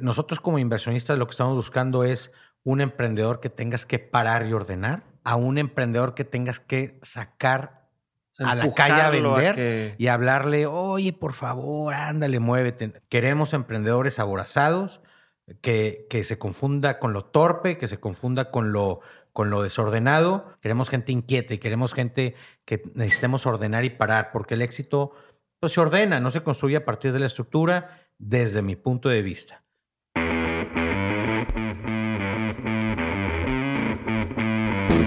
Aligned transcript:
Nosotros 0.00 0.40
como 0.40 0.58
inversionistas 0.58 1.18
lo 1.18 1.26
que 1.26 1.32
estamos 1.32 1.56
buscando 1.56 2.04
es 2.04 2.32
un 2.62 2.80
emprendedor 2.80 3.40
que 3.40 3.50
tengas 3.50 3.84
que 3.84 3.98
parar 3.98 4.46
y 4.46 4.52
ordenar, 4.52 5.04
a 5.24 5.36
un 5.36 5.58
emprendedor 5.58 6.14
que 6.14 6.24
tengas 6.24 6.60
que 6.60 6.98
sacar 7.02 7.88
a 8.38 8.54
la 8.54 8.72
calle 8.72 9.00
a 9.00 9.10
vender 9.10 9.94
y 9.98 10.06
hablarle, 10.08 10.66
oye, 10.66 11.12
por 11.12 11.34
favor, 11.34 11.94
ándale, 11.94 12.40
muévete. 12.40 13.02
Queremos 13.08 13.52
emprendedores 13.52 14.18
aborazados, 14.18 15.00
que, 15.60 16.06
que 16.08 16.24
se 16.24 16.38
confunda 16.38 16.98
con 16.98 17.12
lo 17.12 17.26
torpe, 17.26 17.76
que 17.76 17.88
se 17.88 18.00
confunda 18.00 18.50
con 18.50 18.72
lo, 18.72 19.00
con 19.32 19.50
lo 19.50 19.62
desordenado. 19.62 20.56
Queremos 20.60 20.88
gente 20.88 21.12
inquieta 21.12 21.54
y 21.54 21.58
queremos 21.58 21.92
gente 21.92 22.34
que 22.64 22.82
necesitemos 22.94 23.46
ordenar 23.46 23.84
y 23.84 23.90
parar, 23.90 24.30
porque 24.32 24.54
el 24.54 24.62
éxito 24.62 25.12
pues, 25.60 25.72
se 25.72 25.80
ordena, 25.80 26.20
no 26.20 26.30
se 26.30 26.42
construye 26.42 26.76
a 26.76 26.84
partir 26.84 27.12
de 27.12 27.18
la 27.18 27.26
estructura, 27.26 28.00
desde 28.18 28.62
mi 28.62 28.76
punto 28.76 29.08
de 29.08 29.22
vista. 29.22 29.63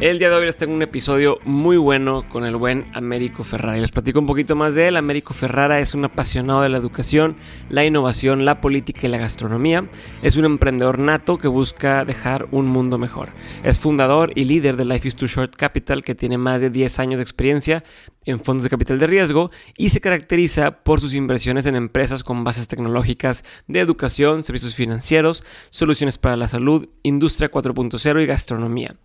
El 0.00 0.18
día 0.18 0.28
de 0.28 0.34
hoy 0.34 0.44
les 0.44 0.56
tengo 0.56 0.74
un 0.74 0.82
episodio 0.82 1.38
muy 1.44 1.76
bueno 1.76 2.28
con 2.28 2.44
el 2.44 2.56
buen 2.56 2.84
Américo 2.94 3.44
Ferrara. 3.44 3.78
Les 3.78 3.92
platico 3.92 4.18
un 4.18 4.26
poquito 4.26 4.56
más 4.56 4.74
de 4.74 4.88
él. 4.88 4.96
Américo 4.96 5.34
Ferrara 5.34 5.78
es 5.78 5.94
un 5.94 6.04
apasionado 6.04 6.62
de 6.62 6.68
la 6.68 6.78
educación, 6.78 7.36
la 7.70 7.84
innovación, 7.84 8.44
la 8.44 8.60
política 8.60 9.06
y 9.06 9.08
la 9.08 9.18
gastronomía. 9.18 9.88
Es 10.20 10.36
un 10.36 10.46
emprendedor 10.46 10.98
nato 10.98 11.38
que 11.38 11.46
busca 11.46 12.04
dejar 12.04 12.48
un 12.50 12.66
mundo 12.66 12.98
mejor. 12.98 13.28
Es 13.62 13.78
fundador 13.78 14.32
y 14.34 14.46
líder 14.46 14.76
de 14.76 14.84
Life 14.84 15.06
is 15.06 15.14
Too 15.14 15.28
Short 15.28 15.54
Capital, 15.54 16.02
que 16.02 16.16
tiene 16.16 16.38
más 16.38 16.60
de 16.60 16.70
10 16.70 16.98
años 16.98 17.18
de 17.18 17.22
experiencia 17.22 17.84
en 18.24 18.40
fondos 18.40 18.64
de 18.64 18.70
capital 18.70 18.98
de 18.98 19.06
riesgo 19.06 19.52
y 19.76 19.90
se 19.90 20.00
caracteriza 20.00 20.82
por 20.82 21.00
sus 21.00 21.14
inversiones 21.14 21.66
en 21.66 21.76
empresas 21.76 22.24
con 22.24 22.42
bases 22.42 22.66
tecnológicas 22.66 23.44
de 23.68 23.78
educación, 23.78 24.42
servicios 24.42 24.74
financieros, 24.74 25.44
soluciones 25.70 26.18
para 26.18 26.36
la 26.36 26.48
salud, 26.48 26.88
industria 27.04 27.48
4.0 27.48 28.22
y 28.22 28.26
gastronomía. 28.26 28.96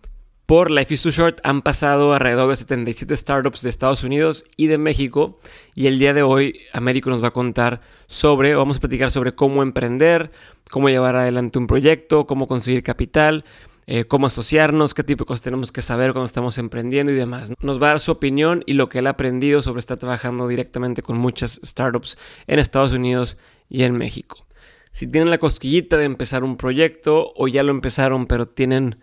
Por 0.50 0.72
Life 0.72 0.92
is 0.92 1.02
Too 1.02 1.12
Short 1.12 1.38
han 1.44 1.62
pasado 1.62 2.12
alrededor 2.12 2.50
de 2.50 2.56
77 2.56 3.16
startups 3.16 3.62
de 3.62 3.70
Estados 3.70 4.02
Unidos 4.02 4.44
y 4.56 4.66
de 4.66 4.78
México. 4.78 5.38
Y 5.76 5.86
el 5.86 6.00
día 6.00 6.12
de 6.12 6.24
hoy 6.24 6.62
Américo 6.72 7.08
nos 7.08 7.22
va 7.22 7.28
a 7.28 7.30
contar 7.30 7.82
sobre, 8.08 8.56
vamos 8.56 8.78
a 8.78 8.80
platicar 8.80 9.12
sobre 9.12 9.32
cómo 9.32 9.62
emprender, 9.62 10.32
cómo 10.68 10.88
llevar 10.88 11.14
adelante 11.14 11.60
un 11.60 11.68
proyecto, 11.68 12.26
cómo 12.26 12.48
conseguir 12.48 12.82
capital, 12.82 13.44
eh, 13.86 14.06
cómo 14.06 14.26
asociarnos, 14.26 14.92
qué 14.92 15.04
tipo 15.04 15.22
de 15.22 15.28
cosas 15.28 15.42
tenemos 15.42 15.70
que 15.70 15.82
saber 15.82 16.10
cuando 16.10 16.26
estamos 16.26 16.58
emprendiendo 16.58 17.12
y 17.12 17.14
demás. 17.14 17.52
Nos 17.60 17.80
va 17.80 17.86
a 17.86 17.90
dar 17.90 18.00
su 18.00 18.10
opinión 18.10 18.64
y 18.66 18.72
lo 18.72 18.88
que 18.88 18.98
él 18.98 19.06
ha 19.06 19.10
aprendido 19.10 19.62
sobre 19.62 19.78
estar 19.78 19.98
trabajando 19.98 20.48
directamente 20.48 21.00
con 21.00 21.16
muchas 21.16 21.60
startups 21.64 22.18
en 22.48 22.58
Estados 22.58 22.92
Unidos 22.92 23.36
y 23.68 23.84
en 23.84 23.96
México. 23.96 24.44
Si 24.90 25.06
tienen 25.06 25.30
la 25.30 25.38
cosquillita 25.38 25.96
de 25.96 26.06
empezar 26.06 26.42
un 26.42 26.56
proyecto 26.56 27.32
o 27.36 27.46
ya 27.46 27.62
lo 27.62 27.70
empezaron 27.70 28.26
pero 28.26 28.46
tienen 28.46 28.96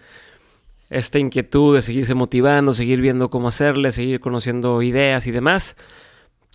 esta 0.89 1.19
inquietud 1.19 1.75
de 1.75 1.81
seguirse 1.81 2.15
motivando, 2.15 2.73
seguir 2.73 3.01
viendo 3.01 3.29
cómo 3.29 3.49
hacerle, 3.49 3.91
seguir 3.91 4.19
conociendo 4.19 4.81
ideas 4.81 5.27
y 5.27 5.31
demás, 5.31 5.75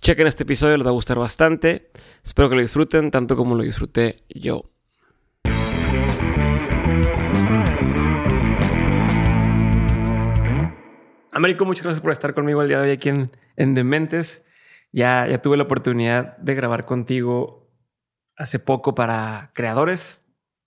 chequen 0.01 0.27
este 0.27 0.43
episodio, 0.43 0.77
les 0.77 0.85
va 0.85 0.89
a 0.89 0.93
gustar 0.93 1.17
bastante. 1.17 1.91
Espero 2.23 2.49
que 2.49 2.55
lo 2.55 2.61
disfruten 2.61 3.11
tanto 3.11 3.35
como 3.35 3.55
lo 3.55 3.63
disfruté 3.63 4.17
yo. 4.29 4.69
Américo, 11.31 11.65
muchas 11.65 11.83
gracias 11.83 12.01
por 12.01 12.11
estar 12.11 12.33
conmigo 12.35 12.61
el 12.61 12.67
día 12.67 12.79
de 12.79 12.89
hoy 12.89 12.91
aquí 12.91 13.09
en, 13.09 13.31
en 13.55 13.73
Dementes. 13.73 14.45
Ya, 14.91 15.27
ya 15.27 15.41
tuve 15.41 15.57
la 15.57 15.63
oportunidad 15.63 16.37
de 16.37 16.53
grabar 16.53 16.85
contigo 16.85 17.71
hace 18.35 18.59
poco 18.59 18.93
para 18.93 19.51
creadores, 19.55 20.23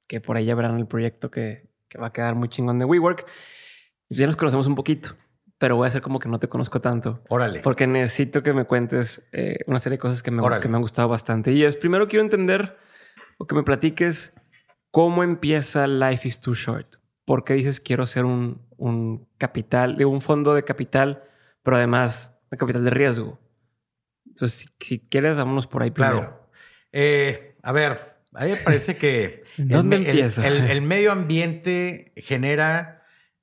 que 0.08 0.20
por 0.20 0.36
ahí 0.36 0.46
ya 0.46 0.56
verán 0.56 0.76
el 0.76 0.88
proyecto 0.88 1.30
que, 1.30 1.70
que 1.88 1.98
va 1.98 2.08
a 2.08 2.12
quedar 2.12 2.34
muy 2.34 2.48
chingón 2.48 2.78
de 2.80 2.84
WeWork. 2.84 3.26
Ya 4.08 4.26
nos 4.26 4.36
conocemos 4.36 4.66
un 4.66 4.74
poquito, 4.74 5.16
pero 5.58 5.76
voy 5.76 5.86
a 5.86 5.88
hacer 5.88 6.02
como 6.02 6.18
que 6.18 6.28
no 6.28 6.38
te 6.38 6.48
conozco 6.48 6.80
tanto. 6.80 7.22
Órale. 7.28 7.60
Porque 7.60 7.86
necesito 7.86 8.42
que 8.42 8.52
me 8.52 8.64
cuentes 8.64 9.28
eh, 9.32 9.58
una 9.66 9.78
serie 9.78 9.96
de 9.96 10.00
cosas 10.00 10.22
que 10.22 10.30
me, 10.30 10.42
que 10.60 10.68
me 10.68 10.76
han 10.76 10.82
gustado 10.82 11.08
bastante. 11.08 11.52
Y 11.52 11.64
es, 11.64 11.76
primero 11.76 12.08
quiero 12.08 12.24
entender 12.24 12.76
o 13.38 13.46
que 13.46 13.54
me 13.54 13.62
platiques 13.62 14.32
cómo 14.90 15.22
empieza 15.22 15.86
Life 15.86 16.28
is 16.28 16.40
Too 16.40 16.54
Short. 16.54 16.96
¿Por 17.24 17.44
qué 17.44 17.54
dices 17.54 17.80
quiero 17.80 18.06
ser 18.06 18.24
un, 18.24 18.62
un 18.76 19.28
capital, 19.38 20.02
un 20.04 20.20
fondo 20.20 20.54
de 20.54 20.62
capital, 20.62 21.24
pero 21.62 21.76
además 21.76 22.38
de 22.50 22.56
capital 22.56 22.84
de 22.84 22.90
riesgo? 22.90 23.40
Entonces, 24.26 24.72
si, 24.78 25.00
quieres, 25.00 25.36
vámonos 25.36 25.66
por 25.66 25.82
ahí 25.82 25.90
primero. 25.90 26.18
Claro. 26.18 26.50
Eh, 26.92 27.56
a 27.62 27.72
ver, 27.72 28.16
a 28.34 28.44
mí 28.44 28.52
me 28.52 28.56
parece 28.58 28.96
que 28.96 29.44
el 29.56 30.82
medio 30.82 31.10
ambiente 31.10 32.12
genera 32.16 32.95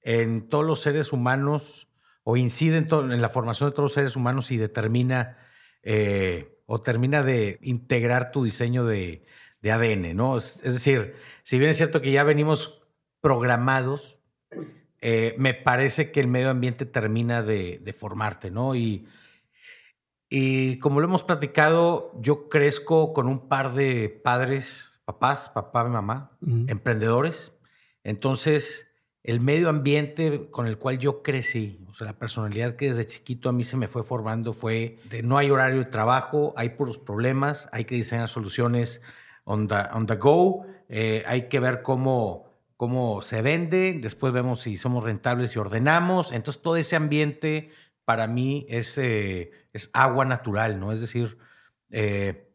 en 0.04 0.50
todos 0.50 0.66
los 0.66 0.82
seres 0.82 1.14
humanos 1.14 1.88
o 2.24 2.38
incide 2.38 2.78
en, 2.78 3.22
la 3.22 3.30
formación 3.30 3.70
de 3.70 3.74
todos 3.74 3.86
los 3.86 3.94
seres 3.94 4.16
humanos 4.16 4.52
y 4.52 4.58
determina 4.58 5.38
eh, 5.82 6.62
o 6.66 6.82
termina 6.82 7.24
de 7.24 7.60
integrar 7.62 8.32
tu 8.32 8.44
diseño 8.44 8.86
de, 8.86 9.26
ADN, 9.64 10.16
¿no? 10.16 10.38
Es, 10.38 10.62
decir, 10.62 11.16
si 11.44 11.58
bien 11.58 11.72
es 11.72 11.78
cierto 11.78 12.02
que 12.02 12.12
ya 12.12 12.24
venimos 12.24 12.82
programados, 13.22 14.20
eh, 15.00 15.36
me 15.38 15.54
parece 15.54 16.12
que 16.12 16.20
el 16.20 16.28
medio 16.28 16.50
ambiente 16.50 16.86
termina 16.86 17.42
de, 17.42 17.96
formarte, 17.98 18.52
¿no? 18.52 18.76
Y, 18.76 19.08
y 20.30 20.80
como 20.80 21.00
lo 21.00 21.08
hemos 21.08 21.24
platicado, 21.24 22.12
yo 22.20 22.50
crezco 22.50 23.14
con 23.14 23.30
un 23.30 23.48
par 23.48 23.74
de 23.74 24.10
padres, 24.10 25.00
papás, 25.06 25.50
papá 25.50 25.86
y 25.88 25.92
mamá, 25.92 26.38
emprendedores. 26.68 27.54
Entonces, 28.04 28.93
el 29.24 29.40
medio 29.40 29.70
ambiente 29.70 30.50
con 30.52 30.68
el 30.68 30.78
cual 30.78 31.00
yo 31.00 31.24
crecí, 31.24 31.80
o 31.90 31.94
sea, 31.94 32.08
la 32.08 32.20
personalidad 32.20 32.76
que 32.76 32.90
desde 32.90 33.08
chiquito 33.08 33.48
a 33.48 33.54
mí 33.54 33.64
se 33.64 33.78
me 33.78 33.88
fue 33.88 34.04
formando 34.04 34.52
fue 34.52 35.00
de 35.10 35.24
no 35.24 35.38
hay 35.38 35.50
horario 35.50 35.80
de 35.80 35.86
trabajo, 35.86 36.54
hay 36.58 36.70
puros 36.70 36.98
problemas, 36.98 37.70
hay 37.72 37.86
que 37.86 37.96
diseñar 37.96 38.28
soluciones 38.28 39.02
on 39.46 39.70
the, 39.70 39.76
on 39.94 40.08
the 40.08 40.18
go, 40.18 40.66
eh, 40.90 41.24
hay 41.26 41.48
que 41.48 41.62
ver 41.62 41.82
cómo, 41.84 42.52
cómo 42.76 43.22
se 43.22 43.42
vende, 43.42 43.98
después 44.02 44.34
vemos 44.34 44.60
si 44.60 44.76
somos 44.76 45.06
rentables 45.06 45.56
y 45.56 45.60
ordenamos. 45.60 46.34
Entonces, 46.34 46.62
todo 46.62 46.76
ese 46.76 46.98
ambiente 46.98 47.72
para 48.04 48.28
mí 48.28 48.66
es, 48.68 48.98
eh, 48.98 49.52
es 49.72 49.90
agua 49.94 50.26
natural, 50.26 50.82
¿no? 50.82 50.92
Es 50.92 51.00
decir, 51.00 51.38
eh, 51.92 52.50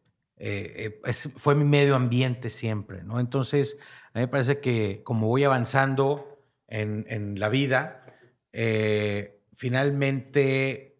fue 1.35 1.55
mi 1.55 1.65
medio 1.65 1.95
ambiente 1.95 2.51
siempre, 2.51 3.03
¿no? 3.03 3.19
Entonces, 3.19 3.79
a 4.13 4.19
mí 4.19 4.25
me 4.25 4.27
parece 4.27 4.59
que 4.59 5.01
como 5.03 5.27
voy 5.27 5.43
avanzando, 5.43 6.28
en, 6.69 7.05
en 7.09 7.39
la 7.39 7.49
vida, 7.49 8.05
eh, 8.53 9.41
finalmente 9.55 10.97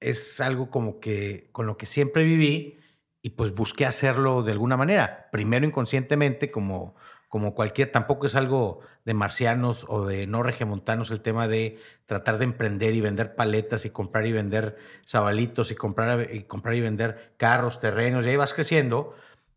es 0.00 0.40
algo 0.40 0.70
como 0.70 1.00
que 1.00 1.48
con 1.52 1.66
lo 1.66 1.76
que 1.76 1.86
siempre 1.86 2.24
viví 2.24 2.78
y 3.22 3.30
pues 3.30 3.54
busqué 3.54 3.86
hacerlo 3.86 4.42
de 4.42 4.52
alguna 4.52 4.76
manera. 4.76 5.28
Primero 5.32 5.66
inconscientemente, 5.66 6.50
como, 6.50 6.94
como 7.28 7.54
cualquier, 7.54 7.90
tampoco 7.90 8.26
es 8.26 8.34
algo 8.34 8.80
de 9.04 9.14
marcianos 9.14 9.84
o 9.88 10.06
de 10.06 10.26
no 10.26 10.42
regimontanos 10.42 11.10
el 11.10 11.22
tema 11.22 11.48
de 11.48 11.78
tratar 12.04 12.38
de 12.38 12.44
emprender 12.44 12.94
y 12.94 13.00
vender 13.00 13.34
paletas 13.34 13.84
y 13.84 13.90
comprar 13.90 14.26
y 14.26 14.32
vender 14.32 14.76
sabalitos 15.04 15.70
y 15.70 15.74
comprar 15.74 16.32
y, 16.32 16.44
comprar 16.44 16.74
y 16.76 16.80
vender 16.80 17.34
carros, 17.36 17.80
terrenos, 17.80 18.24
y 18.24 18.28
ahí 18.28 18.36
vas 18.36 18.54
creciendo. 18.54 19.14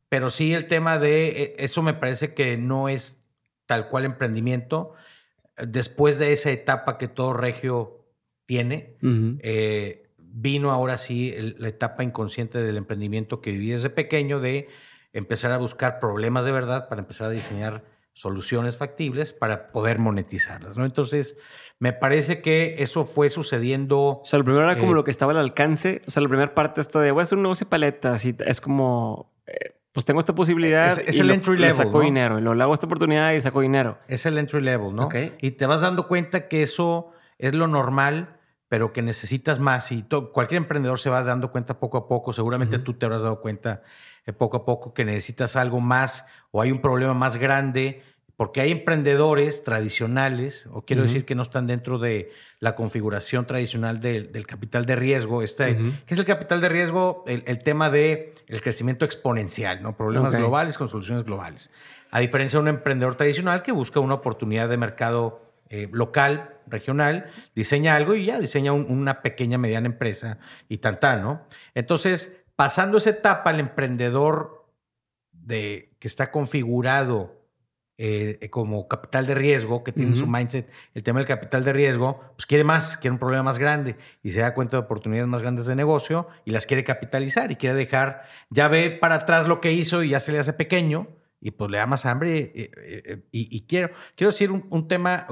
Pero 0.10 0.32
sí 0.32 0.54
el 0.54 0.66
tema 0.68 0.98
de 0.98 1.28
e, 1.30 1.56
eso 1.60 1.84
me 1.84 1.94
parece 1.94 2.34
que 2.34 2.58
no 2.58 2.90
es 2.90 3.24
tal 3.68 3.88
cual 3.88 4.06
emprendimiento. 4.06 4.96
Después 5.68 6.18
de 6.18 6.32
esa 6.32 6.52
etapa 6.52 6.98
que 6.98 7.08
todo 7.08 7.34
regio 7.34 8.06
tiene, 8.46 8.98
vino 10.18 10.72
ahora 10.72 10.98
sí 10.98 11.36
la 11.58 11.68
etapa 11.68 12.04
inconsciente 12.04 12.60
del 12.60 12.78
emprendimiento 12.78 13.42
que 13.42 13.52
viví 13.52 13.72
desde 13.72 13.90
pequeño 13.90 14.40
de 14.40 14.68
empezar 15.14 15.52
a 15.52 15.58
buscar 15.58 16.00
problemas 16.00 16.46
de 16.46 16.52
verdad 16.52 16.88
para 16.88 17.02
empezar 17.02 17.28
a 17.28 17.32
diseñar 17.32 17.84
soluciones 18.14 18.78
factibles 18.78 19.34
para 19.34 19.68
poder 19.68 19.98
monetizarlas, 19.98 20.78
¿no? 20.78 20.86
Entonces, 20.86 21.38
me 21.80 21.94
parece 21.94 22.42
que 22.42 22.76
eso 22.80 23.06
fue 23.06 23.30
sucediendo. 23.30 24.20
O 24.20 24.22
sea, 24.26 24.40
lo 24.40 24.46
primero 24.46 24.66
era 24.66 24.78
como 24.78 24.92
eh, 24.92 24.96
lo 24.96 25.04
que 25.06 25.12
estaba 25.12 25.32
al 25.32 25.38
alcance. 25.38 26.02
O 26.06 26.12
sea, 26.12 26.22
la 26.22 26.28
primera 26.28 26.54
parte 26.54 26.82
está 26.82 27.00
de 27.00 27.12
voy 27.12 27.22
a 27.22 27.24
hacer 27.24 27.38
un 27.38 27.44
negocio 27.44 27.66
de 27.66 27.70
paletas 27.70 28.26
y 28.26 28.36
es 28.46 28.60
como, 28.60 29.32
eh, 29.48 29.79
pues 30.00 30.06
tengo 30.06 30.22
esta 30.22 30.34
posibilidad. 30.34 30.98
Es, 30.98 31.20
el 31.20 31.30
entry 31.30 31.58
level. 31.58 31.76
saco 31.76 32.00
dinero. 32.00 32.40
Y 32.40 32.42
lo 32.42 32.52
hago 32.52 32.74
esta 32.74 32.86
oportunidad 32.86 33.34
y 33.34 33.42
saco 33.42 33.60
dinero. 33.60 33.98
Es 34.08 34.26
el 34.26 34.38
entry 34.38 34.62
level, 34.62 34.96
¿no? 34.96 35.10
Y 35.42 35.52
te 35.52 35.66
vas 35.66 35.82
dando 35.82 36.08
cuenta 36.08 36.48
que 36.48 36.64
eso 36.64 37.12
es 37.38 37.54
lo 37.54 37.68
normal 37.68 38.40
pero 38.70 38.94
que 38.94 39.02
necesitas 39.02 39.60
más 39.60 39.92
y 39.92 40.06
cualquier 40.32 40.60
emprendedor 40.60 41.00
se 41.00 41.10
va 41.10 41.24
dando 41.24 41.52
cuenta 41.52 41.80
poco 41.80 41.98
a 41.98 42.08
poco, 42.08 42.34
seguramente 42.34 42.78
tú 42.78 42.94
te 42.94 43.08
habrás 43.08 43.24
dado 43.24 43.42
cuenta 43.42 43.82
eh, 44.28 44.32
poco 44.32 44.58
a 44.58 44.66
poco 44.66 44.94
que 44.94 45.04
necesitas 45.04 45.56
algo 45.56 45.82
más 45.82 46.28
o 46.52 46.62
hay 46.62 46.72
un 46.72 46.80
problema 46.80 47.16
más 47.16 47.38
grande, 47.38 48.04
porque 48.40 48.62
hay 48.62 48.72
emprendedores 48.72 49.64
tradicionales, 49.64 50.70
o 50.72 50.86
quiero 50.86 51.04
decir 51.04 51.26
que 51.26 51.36
no 51.36 51.42
están 51.42 51.68
dentro 51.68 52.00
de 52.00 52.32
la 52.62 52.74
configuración 52.74 53.46
tradicional 53.46 54.00
del 54.00 54.48
capital 54.48 54.86
de 54.86 54.96
riesgo, 54.96 55.42
este, 55.44 55.76
¿qué 56.06 56.14
es 56.14 56.18
el 56.18 56.24
capital 56.24 56.62
de 56.62 56.70
riesgo? 56.70 57.26
El, 57.28 57.62
tema 57.64 57.90
de 57.90 58.34
el 58.48 58.62
crecimiento 58.62 59.04
exponencial, 59.04 59.84
¿no? 59.84 59.98
Problemas 59.98 60.34
globales 60.34 60.78
con 60.78 60.88
soluciones 60.88 61.26
globales. 61.26 61.70
A 62.12 62.22
diferencia 62.22 62.56
de 62.56 62.62
un 62.62 62.68
emprendedor 62.70 63.16
tradicional 63.16 63.62
que 63.62 63.74
busca 63.74 64.00
una 64.00 64.14
oportunidad 64.14 64.70
de 64.70 64.78
mercado 64.78 65.42
eh, 65.68 65.90
local, 65.92 66.60
regional, 66.66 67.26
diseña 67.56 67.98
algo 67.98 68.16
y 68.16 68.24
ya 68.24 68.40
diseña 68.40 68.72
una 68.72 69.22
pequeña, 69.22 69.58
mediana 69.58 69.88
empresa 69.88 70.38
y 70.70 70.78
tan, 70.78 70.98
¿no? 71.22 71.46
Entonces, 71.76 72.42
pasando 72.56 73.00
esa 73.00 73.10
etapa, 73.10 73.52
el 73.52 73.60
emprendedor 73.60 74.66
de, 75.34 75.92
que 76.00 76.08
está 76.08 76.32
configurado 76.32 77.39
eh, 78.02 78.48
como 78.50 78.88
capital 78.88 79.28
de 79.28 79.36
riesgo, 79.36 79.84
que 79.84 79.92
tiene 79.92 80.16
su 80.16 80.26
mindset, 80.26 80.72
el 80.94 81.04
tema 81.04 81.20
del 81.20 81.28
capital 81.28 81.66
de 81.66 81.74
riesgo, 81.74 82.22
pues 82.38 82.46
quiere 82.46 82.64
más, 82.64 82.96
quiere 82.96 83.12
un 83.12 83.20
problema 83.20 83.44
más 83.44 83.60
grande 83.60 83.98
y 84.24 84.32
se 84.32 84.40
da 84.40 84.54
cuenta 84.54 84.78
de 84.78 84.84
oportunidades 84.84 85.28
más 85.28 85.42
grandes 85.42 85.66
de 85.66 85.76
negocio 85.76 86.30
y 86.46 86.52
las 86.52 86.66
quiere 86.66 86.86
capitalizar 86.86 87.52
y 87.52 87.58
quiere 87.58 87.76
dejar, 87.76 88.24
ya 88.50 88.70
ve 88.70 88.90
para 88.90 89.16
atrás 89.16 89.50
lo 89.50 89.60
que 89.60 89.74
hizo 89.74 90.02
y 90.02 90.12
ya 90.12 90.22
se 90.22 90.32
le 90.32 90.40
hace 90.40 90.54
pequeño 90.54 91.10
y 91.42 91.52
pues 91.52 91.70
le 91.70 91.78
da 91.78 91.88
más 91.88 92.06
hambre 92.06 92.54
y, 93.34 93.58
y, 93.58 93.68
quiero, 93.68 93.90
quiero 94.16 94.32
decir 94.32 94.50
un, 94.50 94.66
un 94.70 94.88
tema, 94.88 95.28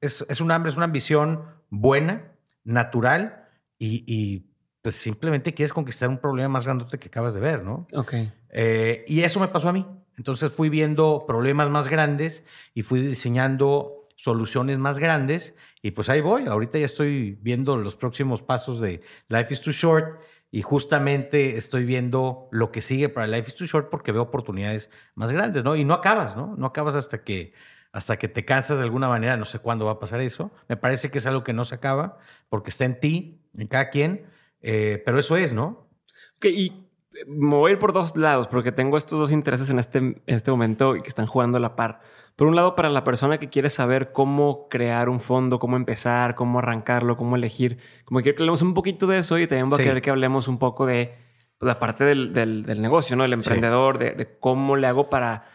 es, 0.00 0.40
un 0.40 0.50
hambre, 0.50 0.70
es 0.70 0.76
una 0.78 0.86
ambición 0.86 1.44
buena, 1.68 2.32
natural 2.64 3.46
y, 3.78 4.46
pues 4.80 4.96
simplemente 4.96 5.52
quieres 5.52 5.74
conquistar 5.74 6.08
un 6.08 6.16
problema 6.16 6.48
más 6.48 6.64
grande 6.64 6.86
que 6.98 7.08
acabas 7.08 7.34
de 7.34 7.40
ver, 7.40 7.62
¿no? 7.62 7.86
Ok. 7.92 8.14
Eh, 8.48 9.04
y 9.06 9.20
eso 9.20 9.38
me 9.38 9.48
pasó 9.48 9.68
a 9.68 9.74
mí. 9.74 9.84
Entonces 10.16 10.52
fui 10.52 10.68
viendo 10.68 11.24
problemas 11.26 11.70
más 11.70 11.88
grandes 11.88 12.44
y 12.74 12.82
fui 12.82 13.00
diseñando 13.00 14.02
soluciones 14.16 14.78
más 14.78 14.98
grandes 14.98 15.54
y 15.82 15.90
pues 15.92 16.08
ahí 16.08 16.20
voy. 16.20 16.46
Ahorita 16.46 16.78
ya 16.78 16.86
estoy 16.86 17.38
viendo 17.42 17.76
los 17.76 17.96
próximos 17.96 18.42
pasos 18.42 18.80
de 18.80 19.02
Life 19.28 19.52
is 19.52 19.60
Too 19.60 19.72
Short 19.72 20.20
y 20.50 20.62
justamente 20.62 21.56
estoy 21.56 21.84
viendo 21.84 22.48
lo 22.50 22.72
que 22.72 22.80
sigue 22.80 23.08
para 23.08 23.26
Life 23.26 23.48
is 23.48 23.56
Too 23.56 23.66
Short 23.66 23.90
porque 23.90 24.12
veo 24.12 24.22
oportunidades 24.22 24.90
más 25.14 25.32
grandes, 25.32 25.62
¿no? 25.64 25.76
Y 25.76 25.84
no 25.84 25.94
acabas, 25.94 26.36
¿no? 26.36 26.54
No 26.56 26.66
acabas 26.66 26.94
hasta 26.94 27.22
que 27.22 27.52
hasta 27.92 28.18
que 28.18 28.28
te 28.28 28.44
cansas 28.44 28.76
de 28.76 28.84
alguna 28.84 29.08
manera, 29.08 29.38
no 29.38 29.46
sé 29.46 29.58
cuándo 29.58 29.86
va 29.86 29.92
a 29.92 29.98
pasar 29.98 30.20
eso. 30.20 30.52
Me 30.68 30.76
parece 30.76 31.10
que 31.10 31.16
es 31.16 31.24
algo 31.24 31.42
que 31.42 31.54
no 31.54 31.64
se 31.64 31.76
acaba 31.76 32.18
porque 32.50 32.68
está 32.68 32.84
en 32.84 33.00
ti, 33.00 33.40
en 33.56 33.68
cada 33.68 33.88
quien, 33.88 34.26
eh, 34.60 35.02
pero 35.06 35.18
eso 35.18 35.38
es, 35.38 35.54
¿no? 35.54 35.88
Ok, 36.36 36.44
y 36.44 36.85
me 37.26 37.56
voy 37.56 37.70
a 37.70 37.72
ir 37.74 37.78
por 37.78 37.92
dos 37.92 38.16
lados 38.16 38.48
porque 38.48 38.72
tengo 38.72 38.96
estos 38.96 39.18
dos 39.18 39.32
intereses 39.32 39.70
en 39.70 39.78
este, 39.78 39.98
en 39.98 40.22
este 40.26 40.50
momento 40.50 40.96
y 40.96 41.02
que 41.02 41.08
están 41.08 41.26
jugando 41.26 41.58
a 41.58 41.60
la 41.60 41.76
par. 41.76 42.00
Por 42.36 42.46
un 42.46 42.54
lado, 42.54 42.74
para 42.74 42.90
la 42.90 43.02
persona 43.02 43.38
que 43.38 43.48
quiere 43.48 43.70
saber 43.70 44.12
cómo 44.12 44.68
crear 44.68 45.08
un 45.08 45.20
fondo, 45.20 45.58
cómo 45.58 45.76
empezar, 45.76 46.34
cómo 46.34 46.58
arrancarlo, 46.58 47.16
cómo 47.16 47.36
elegir, 47.36 47.78
como 48.04 48.20
quiero 48.20 48.36
que 48.36 48.42
hablemos 48.42 48.60
un 48.60 48.74
poquito 48.74 49.06
de 49.06 49.18
eso 49.18 49.38
y 49.38 49.46
también 49.46 49.70
voy 49.70 49.80
a 49.80 49.84
querer 49.84 50.02
que 50.02 50.10
hablemos 50.10 50.46
un 50.46 50.58
poco 50.58 50.84
de 50.84 51.14
la 51.60 51.78
parte 51.78 52.04
del, 52.04 52.34
del, 52.34 52.82
negocio, 52.82 53.16
¿no? 53.16 53.24
El 53.24 53.32
emprendedor, 53.32 53.98
de, 53.98 54.10
de, 54.10 54.38
cómo 54.38 54.76
le 54.76 54.86
hago 54.86 55.08
para 55.08 55.46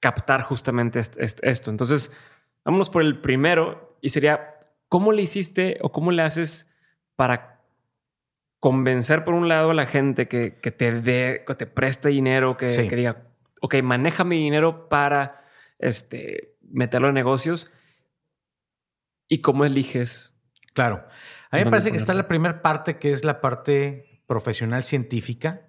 captar 0.00 0.42
justamente 0.42 0.98
esto. 0.98 1.70
Entonces, 1.70 2.10
vámonos 2.64 2.88
por 2.88 3.02
el 3.02 3.20
primero 3.20 3.98
y 4.00 4.08
sería, 4.08 4.54
¿cómo 4.88 5.12
le 5.12 5.22
hiciste 5.22 5.78
o 5.82 5.92
cómo 5.92 6.10
le 6.10 6.22
haces 6.22 6.70
para 7.16 7.59
convencer 8.60 9.24
por 9.24 9.34
un 9.34 9.48
lado 9.48 9.70
a 9.70 9.74
la 9.74 9.86
gente 9.86 10.28
que, 10.28 10.50
te 10.50 10.92
dé, 10.92 11.44
que 11.46 11.54
te 11.54 11.66
preste 11.66 12.10
dinero, 12.10 12.56
que, 12.56 12.68
diga, 12.68 13.24
ok, 13.62 13.76
maneja 13.82 14.22
mi 14.22 14.36
dinero 14.36 14.88
para 14.88 15.46
este, 15.78 16.56
meterlo 16.60 17.08
en 17.08 17.14
negocios? 17.14 17.70
¿Y 19.28 19.40
cómo 19.40 19.64
eliges? 19.64 20.34
Claro. 20.74 21.06
A 21.50 21.56
mí 21.56 21.64
me 21.64 21.70
parece 21.70 21.90
que 21.90 21.96
está 21.96 22.14
la 22.14 22.28
primera 22.28 22.62
parte, 22.62 22.98
que 22.98 23.12
es 23.12 23.24
la 23.24 23.40
parte 23.40 24.22
profesional 24.26 24.84
científica, 24.84 25.66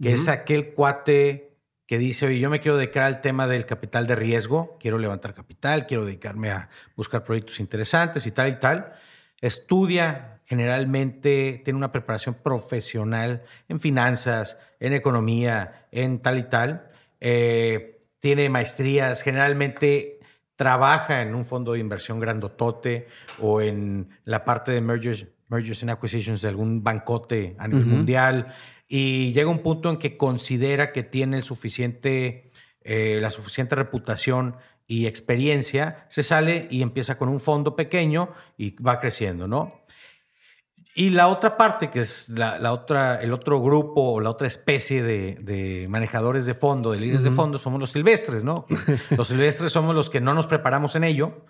que 0.00 0.14
es 0.14 0.28
aquel 0.28 0.72
cuate 0.72 1.48
que 1.86 1.98
dice, 1.98 2.26
oye, 2.26 2.38
yo 2.38 2.50
me 2.50 2.60
quiero 2.60 2.76
dedicar 2.76 3.04
al 3.04 3.20
tema 3.20 3.46
del 3.46 3.66
capital 3.66 4.06
de 4.06 4.14
riesgo, 4.14 4.76
quiero 4.78 4.98
levantar 4.98 5.34
capital, 5.34 5.86
quiero 5.86 6.04
dedicarme 6.04 6.50
a 6.50 6.68
buscar 6.96 7.24
proyectos 7.24 7.60
interesantes 7.60 8.26
y 8.26 8.30
tal 8.30 8.50
y 8.50 8.60
tal. 8.60 8.92
Estudia 9.40 10.37
generalmente, 10.48 11.60
tiene 11.62 11.76
una 11.76 11.92
preparación 11.92 12.36
profesional 12.42 13.42
en 13.68 13.80
finanzas, 13.80 14.56
en 14.80 14.94
economía, 14.94 15.86
en 15.92 16.20
tal 16.20 16.38
y 16.38 16.44
tal. 16.44 16.90
Eh, 17.20 18.00
tiene 18.18 18.48
maestrías, 18.48 19.22
generalmente 19.22 20.20
trabaja 20.56 21.20
en 21.20 21.34
un 21.34 21.44
fondo 21.44 21.72
de 21.72 21.80
inversión 21.80 22.18
grandotote 22.18 23.08
o 23.38 23.60
en 23.60 24.08
la 24.24 24.46
parte 24.46 24.72
de 24.72 24.80
mergers, 24.80 25.26
mergers 25.48 25.82
and 25.82 25.90
acquisitions 25.90 26.40
de 26.40 26.48
algún 26.48 26.82
bancote 26.82 27.54
a 27.58 27.68
nivel 27.68 27.84
mundial 27.84 28.54
y 28.88 29.32
llega 29.34 29.50
un 29.50 29.62
punto 29.62 29.90
en 29.90 29.98
que 29.98 30.16
considera 30.16 30.92
que 30.92 31.02
tiene 31.02 31.36
el 31.36 31.44
suficiente, 31.44 32.50
eh, 32.82 33.18
la 33.20 33.30
suficiente 33.30 33.74
reputación 33.74 34.56
y 34.86 35.06
experiencia, 35.06 36.06
se 36.08 36.22
sale 36.22 36.68
y 36.70 36.80
empieza 36.80 37.18
con 37.18 37.28
un 37.28 37.38
fondo 37.38 37.76
pequeño 37.76 38.30
y 38.56 38.74
va 38.82 38.98
creciendo, 38.98 39.46
¿no? 39.46 39.82
Y 40.94 41.10
la 41.10 41.28
otra 41.28 41.56
parte, 41.56 41.90
que 41.90 42.00
es 42.00 42.28
la, 42.28 42.72
otra, 42.72 43.16
el 43.16 43.32
otro 43.32 43.60
grupo 43.60 44.02
o 44.14 44.20
la 44.20 44.30
otra 44.30 44.48
especie 44.48 45.02
de, 45.02 45.86
manejadores 45.88 46.46
de 46.46 46.54
fondo, 46.54 46.92
de 46.92 47.00
líderes 47.00 47.22
de 47.22 47.30
fondo, 47.30 47.58
somos 47.58 47.78
los 47.78 47.90
silvestres, 47.90 48.42
¿no? 48.42 48.66
los 49.16 49.28
silvestres 49.28 49.70
somos 49.70 49.94
los 49.94 50.10
que 50.10 50.20
no 50.20 50.34
nos 50.34 50.46
preparamos 50.46 50.96
en 50.96 51.04
ello, 51.04 51.44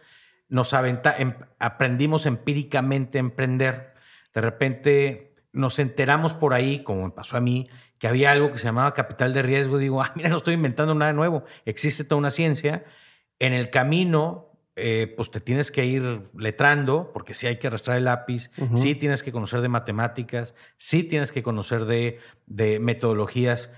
nos 0.48 0.74
aventa, 0.74 1.16
em, 1.16 1.34
aprendimos 1.58 2.26
empíricamente 2.26 3.18
a 3.18 3.20
emprender. 3.20 3.94
De 4.34 4.40
repente 4.40 5.34
nos 5.52 5.78
enteramos 5.78 6.34
por 6.34 6.52
ahí, 6.52 6.82
como 6.82 7.04
me 7.04 7.10
pasó 7.10 7.36
a 7.36 7.40
mí, 7.40 7.68
que 7.98 8.08
había 8.08 8.32
algo 8.32 8.52
que 8.52 8.58
se 8.58 8.64
llamaba 8.64 8.94
capital 8.94 9.32
de 9.32 9.42
riesgo. 9.42 9.78
Digo, 9.78 10.02
ah, 10.02 10.12
mira, 10.14 10.28
no 10.28 10.38
estoy 10.38 10.54
inventando 10.54 10.94
nada 10.94 11.12
nuevo. 11.12 11.44
Existe 11.64 12.04
toda 12.04 12.18
una 12.18 12.30
ciencia. 12.30 12.84
En 13.38 13.52
el 13.52 13.70
camino, 13.70 14.47
eh, 14.78 15.12
pues 15.16 15.30
te 15.30 15.40
tienes 15.40 15.70
que 15.70 15.84
ir 15.84 16.30
letrando, 16.36 17.10
porque 17.12 17.34
sí 17.34 17.46
hay 17.46 17.56
que 17.56 17.66
arrastrar 17.66 17.96
el 17.96 18.04
lápiz, 18.04 18.50
sí 18.76 18.94
tienes 18.94 19.22
que 19.22 19.32
conocer 19.32 19.60
de 19.60 19.68
matemáticas, 19.68 20.54
sí 20.76 21.02
tienes 21.02 21.32
que 21.32 21.42
conocer 21.42 21.84
de, 21.84 22.20
de 22.46 22.78
metodologías, 22.80 23.70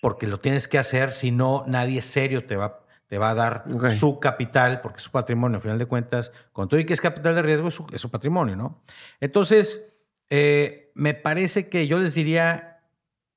porque 0.00 0.26
lo 0.26 0.38
tienes 0.38 0.68
que 0.68 0.78
hacer, 0.78 1.12
si 1.12 1.30
no, 1.30 1.64
nadie 1.66 2.02
serio 2.02 2.46
te 2.46 2.56
va, 2.56 2.84
te 3.08 3.18
va 3.18 3.30
a 3.30 3.34
dar 3.34 3.64
su 3.92 4.20
capital, 4.20 4.80
porque 4.80 4.98
es 4.98 5.04
su 5.04 5.10
patrimonio, 5.10 5.56
al 5.56 5.62
final 5.62 5.78
de 5.78 5.86
cuentas, 5.86 6.32
con 6.52 6.68
todo 6.68 6.78
y 6.78 6.84
que 6.84 6.94
es 6.94 7.00
capital 7.00 7.34
de 7.34 7.42
riesgo, 7.42 7.68
es 7.68 7.74
su, 7.74 7.86
es 7.92 8.00
su 8.00 8.10
patrimonio, 8.10 8.56
¿no? 8.56 8.82
Entonces, 9.20 9.92
eh, 10.30 10.92
me 10.94 11.14
parece 11.14 11.68
que 11.68 11.86
yo 11.86 11.98
les 11.98 12.14
diría, 12.14 12.82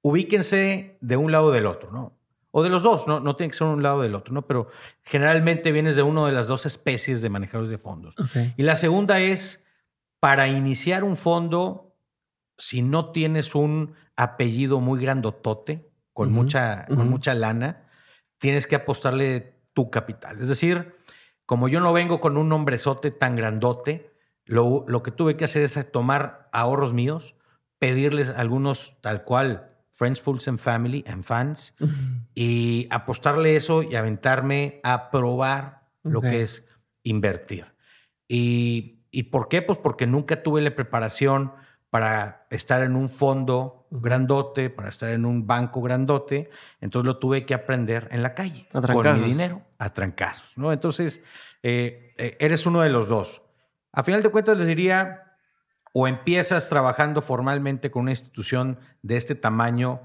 ubíquense 0.02 0.98
de 1.00 1.18
un 1.18 1.32
lado 1.32 1.46
o 1.46 1.52
del 1.52 1.66
otro, 1.66 1.92
¿no? 1.92 2.17
O 2.58 2.64
de 2.64 2.70
los 2.70 2.82
dos, 2.82 3.08
no, 3.08 3.20
no 3.20 3.36
tiene 3.36 3.52
que 3.52 3.58
ser 3.60 3.68
un 3.68 3.84
lado 3.84 4.02
del 4.02 4.16
otro, 4.16 4.34
¿no? 4.34 4.48
Pero 4.48 4.68
generalmente 5.04 5.72
vienes 5.72 5.96
de 5.96 6.02
una 6.02 6.26
de 6.26 6.32
las 6.32 6.48
dos 6.48 6.66
especies 6.66 7.22
de 7.22 7.30
manejadores 7.30 7.70
de 7.70 7.78
fondos. 7.78 8.16
Y 8.56 8.64
la 8.64 8.76
segunda 8.76 9.20
es, 9.20 9.64
para 10.20 10.48
iniciar 10.48 11.04
un 11.04 11.18
fondo, 11.18 11.94
si 12.58 12.82
no 12.82 13.12
tienes 13.12 13.54
un 13.54 13.94
apellido 14.16 14.80
muy 14.80 15.00
grandotote, 15.00 15.92
con, 16.14 16.32
mucha, 16.32 16.88
con 16.88 17.08
mucha 17.12 17.36
lana, 17.36 17.92
tienes 18.40 18.66
que 18.66 18.78
apostarle 18.78 19.60
tu 19.74 19.92
capital. 19.92 20.42
Es 20.42 20.48
decir, 20.48 20.96
como 21.46 21.68
yo 21.70 21.80
no 21.80 21.94
vengo 21.94 22.20
con 22.20 22.38
un 22.38 22.50
nombrezote 22.50 23.12
tan 23.12 23.36
grandote, 23.36 24.16
lo, 24.46 24.84
lo 24.88 25.04
que 25.04 25.12
tuve 25.12 25.38
que 25.38 25.46
hacer 25.46 25.62
es 25.62 25.92
tomar 25.92 26.50
ahorros 26.52 26.92
míos, 26.92 27.36
pedirles 27.78 28.32
algunos 28.32 28.98
tal 29.02 29.26
cual 29.26 29.77
Friends, 29.98 30.22
Fools 30.22 30.48
and 30.48 30.60
Family 30.60 31.04
and 31.08 31.24
Fans 31.24 31.74
y 32.36 32.88
apostarle 32.92 33.56
eso 33.56 33.82
y 33.82 33.96
aventarme 33.96 34.80
a 34.84 35.10
probar 35.10 35.88
lo 36.04 36.22
que 36.22 36.44
es 36.44 36.68
invertir. 37.04 37.66
Y, 38.28 39.00
¿Y 39.10 39.24
por 39.24 39.50
qué? 39.50 39.64
Pues 39.64 39.80
porque 39.80 40.06
nunca 40.06 40.44
tuve 40.44 40.62
la 40.62 40.76
preparación 40.76 41.52
para 41.90 42.46
estar 42.52 42.84
en 42.84 42.96
un 42.96 43.10
fondo 43.10 43.88
grandote, 43.90 44.70
para 44.70 44.90
estar 44.90 45.10
en 45.10 45.26
un 45.26 45.48
banco 45.48 45.82
grandote. 45.82 46.52
Entonces 46.80 47.08
lo 47.08 47.18
tuve 47.18 47.46
que 47.46 47.56
aprender 47.56 48.08
en 48.12 48.22
la 48.22 48.36
calle, 48.36 48.68
con 48.72 49.22
mi 49.22 49.28
dinero, 49.28 49.64
a 49.80 49.92
trancazos. 49.94 50.56
¿no? 50.58 50.72
Entonces, 50.72 51.24
eh, 51.64 52.14
eh, 52.18 52.38
eres 52.40 52.68
uno 52.68 52.82
de 52.82 52.90
los 52.90 53.08
dos. 53.08 53.42
A 53.92 54.04
final 54.04 54.22
de 54.22 54.30
cuentas, 54.30 54.56
les 54.56 54.68
diría, 54.68 55.27
o 55.94 56.08
empiezas 56.08 56.70
trabajando 56.70 57.22
formalmente 57.22 57.92
con 57.92 58.04
una 58.04 58.12
institución 58.12 58.80
de 59.02 59.18
este 59.18 59.36
tamaño 59.36 60.02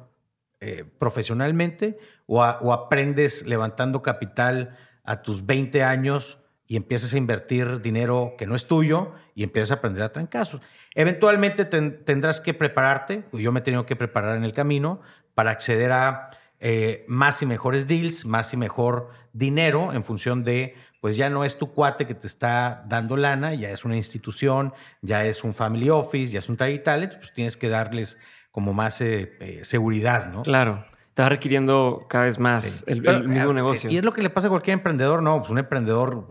eh, 0.60 0.84
profesionalmente, 0.98 1.98
o, 2.26 2.42
aprendes 2.42 3.44
levantando 3.46 4.00
capital 4.00 4.76
a 5.02 5.22
tus 5.22 5.44
20 5.44 5.82
años 5.82 6.38
y 6.66 6.76
empiezas 6.76 7.12
a 7.12 7.18
invertir 7.18 7.80
dinero 7.80 8.36
que 8.38 8.46
no 8.46 8.54
es 8.54 8.66
tuyo 8.66 9.12
y 9.34 9.42
empiezas 9.42 9.72
a 9.72 9.74
aprender 9.74 10.04
a 10.04 10.12
trancazos. 10.12 10.60
Eventualmente 10.94 11.64
tendrás 11.64 12.40
que 12.40 12.54
prepararte, 12.54 13.24
yo 13.32 13.50
me 13.50 13.60
he 13.60 13.62
tenido 13.62 13.86
que 13.86 13.96
preparar 13.96 14.36
en 14.36 14.44
el 14.44 14.52
camino 14.52 15.00
para 15.34 15.50
acceder 15.50 15.90
a 15.90 16.30
eh, 16.60 17.04
más 17.08 17.42
y 17.42 17.46
mejores 17.46 17.88
deals, 17.88 18.24
más 18.24 18.54
y 18.54 18.56
mejor 18.56 19.08
dinero 19.32 19.92
en 19.92 20.04
función 20.04 20.44
de, 20.44 20.76
pues 21.02 21.16
ya 21.16 21.28
no 21.28 21.44
es 21.44 21.58
tu 21.58 21.72
cuate 21.72 22.06
que 22.06 22.14
te 22.14 22.28
está 22.28 22.84
dando 22.86 23.16
lana, 23.16 23.54
ya 23.54 23.70
es 23.70 23.84
una 23.84 23.96
institución, 23.96 24.72
ya 25.00 25.26
es 25.26 25.42
un 25.42 25.52
family 25.52 25.90
office, 25.90 26.30
ya 26.30 26.38
es 26.38 26.48
un 26.48 26.56
tal 26.56 26.70
y 26.70 26.78
pues 27.16 27.34
tienes 27.34 27.56
que 27.56 27.68
darles 27.68 28.18
como 28.52 28.72
más 28.72 29.00
eh, 29.00 29.36
eh, 29.40 29.64
seguridad, 29.64 30.32
¿no? 30.32 30.44
Claro 30.44 30.91
está 31.12 31.28
requiriendo 31.28 32.06
cada 32.08 32.24
vez 32.24 32.38
más 32.38 32.84
el, 32.86 33.02
mismo 33.02 33.50
eh, 33.50 33.54
negocio. 33.54 33.90
Y 33.90 33.98
es 33.98 34.02
lo 34.02 34.14
que 34.14 34.22
le 34.22 34.30
pasa 34.30 34.46
a 34.46 34.50
cualquier 34.50 34.78
emprendedor, 34.78 35.22
¿no? 35.22 35.40
Pues 35.40 35.50
un 35.50 35.58
emprendedor, 35.58 36.26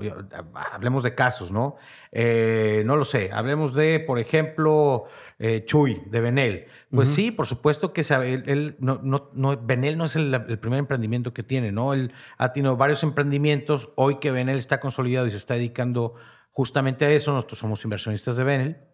hablemos 0.73 1.03
de 1.03 1.13
casos, 1.13 1.51
¿no? 1.51 1.75
Eh, 2.11 2.81
no 2.83 2.95
lo 2.95 3.05
sé, 3.05 3.29
hablemos 3.31 3.75
de, 3.75 3.99
por 3.99 4.17
ejemplo, 4.17 5.03
eh, 5.37 5.65
Chuy, 5.65 6.01
de 6.07 6.19
Benel. 6.19 6.65
Pues 6.89 7.09
sí, 7.09 7.29
por 7.29 7.45
supuesto 7.45 7.93
que 7.93 8.03
sabe, 8.03 8.33
él, 8.33 8.75
no, 8.79 8.99
no, 9.03 9.29
no, 9.33 9.55
Benel 9.55 9.99
no 9.99 10.05
es 10.05 10.15
el, 10.15 10.33
el, 10.33 10.57
primer 10.57 10.79
emprendimiento 10.79 11.31
que 11.31 11.43
tiene, 11.43 11.71
¿no? 11.71 11.93
Él 11.93 12.11
ha 12.39 12.51
tenido 12.51 12.75
varios 12.75 13.03
emprendimientos. 13.03 13.89
Hoy 13.93 14.15
que 14.15 14.31
Benel 14.31 14.57
está 14.57 14.79
consolidado 14.79 15.27
y 15.27 15.31
se 15.31 15.37
está 15.37 15.53
dedicando 15.53 16.15
justamente 16.49 17.05
a 17.05 17.11
eso, 17.11 17.33
nosotros 17.33 17.59
somos 17.59 17.83
inversionistas 17.83 18.35
de 18.35 18.43
Benel 18.43 18.90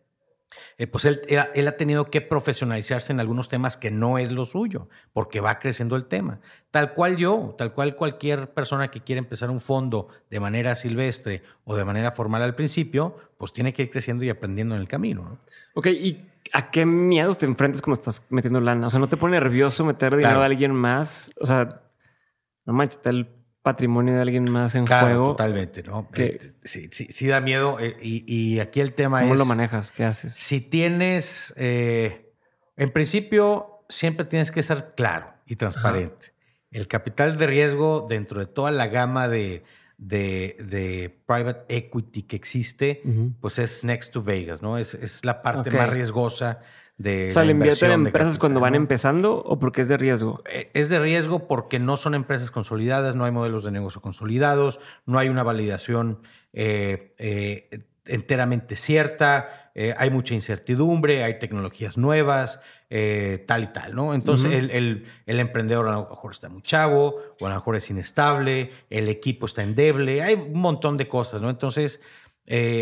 eh, 0.77 0.87
pues 0.87 1.05
él, 1.05 1.21
él, 1.27 1.67
ha 1.67 1.77
tenido 1.77 2.05
que 2.05 2.21
profesionalizarse 2.21 3.11
en 3.11 3.19
algunos 3.19 3.49
temas 3.49 3.77
que 3.77 3.91
no 3.91 4.17
es 4.17 4.31
lo 4.31 4.45
suyo, 4.45 4.87
porque 5.13 5.39
va 5.39 5.59
creciendo 5.59 5.95
el 5.95 6.05
tema. 6.05 6.39
Tal 6.71 6.93
cual 6.93 7.17
yo, 7.17 7.55
tal 7.57 7.73
cual 7.73 7.95
cualquier 7.95 8.53
persona 8.53 8.89
que 8.89 9.01
quiere 9.01 9.19
empezar 9.19 9.49
un 9.49 9.59
fondo 9.59 10.07
de 10.29 10.39
manera 10.39 10.75
silvestre 10.75 11.43
o 11.63 11.75
de 11.75 11.85
manera 11.85 12.11
formal 12.11 12.41
al 12.43 12.55
principio, 12.55 13.17
pues 13.37 13.53
tiene 13.53 13.73
que 13.73 13.83
ir 13.83 13.91
creciendo 13.91 14.23
y 14.23 14.29
aprendiendo 14.29 14.75
en 14.75 14.81
el 14.81 14.87
camino. 14.87 15.23
¿no? 15.23 15.39
Ok, 15.73 15.87
¿y 15.87 16.25
a 16.53 16.71
qué 16.71 16.85
miedos 16.85 17.37
te 17.37 17.45
enfrentas 17.45 17.81
cuando 17.81 17.99
estás 17.99 18.25
metiendo 18.29 18.61
lana? 18.61 18.87
O 18.87 18.89
sea, 18.89 18.99
¿no 18.99 19.09
te 19.09 19.17
pone 19.17 19.39
nervioso 19.39 19.83
meter 19.83 20.15
dinero 20.15 20.41
a 20.41 20.45
alguien 20.45 20.73
más? 20.73 21.31
O 21.39 21.45
sea, 21.45 21.81
no 22.65 22.73
manches, 22.73 22.97
está 22.97 23.09
el 23.09 23.36
patrimonio 23.67 24.15
de 24.15 24.21
alguien 24.21 24.49
más 24.49 24.75
en 24.75 24.87
juego. 24.87 25.31
Totalmente, 25.31 25.83
¿no? 25.83 26.07
Eh, 26.15 26.39
sí, 26.63 26.89
sí, 26.91 27.07
sí, 27.09 27.27
da 27.27 27.41
miedo. 27.41 27.77
Eh, 27.81 27.97
y, 28.01 28.59
aquí 28.59 28.79
el 28.79 28.93
tema 28.93 29.19
es. 29.19 29.23
¿Cómo 29.25 29.35
lo 29.35 29.43
manejas? 29.43 29.91
¿Qué 29.91 30.05
haces? 30.05 30.33
Si 30.33 30.61
tienes. 30.61 31.53
Eh, 31.57 32.31
en 32.77 32.91
principio, 32.91 33.83
siempre 33.89 34.25
tienes 34.25 34.51
que 34.51 34.63
ser 34.63 34.93
claro 34.95 35.33
y 35.45 35.57
transparente. 35.57 36.33
El 36.71 36.87
capital 36.87 37.37
de 37.37 37.47
riesgo 37.47 38.07
dentro 38.09 38.39
de 38.39 38.45
toda 38.45 38.71
la 38.71 38.87
gama 38.87 39.27
de, 39.27 39.63
de, 39.97 41.19
private 41.25 41.65
equity 41.75 42.23
que 42.23 42.35
existe, 42.37 43.01
pues 43.41 43.59
es 43.59 43.83
next 43.83 44.13
to 44.13 44.23
Vegas, 44.23 44.61
¿no? 44.61 44.77
Es, 44.77 44.93
es 44.93 45.25
la 45.25 45.41
parte 45.41 45.71
más 45.71 45.89
riesgosa 45.89 46.59
de. 46.97 47.29
O 47.29 47.31
sea, 47.31 47.43
¿le 47.43 47.51
invierten 47.51 47.91
en 47.91 48.07
empresas 48.07 48.37
cuando 48.37 48.59
van 48.59 48.75
empezando 48.75 49.37
o 49.37 49.59
porque 49.59 49.81
es 49.81 49.87
de 49.87 49.97
riesgo? 49.97 50.41
Eh, 50.51 50.71
es 50.73 50.89
de 50.89 50.99
riesgo 50.99 51.47
porque 51.47 51.79
no 51.79 51.97
son 51.97 52.15
empresas 52.15 52.51
consolidadas, 52.51 53.15
no 53.15 53.25
hay 53.25 53.31
modelos 53.31 53.63
de 53.63 53.71
negocio 53.71 54.01
consolidados, 54.01 54.79
no 55.05 55.19
hay 55.19 55.29
una 55.29 55.43
validación 55.43 56.21
eh, 56.53 57.13
eh, 57.19 57.85
enteramente 58.05 58.75
cierta, 58.75 59.71
hay 59.97 60.09
mucha 60.09 60.33
incertidumbre, 60.33 61.23
hay 61.23 61.37
tecnologías 61.37 61.99
nuevas, 61.99 62.61
tal 62.89 63.63
y 63.63 63.67
tal, 63.67 63.93
¿no? 63.93 64.15
Entonces, 64.15 64.51
el, 64.51 65.05
el, 65.27 65.39
emprendedor 65.39 65.87
a 65.87 65.91
lo 65.91 66.09
mejor 66.09 66.31
está 66.31 66.49
muy 66.49 66.63
chavo, 66.63 67.17
o 67.39 67.45
a 67.45 67.49
lo 67.49 67.55
mejor 67.55 67.75
es 67.75 67.87
inestable, 67.91 68.71
el 68.89 69.07
equipo 69.07 69.45
está 69.45 69.61
endeble, 69.61 70.23
hay 70.23 70.33
un 70.33 70.59
montón 70.59 70.97
de 70.97 71.07
cosas, 71.07 71.43
¿no? 71.43 71.51
Entonces, 71.51 71.99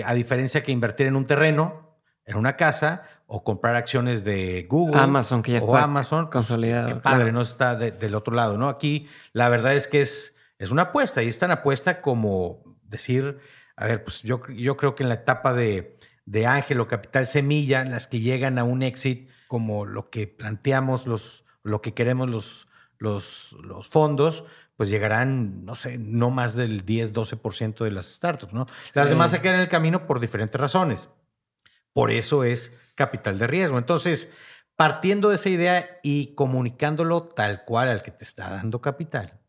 a 0.06 0.14
diferencia 0.14 0.64
que 0.64 0.72
invertir 0.72 1.08
en 1.08 1.18
un 1.18 1.26
terreno, 1.26 1.98
en 2.26 2.38
una 2.38 2.56
casa, 2.56 3.04
o 3.28 3.44
comprar 3.44 3.76
acciones 3.76 4.24
de 4.24 4.68
Google. 4.70 5.00
Amazon, 5.00 5.42
que 5.42 5.54
ya 5.54 5.58
está 5.58 5.84
Amazon, 5.84 6.26
pues, 6.26 6.34
consolidado. 6.34 6.88
Qué 6.88 6.96
padre, 6.96 7.32
no 7.32 7.42
está 7.42 7.76
del 7.76 8.16
otro 8.16 8.36
lado, 8.36 8.58
¿no? 8.58 8.70
Aquí 8.70 9.08
la 9.34 9.50
verdad 9.50 9.74
es 9.74 9.88
que 9.88 10.02
es, 10.02 10.36
es 10.60 10.72
una 10.72 10.84
apuesta 10.84 11.24
y 11.24 11.28
es 11.28 11.40
tan 11.40 11.52
apuesta 11.52 12.02
como 12.02 12.64
decir, 12.84 13.40
a 13.76 13.86
ver, 13.86 14.04
pues 14.04 14.22
yo, 14.22 14.42
yo 14.50 14.78
creo 14.78 14.96
que 14.96 15.04
en 15.04 15.10
la 15.10 15.16
etapa 15.16 15.54
de, 15.54 15.98
de 16.26 16.46
Ángel 16.46 16.80
o 16.80 16.88
Capital 16.88 17.28
Semilla, 17.28 17.84
las 17.84 18.08
que 18.08 18.20
llegan 18.20 18.60
a 18.60 18.64
un 18.64 18.84
exit 18.84 19.30
como 19.48 19.86
lo 19.86 20.10
que 20.10 20.28
planteamos, 20.28 21.08
los, 21.08 21.46
lo 21.64 21.82
que 21.82 21.94
queremos 21.94 22.30
los, 22.30 22.68
los, 22.98 23.54
los 23.64 23.88
fondos, 23.88 24.46
pues 24.78 24.90
llegarán, 24.90 25.66
no 25.66 25.76
sé, 25.76 25.98
no 25.98 26.30
más 26.30 26.54
del 26.56 26.86
10, 26.86 27.14
12% 27.14 27.84
de 27.84 27.92
las 27.92 28.08
startups, 28.08 28.54
¿no? 28.54 28.66
Las 28.94 29.10
demás 29.10 29.32
se 29.32 29.42
quedan 29.42 29.56
en 29.56 29.62
el 29.62 29.70
camino 29.70 30.06
por 30.06 30.20
diferentes 30.20 30.60
razones. 30.60 31.10
Por 31.96 32.12
eso 32.12 32.44
es 32.44 32.78
capital 32.94 33.40
de 33.40 33.48
riesgo. 33.48 33.78
Entonces, 33.78 34.30
partiendo 34.76 35.30
de 35.30 35.36
esa 35.36 35.48
idea 35.48 36.00
y 36.04 36.36
comunicándolo 36.36 37.24
tal 37.24 37.64
cual 37.64 37.88
al 37.88 38.02
que 38.02 38.12
te 38.12 38.26
está 38.26 38.50
dando 38.50 38.82
capital, 38.82 39.40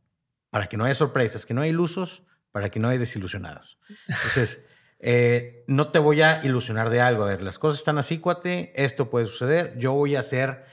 para 0.51 0.69
que 0.69 0.77
no 0.77 0.85
haya 0.85 0.95
sorpresas, 0.95 1.45
que 1.45 1.55
no 1.55 1.63
haya 1.63 1.71
ilusos, 1.71 2.23
para 2.53 2.71
que 2.71 2.79
no 2.79 2.89
haya 2.89 3.01
desilusionados. 3.01 3.81
Entonces, 4.07 4.65
eh, 5.01 5.65
no 5.67 5.91
te 5.91 5.99
voy 5.99 6.23
a 6.23 6.41
ilusionar 6.45 6.89
de 6.89 7.01
algo. 7.01 7.25
A 7.25 7.27
ver, 7.27 7.43
las 7.43 7.59
cosas 7.59 7.81
están 7.81 7.99
así, 7.99 8.19
cuate, 8.19 8.73
esto 8.77 9.11
puede 9.11 9.27
suceder, 9.27 9.77
yo 9.77 9.95
voy 9.95 10.15
a 10.15 10.21
hacer 10.21 10.67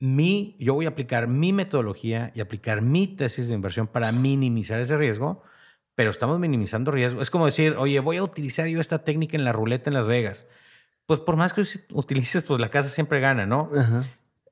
mi, 0.00 0.56
yo 0.58 0.74
voy 0.74 0.86
a 0.86 0.88
aplicar 0.88 1.28
mi 1.28 1.52
metodología 1.52 2.32
y 2.34 2.40
aplicar 2.40 2.82
mi 2.82 3.06
tesis 3.06 3.46
de 3.46 3.54
inversión 3.54 3.86
para 3.86 4.10
minimizar 4.10 4.80
ese 4.80 4.96
riesgo, 4.96 5.44
pero 5.94 6.10
estamos 6.10 6.40
minimizando 6.40 6.90
riesgo. 6.90 7.22
Es 7.22 7.30
como 7.30 7.46
decir, 7.46 7.76
oye, 7.78 8.00
voy 8.00 8.16
a 8.16 8.24
utilizar 8.24 8.66
yo 8.66 8.80
esta 8.80 9.04
técnica 9.04 9.36
en 9.36 9.44
la 9.44 9.52
ruleta 9.52 9.88
en 9.88 9.94
Las 9.94 10.08
Vegas 10.08 10.48
pues 11.06 11.20
por 11.20 11.36
más 11.36 11.52
que 11.52 11.62
utilices, 11.92 12.42
pues 12.42 12.60
la 12.60 12.68
casa 12.68 12.88
siempre 12.90 13.20
gana, 13.20 13.46
¿no? 13.46 13.70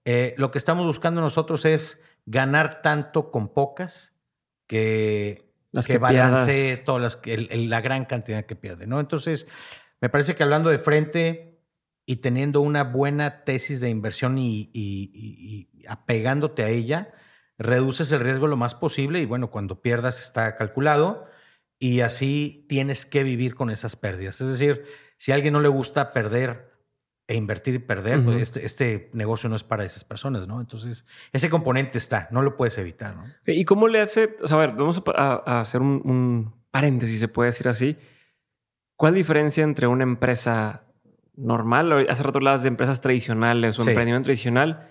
Eh, 0.05 0.35
lo 0.39 0.51
que 0.51 0.59
estamos 0.59 0.87
buscando 0.87 1.21
nosotros 1.21 1.65
es 1.65 2.03
ganar 2.27 2.81
tanto 2.81 3.31
con 3.31 3.53
pocas 3.53 4.15
que, 4.67 5.53
las 5.73 5.87
que, 5.87 5.99
balance 5.99 6.77
todas 6.79 7.03
las, 7.03 7.21
la 7.51 7.81
gran 7.81 8.05
cantidad 8.05 8.47
que 8.47 8.57
pierde, 8.57 8.87
¿no? 8.87 9.01
Entonces, 9.01 9.47
me 10.01 10.09
parece 10.09 10.37
que 10.37 10.43
hablando 10.43 10.71
de 10.71 10.79
frente 10.79 11.61
y 12.07 12.17
teniendo 12.17 12.61
una 12.61 12.85
buena 12.85 13.45
tesis 13.45 13.81
de 13.81 13.91
inversión 13.91 14.39
y, 14.39 14.71
y 14.73 15.69
apegándote 15.89 16.63
a 16.63 16.69
ella, 16.69 17.13
reduces 17.59 18.13
el 18.13 18.21
riesgo 18.21 18.47
lo 18.47 18.57
más 18.57 18.75
posible 18.75 19.21
y 19.21 19.27
bueno, 19.27 19.51
cuando 19.51 19.81
pierdas 19.81 20.21
está 20.21 20.55
calculado 20.57 21.27
y 21.79 22.01
así 22.01 22.67
tienes 22.69 23.07
que 23.07 23.25
vivir 23.25 23.55
con 23.55 23.71
esas 23.71 23.97
pérdidas. 23.97 24.41
Es 24.41 24.49
decir, 24.49 24.85
si 25.25 25.33
a 25.33 25.37
alguien 25.37 25.55
no 25.55 25.61
le 25.61 25.71
gusta 25.71 26.13
perder 26.13 26.71
e 27.27 27.35
invertir 27.35 27.75
y 27.75 27.79
perder, 27.79 28.23
pues 28.23 28.43
este, 28.43 28.67
este, 28.67 29.09
negocio 29.15 29.49
no 29.49 29.57
es 29.57 29.65
para 29.65 29.83
esas 29.83 30.05
personas, 30.05 30.47
¿no? 30.47 30.61
Entonces, 30.61 31.07
ese 31.33 31.49
componente 31.49 31.97
está, 31.97 32.29
no 32.31 32.43
lo 32.43 32.59
puedes 32.59 32.77
evitar, 32.77 33.17
¿no? 33.17 33.25
¿Y 33.47 33.65
cómo 33.65 33.89
le 33.89 34.03
hace? 34.03 34.37
O 34.43 34.47
sea, 34.47 34.59
a 34.59 34.61
ver, 34.61 34.75
vamos 34.75 35.03
a, 35.17 35.61
hacer 35.61 35.81
un, 35.81 36.55
paréntesis, 36.71 37.21
se 37.21 37.29
puede 37.29 37.49
decir 37.49 37.69
así. 37.69 37.97
¿Cuál 38.97 39.15
diferencia 39.15 39.65
entre 39.65 39.87
una 39.87 40.03
empresa 40.03 40.85
normal, 41.37 42.07
hace 42.11 42.23
rato 42.23 42.37
hablabas 42.37 42.63
de 42.63 42.69
empresas 42.69 43.01
tradicionales 43.01 43.79
o 43.79 43.83
emprendimiento 43.89 44.27
tradicional, 44.27 44.91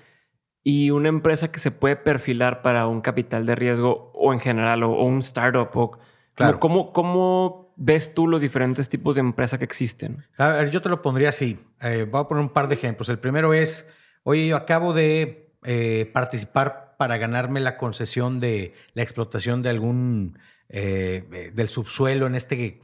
y 0.63 0.89
una 0.89 1.09
empresa 1.09 1.51
que 1.51 1.59
se 1.59 1.69
puede 1.69 1.95
perfilar 1.95 2.63
para 2.63 2.87
un 2.87 3.01
capital 3.01 3.45
de 3.45 3.53
riesgo 3.53 4.11
o 4.15 4.33
en 4.33 4.39
general 4.39 4.81
o, 4.81 5.03
un 5.03 5.19
startup 5.19 5.69
o 5.75 5.99
Claro. 6.33 6.59
¿cómo, 6.59 6.91
¿Cómo 6.91 7.62
ves 7.75 8.13
tú 8.13 8.27
los 8.27 8.41
diferentes 8.41 8.89
tipos 8.89 9.15
de 9.15 9.21
empresa 9.21 9.57
que 9.57 9.65
existen? 9.65 10.25
A 10.37 10.49
ver, 10.49 10.69
yo 10.69 10.81
te 10.81 10.89
lo 10.89 11.01
pondría 11.01 11.29
así. 11.29 11.59
Eh, 11.81 12.07
voy 12.09 12.21
a 12.21 12.23
poner 12.25 12.43
un 12.43 12.49
par 12.49 12.67
de 12.67 12.75
ejemplos. 12.75 13.09
El 13.09 13.19
primero 13.19 13.53
es, 13.53 13.91
oye, 14.23 14.47
yo 14.47 14.55
acabo 14.55 14.93
de 14.93 15.43
eh, 15.65 16.09
participar 16.13 16.95
para 16.97 17.17
ganarme 17.17 17.61
la 17.61 17.77
concesión 17.77 18.39
de 18.39 18.73
la 18.93 19.03
explotación 19.03 19.61
de 19.61 19.69
algún, 19.69 20.37
eh, 20.69 21.25
eh, 21.31 21.51
del 21.53 21.69
subsuelo 21.69 22.27
en 22.27 22.35
este 22.35 22.79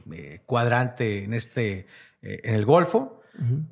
cuadrante, 0.46 1.24
en, 1.24 1.34
este, 1.34 1.86
en 2.22 2.54
el 2.54 2.64
Golfo. 2.64 3.20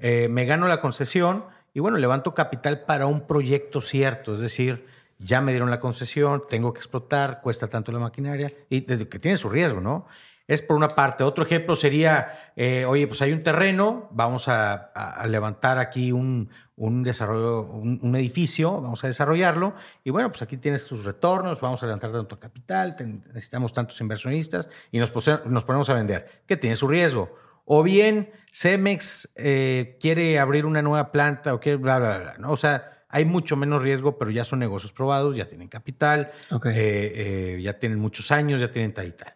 Me 0.00 0.44
gano 0.44 0.68
la 0.68 0.80
concesión 0.80 1.44
y 1.74 1.80
bueno, 1.80 1.98
levanto 1.98 2.34
capital 2.34 2.84
para 2.84 3.06
un 3.06 3.26
proyecto 3.26 3.80
cierto. 3.80 4.34
Es 4.34 4.40
decir, 4.40 4.86
ya 5.18 5.40
me 5.40 5.52
dieron 5.52 5.70
la 5.70 5.80
concesión, 5.80 6.44
tengo 6.48 6.72
que 6.72 6.78
explotar, 6.78 7.40
cuesta 7.42 7.66
tanto 7.66 7.92
la 7.92 7.98
maquinaria 7.98 8.52
y 8.70 8.82
que 8.82 9.18
tiene 9.18 9.36
su 9.36 9.48
riesgo, 9.48 9.80
¿no? 9.80 10.06
Es 10.48 10.62
por 10.62 10.76
una 10.76 10.88
parte. 10.88 11.22
Otro 11.22 11.44
ejemplo 11.44 11.76
sería, 11.76 12.52
eh, 12.56 12.84
oye, 12.86 13.06
pues 13.06 13.20
hay 13.22 13.32
un 13.32 13.42
terreno, 13.42 14.08
vamos 14.12 14.48
a, 14.48 14.90
levantar 15.28 15.78
aquí 15.78 16.10
un, 16.10 16.48
un 16.74 17.02
desarrollo, 17.02 17.64
un, 17.64 18.00
un 18.02 18.16
edificio, 18.16 18.80
vamos 18.80 19.04
a 19.04 19.08
desarrollarlo 19.08 19.74
y 20.04 20.10
bueno, 20.10 20.30
pues 20.30 20.40
aquí 20.40 20.56
tienes 20.56 20.86
tus 20.86 21.04
retornos, 21.04 21.60
vamos 21.60 21.82
a 21.82 21.86
levantar 21.86 22.12
tanto 22.12 22.40
capital, 22.40 22.96
necesitamos 23.28 23.74
tantos 23.74 24.00
inversionistas 24.00 24.70
y 24.90 24.98
nos, 24.98 25.10
pose- 25.10 25.38
nos 25.44 25.64
ponemos 25.64 25.90
a 25.90 25.94
vender, 25.94 26.42
que 26.46 26.56
tiene 26.56 26.76
su 26.76 26.88
riesgo. 26.88 27.36
O 27.66 27.82
bien 27.82 28.30
Cemex 28.50 29.28
eh, 29.36 29.98
quiere 30.00 30.38
abrir 30.38 30.64
una 30.64 30.80
nueva 30.80 31.12
planta 31.12 31.52
o 31.52 31.60
quiere 31.60 31.76
bla, 31.76 31.98
bla, 31.98 32.18
bla. 32.18 32.34
¿no? 32.38 32.52
O 32.52 32.56
sea, 32.56 33.04
hay 33.10 33.26
mucho 33.26 33.54
menos 33.56 33.82
riesgo, 33.82 34.16
pero 34.16 34.30
ya 34.30 34.44
son 34.44 34.58
negocios 34.60 34.92
probados, 34.92 35.36
ya 35.36 35.44
tienen 35.46 35.68
capital, 35.68 36.32
eh, 36.74 37.56
eh, 37.56 37.62
ya 37.62 37.78
tienen 37.78 37.98
muchos 37.98 38.30
años, 38.30 38.62
ya 38.62 38.70
tienen 38.72 38.94
tal 38.94 39.06
y 39.08 39.12
tal. 39.12 39.34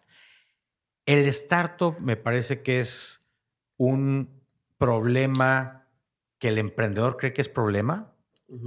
El 1.05 1.27
startup 1.27 1.99
me 1.99 2.15
parece 2.15 2.61
que 2.61 2.79
es 2.79 3.21
un 3.77 4.41
problema 4.77 5.87
que 6.39 6.49
el 6.49 6.57
emprendedor 6.57 7.17
cree 7.17 7.33
que 7.33 7.41
es 7.41 7.49
problema 7.49 8.13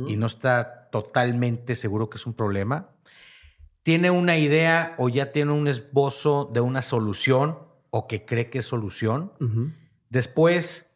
y 0.07 0.16
no 0.16 0.26
está 0.26 0.88
totalmente 0.90 1.76
seguro 1.76 2.11
que 2.11 2.16
es 2.16 2.26
un 2.26 2.35
problema. 2.35 2.90
Tiene 3.83 4.11
una 4.11 4.37
idea 4.37 4.95
o 4.99 5.09
ya 5.09 5.31
tiene 5.31 5.52
un 5.52 5.69
esbozo 5.69 6.50
de 6.52 6.61
una 6.61 6.83
solución 6.83 7.59
o 7.90 8.09
que 8.09 8.25
cree 8.25 8.50
que 8.50 8.59
es 8.59 8.66
solución. 8.66 9.33
Después, 10.09 10.87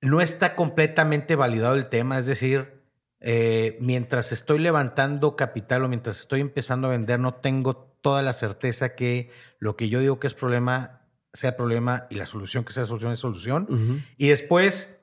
no 0.00 0.20
está 0.20 0.56
completamente 0.56 1.36
validado 1.36 1.74
el 1.74 1.88
tema, 1.88 2.18
es 2.18 2.26
decir, 2.26 2.82
eh, 3.20 3.76
mientras 3.80 4.32
estoy 4.32 4.58
levantando 4.58 5.36
capital 5.36 5.84
o 5.84 5.88
mientras 5.88 6.20
estoy 6.20 6.40
empezando 6.40 6.88
a 6.88 6.90
vender, 6.90 7.18
no 7.18 7.34
tengo 7.34 7.85
toda 8.00 8.22
la 8.22 8.32
certeza 8.32 8.94
que 8.94 9.30
lo 9.58 9.76
que 9.76 9.88
yo 9.88 10.00
digo 10.00 10.18
que 10.20 10.26
es 10.26 10.34
problema 10.34 11.02
sea 11.32 11.56
problema 11.56 12.06
y 12.10 12.14
la 12.16 12.24
solución 12.26 12.64
que 12.64 12.72
sea 12.72 12.84
solución 12.86 13.12
es 13.12 13.20
solución. 13.20 14.04
Y 14.16 14.28
después 14.28 15.00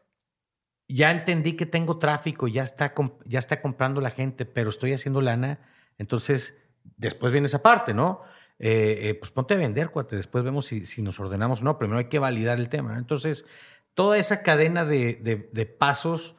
ya 0.88 1.12
entendí 1.12 1.54
que 1.54 1.66
tengo 1.66 2.00
tráfico, 2.00 2.48
ya 2.48 2.64
está, 2.64 2.94
ya 3.26 3.40
está 3.40 3.62
comprando 3.62 4.02
la 4.02 4.10
gente, 4.12 4.46
pero 4.46 4.70
estoy 4.70 4.94
haciendo 4.94 5.22
lana. 5.22 5.60
Entonces, 5.98 6.58
después 6.98 7.32
viene 7.32 7.48
esa 7.48 7.62
parte, 7.62 7.94
¿no? 7.94 8.22
Eh, 8.60 9.00
eh, 9.10 9.14
pues 9.16 9.32
ponte 9.32 9.54
a 9.54 9.58
vender, 9.58 9.90
cuate. 9.90 10.16
Después 10.16 10.44
vemos 10.44 10.66
si, 10.66 10.86
si 10.86 11.02
nos 11.02 11.20
ordenamos 11.20 11.62
o 11.62 11.64
no. 11.66 11.78
Primero 11.78 12.00
hay 12.00 12.06
que 12.06 12.20
validar 12.20 12.60
el 12.60 12.70
tema. 12.70 12.94
¿no? 12.94 13.00
Entonces, 13.00 13.46
toda 13.94 14.18
esa 14.18 14.42
cadena 14.44 14.86
de, 14.86 15.16
de- 15.16 15.50
de 15.52 15.66
pasos 15.66 16.36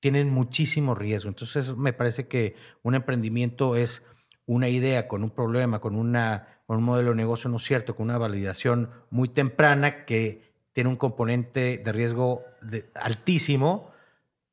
tienen 0.00 0.30
muchísimo 0.30 0.94
riesgo. 0.94 1.28
Entonces, 1.28 1.76
me 1.76 1.92
parece 1.92 2.28
que 2.28 2.54
un 2.82 2.94
emprendimiento 2.94 3.74
es 3.76 4.04
una 4.48 4.68
idea 4.68 5.06
con 5.08 5.22
un 5.22 5.30
problema, 5.30 5.78
con, 5.78 5.94
una, 5.94 6.62
con 6.66 6.78
un 6.78 6.84
modelo 6.84 7.10
de 7.10 7.16
negocio 7.16 7.50
no 7.50 7.58
cierto, 7.58 7.94
con 7.94 8.04
una 8.04 8.16
validación 8.16 8.90
muy 9.10 9.28
temprana 9.28 10.06
que 10.06 10.42
tiene 10.72 10.88
un 10.88 10.96
componente 10.96 11.76
de 11.84 11.92
riesgo 11.92 12.42
de- 12.62 12.90
altísimo, 12.94 13.92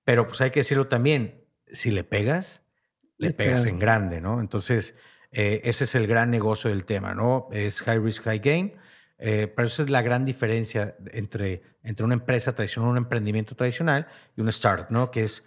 pero 0.04 0.28
pues 0.28 0.42
hay 0.42 0.52
que 0.52 0.60
decirlo 0.60 0.88
también, 0.88 1.46
si 1.68 1.92
le 1.92 2.04
pegas, 2.04 2.62
le, 3.18 3.30
Le 3.30 3.34
pegas 3.34 3.62
pegas. 3.62 3.72
en 3.74 3.80
grande, 3.80 4.20
¿no? 4.20 4.42
Entonces, 4.42 4.96
eh, 5.32 5.62
ese 5.64 5.86
es 5.86 5.96
el 5.96 6.08
gran 6.08 6.30
negocio 6.30 6.70
del 6.70 6.84
tema, 6.84 7.14
¿no? 7.16 7.48
Es 7.52 7.82
high 7.82 8.00
risk, 8.00 8.24
high 8.24 8.40
gain, 8.40 8.74
eh, 9.18 9.48
pero 9.48 9.70
esa 9.70 9.84
es 9.84 9.90
la 9.90 10.02
gran 10.02 10.26
diferencia 10.26 10.98
entre, 11.14 11.62
entre 11.84 12.04
una 12.04 12.16
empresa 12.16 12.54
tradicional, 12.54 12.92
un 12.92 12.98
emprendimiento 12.98 13.56
tradicional 13.56 14.08
y 14.36 14.42
un 14.42 14.50
startup, 14.50 14.88
¿no? 14.90 15.10
Que 15.10 15.24
es 15.24 15.46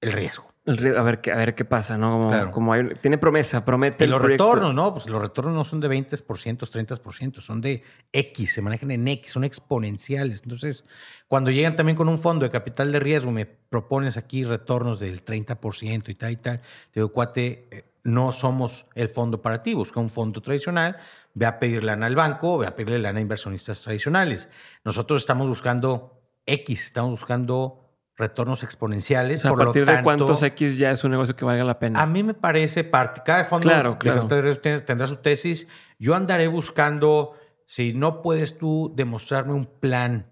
el 0.00 0.12
riesgo. 0.12 0.52
El 0.64 0.96
a 0.98 1.02
ver 1.02 1.20
qué, 1.22 1.32
a 1.32 1.36
ver 1.36 1.54
qué 1.54 1.64
pasa, 1.64 1.96
¿no? 1.96 2.12
Como, 2.12 2.28
Claro. 2.28 2.50
como 2.52 2.72
hay, 2.74 2.88
tiene 3.00 3.16
promesa, 3.16 3.64
promete 3.64 4.04
Y 4.04 4.08
los 4.08 4.20
retornos, 4.20 4.74
¿no? 4.74 4.92
Pues 4.92 5.08
los 5.08 5.20
retornos 5.20 5.54
no 5.54 5.64
son 5.64 5.80
de 5.80 5.88
20%, 5.88 6.66
30%, 6.66 7.40
son 7.40 7.62
de 7.62 7.82
X, 8.12 8.52
se 8.52 8.60
manejan 8.60 8.90
en 8.90 9.08
X, 9.08 9.32
son 9.32 9.44
exponenciales. 9.44 10.42
Entonces, 10.42 10.84
cuando 11.26 11.50
llegan 11.50 11.74
también 11.74 11.96
con 11.96 12.08
un 12.08 12.18
fondo 12.18 12.44
de 12.44 12.50
capital 12.50 12.92
de 12.92 13.00
riesgo, 13.00 13.30
me 13.32 13.46
propones 13.46 14.18
aquí 14.18 14.44
retornos 14.44 15.00
del 15.00 15.24
30% 15.24 16.10
y 16.10 16.14
tal 16.14 16.32
y 16.32 16.36
tal, 16.36 16.58
te 16.58 17.00
digo, 17.00 17.12
cuate, 17.12 17.68
eh, 17.70 17.84
no 18.04 18.32
somos 18.32 18.86
el 18.94 19.08
fondo 19.08 19.40
para 19.40 19.62
ti, 19.62 19.72
busca 19.74 20.00
un 20.00 20.10
fondo 20.10 20.42
tradicional, 20.42 20.98
ve 21.32 21.46
a 21.46 21.58
pedir 21.58 21.82
lana 21.82 22.06
al 22.06 22.14
banco, 22.14 22.58
ve 22.58 22.66
a 22.66 22.76
pedirle 22.76 22.98
lana 22.98 23.18
a 23.18 23.22
inversionistas 23.22 23.80
tradicionales. 23.82 24.50
Nosotros 24.84 25.22
estamos 25.22 25.48
buscando 25.48 26.20
X, 26.44 26.84
estamos 26.84 27.12
buscando 27.12 27.87
retornos 28.18 28.62
O 28.62 28.66
exponenciales. 28.66 29.42
sea, 29.42 29.50
a 29.50 29.52
por 29.52 29.60
lo 29.60 29.64
partir 29.66 29.86
de 29.86 29.92
tanto- 29.92 30.04
cuántos 30.04 30.42
X 30.42 30.76
ya 30.76 30.90
es 30.90 31.02
un 31.04 31.12
negocio 31.12 31.34
que 31.36 31.44
valga 31.44 31.64
la 31.64 31.78
pena. 31.78 32.02
a 32.02 32.06
mí 32.06 32.22
me 32.22 32.34
parece 32.34 32.84
parte. 32.84 33.22
Cada 33.24 33.44
fondo 33.44 33.68
Claro, 33.68 33.92
de 33.92 33.98
claro. 33.98 34.26
de 34.28 34.80
tendrá 34.80 35.06
su 35.06 35.16
tesis. 35.16 35.66
Yo 35.98 36.14
andaré 36.14 36.48
buscando, 36.48 37.34
si 37.66 37.92
no 37.94 38.20
puedes 38.22 38.58
tú 38.58 38.92
demostrarme 38.94 39.54
un 39.54 39.66
plan 39.66 40.26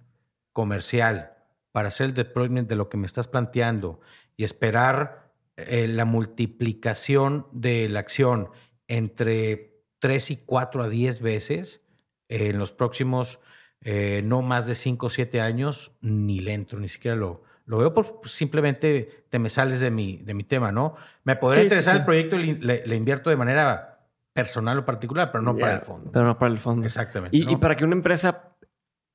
comercial 0.53 1.33
para 1.73 1.89
hacer 1.89 2.07
el 2.07 2.15
deployment 2.15 2.69
de 2.69 2.77
lo 2.77 2.89
que 2.89 2.97
me 2.97 3.07
estás 3.07 3.29
planteando 3.29 4.01
y 4.37 4.45
esperar 4.45 5.31
eh, 5.57 5.87
la 5.89 6.05
multiplicación 6.05 7.47
de 7.53 7.89
la 7.89 8.01
acción 8.01 8.49
entre 8.89 9.81
3 9.99 10.31
y 10.31 10.37
4 10.39 10.83
a 10.83 10.89
10 10.89 11.21
veces 11.21 11.83
eh, 12.29 12.49
en 12.51 12.59
los 12.59 12.73
próximos 12.73 13.41
eh, 13.83 14.23
no 14.25 14.43
más 14.43 14.67
de 14.67 14.75
5 14.75 15.07
o 15.07 15.11
7 15.11 15.41
años, 15.41 15.93
ni 16.01 16.41
le 16.41 16.55
entro, 16.55 16.79
ni 16.81 16.89
siquiera 16.89 17.17
lo, 17.17 17.43
lo 17.67 17.79
veo, 17.79 17.93
pues 17.93 18.09
pues, 18.23 18.33
simplemente 18.33 19.27
te 19.29 19.39
me 19.39 19.51
sales 19.51 19.81
de 19.81 19.91
mi, 19.91 20.19
de 20.19 20.35
mi 20.35 20.45
tema, 20.45 20.73
¿no? 20.73 20.95
Me 21.25 21.37
podría 21.37 21.63
Sí, 21.65 21.69
sí, 21.69 21.75
interesar 21.75 21.95
sí. 21.95 21.99
el 22.01 22.05
proyecto 22.05 22.37
y 22.37 22.55
le, 22.57 22.87
le- 22.87 22.97
invierto 22.97 23.29
de 23.31 23.37
manera 23.37 24.07
personal 24.33 24.79
o 24.79 24.85
particular, 24.85 25.31
pero 25.33 25.43
no 25.43 25.55
para 25.57 25.73
Ya, 25.73 25.79
el 25.79 25.85
fondo. 25.85 26.11
Pero 26.13 26.25
no 26.27 26.39
para 26.39 26.53
el 26.53 26.59
fondo. 26.59 26.87
Exactamente. 26.87 27.37
Y, 27.37 27.45
¿no? 27.45 27.51
y 27.53 27.57
para 27.57 27.75
que 27.77 27.85
una 27.85 27.95
empresa 27.97 28.55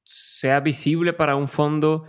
sea 0.04 0.60
visible 0.60 1.14
para 1.14 1.36
un 1.36 1.48
fondo, 1.48 2.06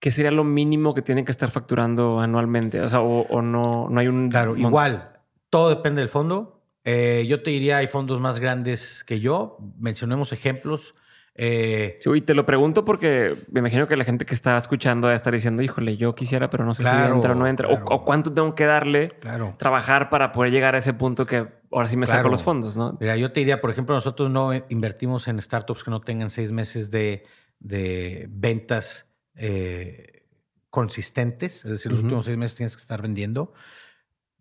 ¿qué 0.00 0.10
sería 0.10 0.30
lo 0.30 0.42
mínimo 0.44 0.94
que 0.94 1.02
tiene 1.02 1.24
que 1.24 1.30
estar 1.30 1.50
facturando 1.50 2.20
anualmente? 2.20 2.80
O 2.80 2.88
sea, 2.88 3.00
o, 3.00 3.22
o 3.28 3.42
no, 3.42 3.88
no 3.90 4.00
hay 4.00 4.08
un... 4.08 4.30
Claro, 4.30 4.56
igual, 4.56 5.10
todo 5.50 5.68
depende 5.68 6.00
del 6.00 6.08
fondo. 6.08 6.60
Eh, 6.84 7.24
yo 7.28 7.42
te 7.42 7.50
diría, 7.50 7.76
hay 7.76 7.86
fondos 7.86 8.18
más 8.20 8.40
grandes 8.40 9.04
que 9.04 9.20
yo. 9.20 9.58
Mencionemos 9.78 10.32
ejemplos. 10.32 10.94
Eh, 11.34 11.96
Sí, 11.98 12.10
y 12.14 12.20
te 12.20 12.34
lo 12.34 12.44
pregunto 12.44 12.84
porque 12.84 13.44
me 13.50 13.60
imagino 13.60 13.86
que 13.86 13.96
la 13.96 14.04
gente 14.04 14.26
que 14.26 14.34
está 14.34 14.56
escuchando 14.58 15.06
va 15.06 15.14
a 15.14 15.16
estar 15.16 15.32
diciendo, 15.32 15.62
híjole, 15.62 15.96
yo 15.96 16.14
quisiera, 16.14 16.50
pero 16.50 16.64
no 16.66 16.74
sé 16.74 16.82
Claro, 16.82 17.06
si 17.08 17.14
entra 17.14 17.32
o 17.32 17.34
no 17.34 17.46
entra. 17.46 17.68
O- 17.68 17.70
claro. 17.70 17.86
O, 17.90 18.04
cuánto 18.04 18.32
tengo 18.32 18.54
que 18.54 18.66
darle, 18.66 19.10
claro. 19.20 19.54
trabajar 19.58 20.10
para 20.10 20.30
poder 20.32 20.52
llegar 20.52 20.74
a 20.74 20.78
ese 20.78 20.92
punto 20.92 21.24
que 21.24 21.48
ahora 21.70 21.88
sí 21.88 21.96
me 21.96 22.06
saco 22.06 22.28
los 22.28 22.42
fondos, 22.42 22.76
¿no? 22.76 22.98
Mira, 23.00 23.16
yo 23.16 23.32
te 23.32 23.40
diría, 23.40 23.60
por 23.62 23.70
ejemplo, 23.70 23.94
nosotros 23.94 24.28
no 24.30 24.50
invertimos 24.68 25.26
en 25.28 25.40
startups 25.40 25.84
que 25.84 25.90
no 25.90 26.00
tengan 26.02 26.28
seis 26.30 26.52
meses 26.52 26.90
de, 26.90 27.22
de 27.60 28.26
ventas 28.30 29.08
eh, 29.34 30.26
consistentes. 30.68 31.64
Es 31.64 31.70
decir, 31.70 31.90
los 31.90 32.00
Ujú. 32.00 32.06
últimos 32.08 32.24
seis 32.26 32.36
meses 32.36 32.56
tienes 32.56 32.76
que 32.76 32.80
estar 32.82 33.00
vendiendo. 33.00 33.52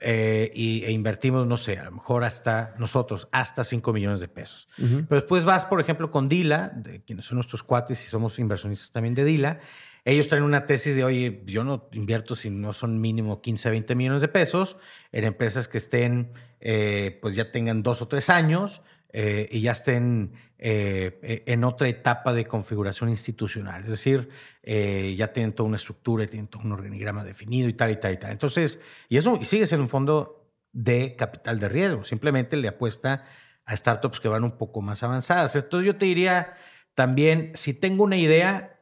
Eh, 0.03 0.51
y, 0.55 0.83
e 0.83 0.91
invertimos, 0.91 1.45
no 1.45 1.57
sé, 1.57 1.77
a 1.77 1.83
lo 1.83 1.91
mejor 1.91 2.23
hasta 2.23 2.73
nosotros, 2.79 3.27
hasta 3.31 3.63
5 3.63 3.93
millones 3.93 4.19
de 4.19 4.27
pesos. 4.27 4.67
Pero 4.75 5.05
después 5.09 5.43
vas, 5.43 5.65
por 5.65 5.79
ejemplo, 5.79 6.09
con 6.09 6.27
Dila, 6.27 6.71
de 6.75 7.03
quienes 7.03 7.25
son 7.25 7.35
nuestros 7.35 7.61
cuates 7.61 8.03
y 8.03 8.07
somos 8.07 8.39
inversionistas 8.39 8.91
también 8.91 9.13
de 9.13 9.23
Dila. 9.23 9.59
Ellos 10.03 10.27
traen 10.27 10.43
una 10.43 10.65
tesis 10.65 10.95
de, 10.95 11.03
oye, 11.03 11.43
yo 11.45 11.63
no 11.63 11.87
invierto 11.91 12.35
si 12.35 12.49
no 12.49 12.73
son 12.73 12.99
mínimo 12.99 13.41
15, 13.41 13.69
20 13.69 13.93
millones 13.93 14.21
de 14.21 14.27
pesos 14.27 14.75
en 15.11 15.25
empresas 15.25 15.67
que 15.67 15.77
estén, 15.77 16.31
eh, 16.59 17.19
pues 17.21 17.35
ya 17.35 17.51
tengan 17.51 17.83
dos 17.83 18.01
o 18.01 18.07
tres 18.07 18.31
años 18.31 18.81
eh, 19.13 19.47
y 19.51 19.61
ya 19.61 19.73
estén 19.73 20.31
eh, 20.57 21.19
eh, 21.23 21.43
en 21.47 21.63
otra 21.63 21.89
etapa 21.89 22.33
de 22.33 22.45
configuración 22.45 23.09
institucional. 23.09 23.81
Es 23.81 23.89
decir, 23.89 24.29
eh, 24.63 25.15
ya 25.17 25.33
tienen 25.33 25.53
toda 25.53 25.67
una 25.67 25.77
estructura, 25.77 26.27
tienen 26.27 26.47
todo 26.47 26.63
un 26.63 26.71
organigrama 26.71 27.23
definido 27.23 27.67
y 27.67 27.73
tal 27.73 27.91
y 27.91 27.95
tal 27.97 28.13
y 28.13 28.17
tal. 28.17 28.31
Entonces, 28.31 28.81
y 29.09 29.17
eso 29.17 29.37
y 29.41 29.45
sigue 29.45 29.67
siendo 29.67 29.83
un 29.83 29.89
fondo 29.89 30.51
de 30.71 31.15
capital 31.15 31.59
de 31.59 31.69
riesgo. 31.69 32.03
Simplemente 32.03 32.57
le 32.57 32.67
apuesta 32.67 33.25
a 33.65 33.75
startups 33.75 34.19
que 34.19 34.27
van 34.27 34.43
un 34.43 34.57
poco 34.57 34.81
más 34.81 35.03
avanzadas. 35.03 35.55
Entonces 35.55 35.87
yo 35.87 35.97
te 35.97 36.05
diría 36.05 36.55
también, 36.93 37.51
si 37.55 37.73
tengo 37.73 38.03
una 38.03 38.17
idea, 38.17 38.79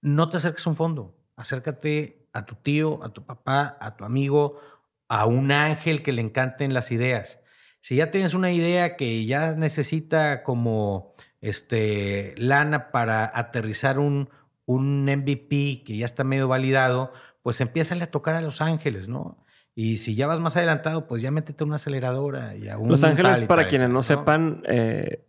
no 0.00 0.28
te 0.30 0.38
acerques 0.38 0.66
a 0.66 0.70
un 0.70 0.76
fondo, 0.76 1.16
acércate 1.36 2.28
a 2.32 2.46
tu 2.46 2.54
tío, 2.56 3.02
a 3.04 3.12
tu 3.12 3.24
papá, 3.24 3.76
a 3.80 3.96
tu 3.96 4.04
amigo, 4.04 4.60
a 5.08 5.26
un 5.26 5.52
ángel 5.52 6.02
que 6.02 6.12
le 6.12 6.22
encanten 6.22 6.74
las 6.74 6.90
ideas. 6.90 7.40
Si 7.80 7.96
ya 7.96 8.10
tienes 8.10 8.34
una 8.34 8.50
idea 8.52 8.96
que 8.96 9.24
ya 9.26 9.52
necesita 9.54 10.42
como 10.42 11.14
este, 11.40 12.34
lana 12.36 12.90
para 12.90 13.30
aterrizar 13.32 13.98
un, 13.98 14.28
un 14.66 15.04
MVP 15.04 15.82
que 15.84 15.96
ya 15.96 16.04
está 16.04 16.24
medio 16.24 16.48
validado, 16.48 17.12
pues 17.42 17.60
empieza 17.60 17.94
a 17.94 18.06
tocar 18.08 18.34
a 18.34 18.40
Los 18.40 18.60
Ángeles, 18.60 19.08
¿no? 19.08 19.44
Y 19.74 19.98
si 19.98 20.14
ya 20.14 20.26
vas 20.26 20.40
más 20.40 20.56
adelantado, 20.56 21.06
pues 21.06 21.22
ya 21.22 21.30
métete 21.30 21.64
una 21.64 21.76
aceleradora 21.76 22.56
y 22.56 22.68
a 22.68 22.78
un 22.78 22.88
Los 22.88 23.04
Ángeles, 23.04 23.42
para 23.42 23.68
quienes 23.68 23.90
no, 23.90 24.02
sepan, 24.02 24.62
eh, 24.66 25.24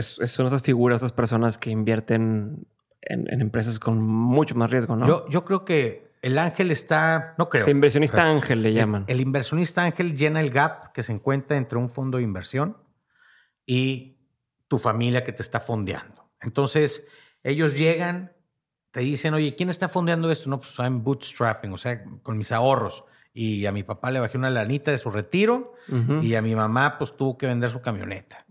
son 0.00 0.46
esas 0.46 0.62
figuras, 0.62 1.00
esas 1.00 1.12
personas 1.12 1.58
que 1.58 1.70
invierten 1.70 2.66
en, 3.02 3.40
empresas 3.40 3.78
con 3.78 4.02
mucho 4.02 4.54
más 4.54 4.70
riesgo, 4.70 4.96
¿no? 4.96 5.06
Yo, 5.06 5.28
yo 5.28 5.44
creo 5.44 5.64
que 5.64 6.14
el 6.24 6.38
ángel 6.38 6.70
está, 6.70 7.34
no 7.36 7.50
creo. 7.50 7.66
El 7.66 7.72
inversionista 7.72 8.24
ángel 8.24 8.62
le 8.62 8.72
llaman. 8.72 9.04
El, 9.08 9.20
inversionista 9.20 9.82
ángel 9.84 10.16
llena 10.16 10.40
el 10.40 10.48
gap 10.50 10.92
que 10.92 11.02
se 11.02 11.12
encuentra 11.12 11.58
entre 11.58 11.76
un 11.78 11.90
fondo 11.90 12.16
de 12.16 12.24
inversión 12.24 12.78
y 13.66 14.16
tu 14.66 14.78
familia 14.78 15.22
que 15.22 15.34
te 15.34 15.42
está 15.42 15.60
fondeando. 15.60 16.30
Entonces, 16.40 17.06
ellos 17.42 17.76
llegan, 17.76 18.32
te 18.94 19.00
dicen, 19.00 19.34
oye, 19.34 19.56
¿quién 19.56 19.70
está 19.70 19.88
fondeando 19.88 20.30
esto? 20.30 20.48
No, 20.48 20.60
pues 20.60 20.78
I'm 20.78 21.02
bootstrapping, 21.02 21.72
o 21.72 21.78
sea, 21.78 22.04
con 22.22 22.38
mis 22.38 22.52
ahorros. 22.52 23.02
Y 23.32 23.66
a 23.66 23.72
mi 23.72 23.82
papá 23.82 24.12
le 24.12 24.20
bajé 24.20 24.38
una 24.38 24.50
lanita 24.50 24.92
de 24.92 24.98
su 24.98 25.10
retiro 25.10 25.74
y 26.22 26.36
a 26.36 26.42
mi 26.42 26.54
mamá 26.54 26.96
pues 26.96 27.16
tuvo 27.16 27.36
que 27.36 27.48
vender 27.48 27.72
su 27.72 27.80
camioneta. 27.80 28.46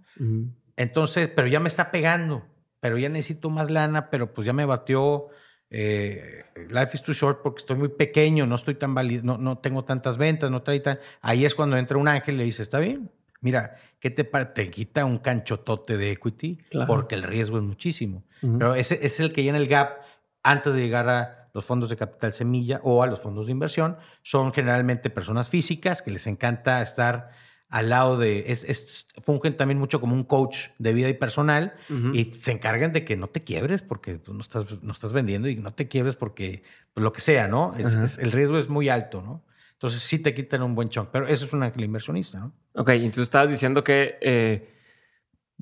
Entonces, 0.75 1.29
pero 1.33 1.47
ya 1.47 1.61
me 1.61 1.69
está 1.69 1.91
pegando, 1.91 2.43
pero 2.81 2.97
ya 2.97 3.07
necesito 3.07 3.49
más 3.49 3.71
lana, 3.71 4.09
pero 4.09 4.33
pues 4.33 4.45
ya 4.45 4.51
me 4.51 4.65
batió 4.65 5.29
eh, 5.69 6.43
life 6.69 6.89
is 6.93 7.03
too 7.03 7.13
short 7.13 7.41
porque 7.41 7.59
estoy 7.59 7.77
muy 7.77 7.87
pequeño, 7.87 8.45
no 8.45 8.55
estoy 8.55 8.75
tan 8.75 8.93
válido, 8.93 9.23
no, 9.23 9.37
no 9.37 9.59
tengo 9.59 9.85
tantas 9.85 10.17
ventas, 10.17 10.51
no 10.51 10.61
trae 10.61 10.81
tan... 10.81 10.99
Ahí 11.21 11.45
es 11.45 11.55
cuando 11.55 11.77
entra 11.77 11.97
un 11.97 12.09
ángel 12.09 12.35
y 12.35 12.39
le 12.39 12.43
dice, 12.43 12.63
está 12.63 12.79
bien, 12.79 13.09
mira, 13.39 13.77
¿qué 14.01 14.09
te 14.09 14.25
Te 14.25 14.67
quita 14.67 15.05
un 15.05 15.19
canchotote 15.19 15.95
de 15.95 16.11
equity 16.11 16.59
porque 16.85 17.15
el 17.15 17.23
riesgo 17.23 17.59
es 17.59 17.63
muchísimo. 17.63 18.25
Pero 18.41 18.75
ese, 18.75 19.05
es 19.05 19.21
el 19.21 19.31
que 19.31 19.41
llena 19.41 19.57
el 19.57 19.69
gap 19.69 20.03
antes 20.43 20.73
de 20.73 20.81
llegar 20.81 21.09
a 21.09 21.49
los 21.53 21.65
fondos 21.65 21.89
de 21.89 21.97
capital 21.97 22.33
semilla 22.33 22.81
o 22.83 23.03
a 23.03 23.07
los 23.07 23.19
fondos 23.19 23.45
de 23.45 23.51
inversión. 23.51 23.97
Son 24.21 24.51
generalmente 24.51 25.09
personas 25.09 25.49
físicas 25.49 26.01
que 26.01 26.11
les 26.11 26.27
encanta 26.27 26.81
estar 26.81 27.31
al 27.69 27.89
lado 27.89 28.17
de, 28.17 28.51
es, 28.51 29.07
fungen 29.23 29.57
también 29.57 29.79
mucho 29.79 29.99
como 29.99 30.13
un 30.13 30.23
coach 30.23 30.67
de 30.77 30.93
vida 30.93 31.09
y 31.09 31.13
personal 31.13 31.73
y 32.13 32.31
se 32.31 32.51
encargan 32.51 32.93
de 32.93 33.03
que 33.03 33.17
no 33.17 33.29
te 33.29 33.43
quiebres 33.43 33.81
porque 33.81 34.19
tú 34.19 34.35
no 34.35 34.41
estás, 34.41 34.83
no 34.83 34.91
estás 34.91 35.11
vendiendo 35.11 35.47
y 35.47 35.55
no 35.55 35.73
te 35.73 35.87
quiebres 35.87 36.15
porque 36.15 36.61
pues, 36.93 37.03
lo 37.03 37.11
que 37.13 37.21
sea, 37.21 37.47
¿no? 37.47 37.73
el 37.75 38.31
riesgo 38.31 38.59
es 38.59 38.69
muy 38.69 38.89
alto, 38.89 39.23
¿no? 39.23 39.43
Entonces 39.71 40.03
sí 40.03 40.19
te 40.19 40.35
quitan 40.35 40.61
un 40.61 40.75
buen 40.75 40.89
chunk, 40.89 41.09
pero 41.11 41.27
eso 41.27 41.45
es 41.45 41.53
un 41.53 41.63
ángel 41.63 41.83
inversionista, 41.83 42.39
¿no? 42.39 42.53
Ok, 42.75 42.89
entonces 42.89 43.23
estabas 43.23 43.49
diciendo 43.49 43.83
que 43.83 44.19
eh, 44.21 44.72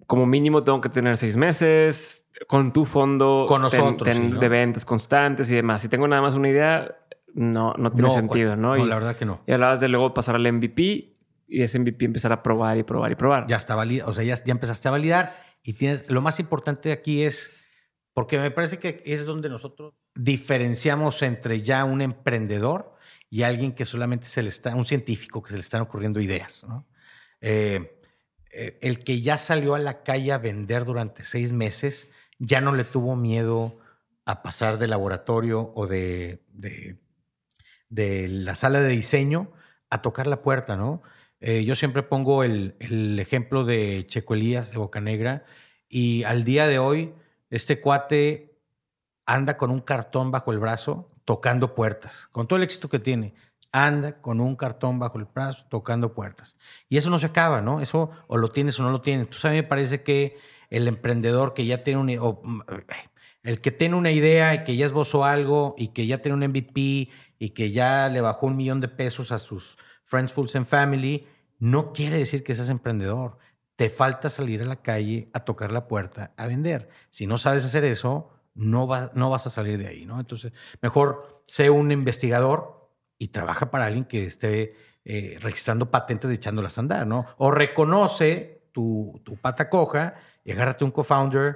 como 0.08 0.26
mínimo 0.26 0.64
tengo 0.64 0.82
que 0.82 0.90
tener 0.90 1.18
seis 1.18 1.38
meses 1.38 2.28
con 2.48 2.74
tu 2.74 2.86
fondo 2.86 3.46
con 3.48 3.62
nosotros, 3.62 4.16
de 4.40 4.50
ventas 4.50 4.86
constantes 4.86 5.50
y 5.52 5.56
demás. 5.56 5.82
Si 5.82 5.90
tengo 5.90 6.08
nada 6.08 6.22
más 6.22 6.34
una 6.34 6.50
idea, 6.50 6.98
no, 7.34 7.74
no 7.78 7.92
tiene 7.92 8.10
sentido, 8.10 8.56
¿no? 8.56 8.76
No, 8.76 8.86
la 8.86 8.96
verdad 8.96 9.16
que 9.16 9.26
no. 9.26 9.42
Y 9.48 9.52
hablabas 9.52 9.80
de 9.80 9.88
luego 9.88 10.14
pasar 10.14 10.36
al 10.36 10.52
MVP 10.52 11.18
y 11.48 11.62
ese 11.62 11.80
MVP 11.80 12.06
empezar 12.06 12.32
a 12.32 12.42
probar 12.42 12.78
y 12.78 12.84
probar 12.84 13.12
y 13.12 13.16
probar. 13.16 13.48
Ya 13.48 13.58
está 13.58 13.76
validado, 13.76 14.12
o 14.12 14.14
sea, 14.14 14.24
ya, 14.24 14.36
ya 14.36 14.52
empezaste 14.52 14.88
a 14.88 14.92
validar 14.92 15.36
y 15.64 15.74
tienes, 15.74 16.10
lo 16.10 16.22
más 16.22 16.40
importante 16.40 16.92
aquí 16.92 17.24
es, 17.24 17.52
porque 18.14 18.40
me 18.40 18.52
parece 18.52 18.80
que 18.80 19.02
es 19.06 19.26
donde 19.26 19.50
nosotros 19.50 19.94
diferenciamos 20.16 21.22
entre 21.22 21.62
ya 21.62 21.84
un 21.86 22.02
emprendedor 22.02 22.96
y 23.30 23.44
alguien 23.44 23.74
que 23.74 23.86
solamente 23.86 24.26
se 24.26 24.42
le 24.42 24.50
está, 24.50 24.76
un 24.76 24.86
científico 24.86 25.42
que 25.42 25.52
se 25.52 25.58
le 25.58 25.62
están 25.62 25.82
ocurriendo 25.82 26.20
ideas, 26.20 26.66
¿no? 26.68 26.88
Eh, 27.40 28.01
eh, 28.54 28.78
el 28.82 29.04
que 29.04 29.22
ya 29.22 29.38
salió 29.38 29.76
a 29.76 29.80
la 29.80 30.04
calle 30.04 30.32
a 30.32 30.38
vender 30.38 30.86
durante 30.86 31.24
seis 31.24 31.52
meses 31.52 32.08
ya 32.40 32.60
no 32.60 32.74
le 32.74 32.84
tuvo 32.84 33.16
miedo 33.16 33.80
a 34.26 34.44
pasar 34.44 34.78
de 34.78 34.88
laboratorio 34.88 35.72
o 35.76 35.88
de, 35.88 36.44
de, 37.90 38.28
la 38.28 38.56
sala 38.56 38.80
de 38.80 38.90
diseño 38.90 39.52
a 39.90 40.02
tocar 40.02 40.28
la 40.28 40.42
puerta, 40.42 40.76
¿no? 40.76 41.02
Eh, 41.40 41.64
yo 41.66 41.76
siempre 41.76 42.04
pongo 42.04 42.44
el, 42.44 42.76
ejemplo 43.20 43.64
de 43.64 44.06
Checo 44.08 44.34
Elías 44.34 44.72
de 44.72 44.78
Bocanegra 44.78 45.46
y 45.90 46.24
al 46.24 46.44
día 46.44 46.68
de 46.68 46.80
hoy 46.80 47.14
este 47.50 47.80
cuate 47.80 48.58
anda 49.26 49.58
con 49.58 49.72
un 49.72 49.82
cartón 49.82 50.32
bajo 50.32 50.52
el 50.52 50.60
brazo 50.60 51.08
tocando 51.26 51.76
puertas, 51.76 52.28
con 52.32 52.48
todo 52.48 52.58
el 52.58 52.64
éxito 52.64 52.90
que 52.90 53.00
tiene. 53.00 53.34
Anda 53.72 54.22
con 54.22 54.42
un 54.42 54.56
cartón 54.56 55.00
bajo 55.00 55.18
el 55.18 55.26
brazo 55.26 55.66
tocando 55.70 56.14
puertas. 56.14 56.58
Y 56.90 56.98
eso 56.98 57.10
no 57.10 57.18
se 57.18 57.28
acaba, 57.28 57.62
¿no? 57.62 57.80
Eso 57.80 58.12
o 58.28 58.38
lo 58.38 58.52
tienes 58.52 58.80
o 58.80 58.84
no 58.84 58.92
lo 58.92 59.02
tienes. 59.02 59.28
Entonces 59.28 59.46
a 59.46 59.50
mí 59.50 59.56
me 59.56 59.64
parece 59.64 60.04
que 60.04 60.38
el 60.70 60.88
emprendedor 60.88 61.54
que 61.54 61.66
ya 61.66 61.84
tiene 61.84 62.20
un... 62.20 62.64
el 63.44 63.62
que 63.62 63.72
tiene 63.72 63.96
una 63.96 64.12
idea 64.12 64.54
y 64.56 64.64
que 64.64 64.76
ya 64.76 64.86
esbozó 64.86 65.24
algo 65.24 65.76
y 65.78 65.90
que 65.90 66.08
ya 66.08 66.20
tiene 66.22 66.36
un 66.36 66.50
MVP 66.50 67.10
y 67.40 67.50
que 67.54 67.72
ya 67.72 68.10
le 68.10 68.22
bajó 68.22 68.48
un 68.48 68.56
millón 68.56 68.82
de 68.82 68.88
pesos 68.88 69.32
a 69.32 69.40
sus 69.40 69.78
Friends, 70.04 70.34
Fools 70.34 70.56
and 70.56 70.66
Family, 70.66 71.28
no 71.60 71.94
quiere 71.94 72.18
decir 72.18 72.44
que 72.44 72.56
seas 72.56 72.70
emprendedor. 72.70 73.38
Te 73.76 73.90
falta 73.90 74.30
salir 74.30 74.62
a 74.62 74.66
la 74.66 74.82
calle 74.82 75.30
a 75.34 75.46
tocar 75.46 75.72
la 75.72 75.88
puerta, 75.88 76.34
a 76.38 76.48
vender. 76.48 76.90
Si 77.10 77.26
no 77.26 77.38
sabes 77.38 77.66
hacer 77.66 77.84
eso, 77.86 78.30
no, 78.54 78.88
no 79.14 79.30
vas 79.30 79.48
a 79.48 79.50
salir 79.50 79.78
de 79.78 79.88
ahí, 79.88 80.06
¿no? 80.06 80.20
Entonces, 80.20 80.54
mejor 80.82 81.44
sé 81.48 81.70
un 81.70 81.92
investigador 81.92 82.81
y 83.22 83.28
trabaja 83.28 83.70
para 83.70 83.86
alguien 83.86 84.06
que 84.06 84.26
esté 84.26 84.74
eh, 85.06 85.38
registrando 85.42 85.92
patentes 85.92 86.32
y 86.32 86.34
echándolas 86.34 86.80
a 86.80 86.82
andar, 86.82 87.06
¿no? 87.06 87.28
O 87.38 87.52
reconoce 87.52 88.64
tu, 88.72 89.22
tu 89.24 89.38
pata 89.38 89.70
coja 89.70 90.16
y 90.44 90.52
agárrate 90.52 90.86
un 90.86 90.90
co-founder 90.90 91.56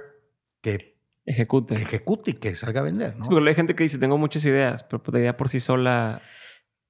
que 0.60 0.96
ejecute. 1.24 1.74
Que 1.74 1.82
ejecute 1.82 2.30
y 2.30 2.34
que 2.34 2.54
salga 2.54 2.82
a 2.82 2.84
vender, 2.84 3.16
¿no? 3.16 3.24
Sí, 3.24 3.30
porque 3.32 3.48
hay 3.48 3.56
gente 3.56 3.74
que 3.74 3.82
dice, 3.82 3.98
tengo 3.98 4.16
muchas 4.16 4.44
ideas, 4.44 4.84
pero 4.84 5.02
pues, 5.02 5.20
idea 5.20 5.36
por 5.36 5.48
sí 5.48 5.58
sola 5.58 6.22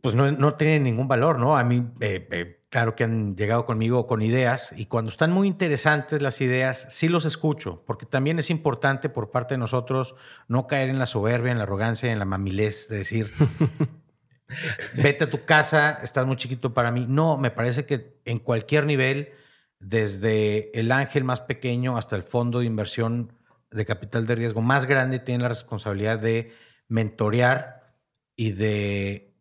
pues 0.03 0.15
no, 0.15 0.31
no 0.31 0.57
tiene 0.57 0.79
ningún 0.79 1.09
valor, 1.09 1.39
¿no? 1.39 1.57
A 1.57 1.65
mí, 1.65 1.83
eh, 2.01 2.29
eh, 2.31 2.61
claro 2.69 2.95
que 2.95 3.05
han 3.05 3.35
llegado 3.35 3.65
conmigo 3.65 4.07
con 4.07 4.21
ideas 4.21 4.75
y 4.77 4.87
cuando 4.87 5.11
están 5.11 5.33
muy 5.33 5.49
interesantes 5.49 6.21
las 6.21 6.43
ideas, 6.43 6.87
sí 6.91 7.09
los 7.09 7.25
escucho, 7.25 7.83
porque 7.87 8.05
también 8.05 8.39
es 8.39 8.51
importante 8.51 9.09
por 9.09 9.31
parte 9.31 9.55
de 9.55 9.59
nosotros 9.59 10.17
no 10.49 10.67
caer 10.67 10.91
en 10.91 10.99
la 10.99 11.07
soberbia, 11.07 11.51
en 11.51 11.57
la 11.57 11.65
arrogancia, 11.65 12.12
en 12.12 12.19
la 12.19 12.27
mamilez 12.27 12.89
de 12.89 12.99
decir, 12.99 13.29
vete 14.94 15.24
a 15.24 15.30
tu 15.30 15.44
casa, 15.44 16.00
estás 16.02 16.26
muy 16.26 16.37
chiquito 16.37 16.72
para 16.74 16.90
mí. 16.90 17.06
No, 17.09 17.37
me 17.37 17.50
parece 17.50 17.87
que 17.87 18.20
en 18.24 18.38
cualquier 18.38 18.87
nivel, 18.87 19.30
desde 19.78 20.78
el 20.78 20.92
ángel 20.92 21.24
más 21.24 21.40
pequeño 21.40 21.96
hasta 21.96 22.16
el 22.16 22.22
fondo 22.22 22.61
de 22.61 22.66
inversión 22.66 23.32
de 23.70 23.85
capital 23.85 24.26
de 24.26 24.35
riesgo 24.35 24.62
más 24.62 24.87
grande, 24.87 25.18
tiene 25.18 25.42
la 25.42 25.48
responsabilidad 25.48 26.18
de 26.18 26.52
mentorear 26.88 27.94
y 28.37 28.52
de 28.52 29.35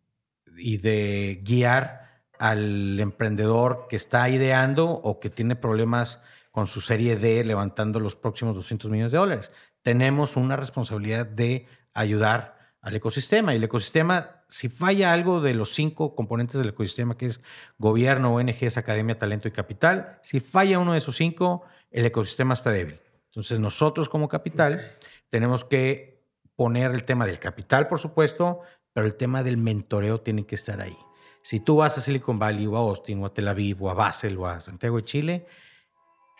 y 0.58 0.78
de 0.78 1.40
guiar 1.42 2.22
al 2.38 2.98
emprendedor 2.98 3.86
que 3.88 3.96
está 3.96 4.28
ideando 4.28 4.88
o 4.88 5.20
que 5.20 5.30
tiene 5.30 5.56
problemas 5.56 6.22
con 6.50 6.66
su 6.66 6.80
serie 6.80 7.16
D 7.16 7.44
levantando 7.44 8.00
los 8.00 8.16
próximos 8.16 8.54
200 8.54 8.90
millones 8.90 9.12
de 9.12 9.18
dólares. 9.18 9.52
Tenemos 9.82 10.36
una 10.36 10.56
responsabilidad 10.56 11.26
de 11.26 11.66
ayudar 11.92 12.55
al 12.80 12.94
ecosistema 12.94 13.52
y 13.52 13.56
el 13.56 13.64
ecosistema, 13.64 14.42
si 14.48 14.68
falla 14.68 15.12
algo 15.12 15.40
de 15.40 15.54
los 15.54 15.74
cinco 15.74 16.14
componentes 16.14 16.58
del 16.58 16.68
ecosistema, 16.68 17.16
que 17.16 17.26
es 17.26 17.40
gobierno, 17.78 18.34
ONGs, 18.34 18.76
academia, 18.76 19.18
talento 19.18 19.48
y 19.48 19.50
capital, 19.50 20.20
si 20.22 20.40
falla 20.40 20.78
uno 20.78 20.92
de 20.92 20.98
esos 20.98 21.16
cinco, 21.16 21.64
el 21.90 22.06
ecosistema 22.06 22.54
está 22.54 22.70
débil. 22.70 23.00
Entonces 23.26 23.58
nosotros 23.58 24.08
como 24.08 24.28
capital 24.28 24.96
tenemos 25.30 25.64
que 25.64 26.22
poner 26.54 26.92
el 26.92 27.04
tema 27.04 27.26
del 27.26 27.38
capital, 27.38 27.88
por 27.88 27.98
supuesto, 27.98 28.60
pero 28.92 29.06
el 29.06 29.14
tema 29.14 29.42
del 29.42 29.58
mentoreo 29.58 30.20
tiene 30.20 30.46
que 30.46 30.54
estar 30.54 30.80
ahí. 30.80 30.96
Si 31.42 31.60
tú 31.60 31.76
vas 31.76 31.98
a 31.98 32.00
Silicon 32.00 32.38
Valley 32.38 32.66
o 32.66 32.76
a 32.76 32.80
Austin 32.80 33.22
o 33.22 33.26
a 33.26 33.34
Tel 33.34 33.48
Aviv 33.48 33.82
o 33.82 33.90
a 33.90 33.94
Basel 33.94 34.38
o 34.38 34.46
a 34.46 34.60
Santiago 34.60 34.96
de 34.96 35.04
Chile, 35.04 35.46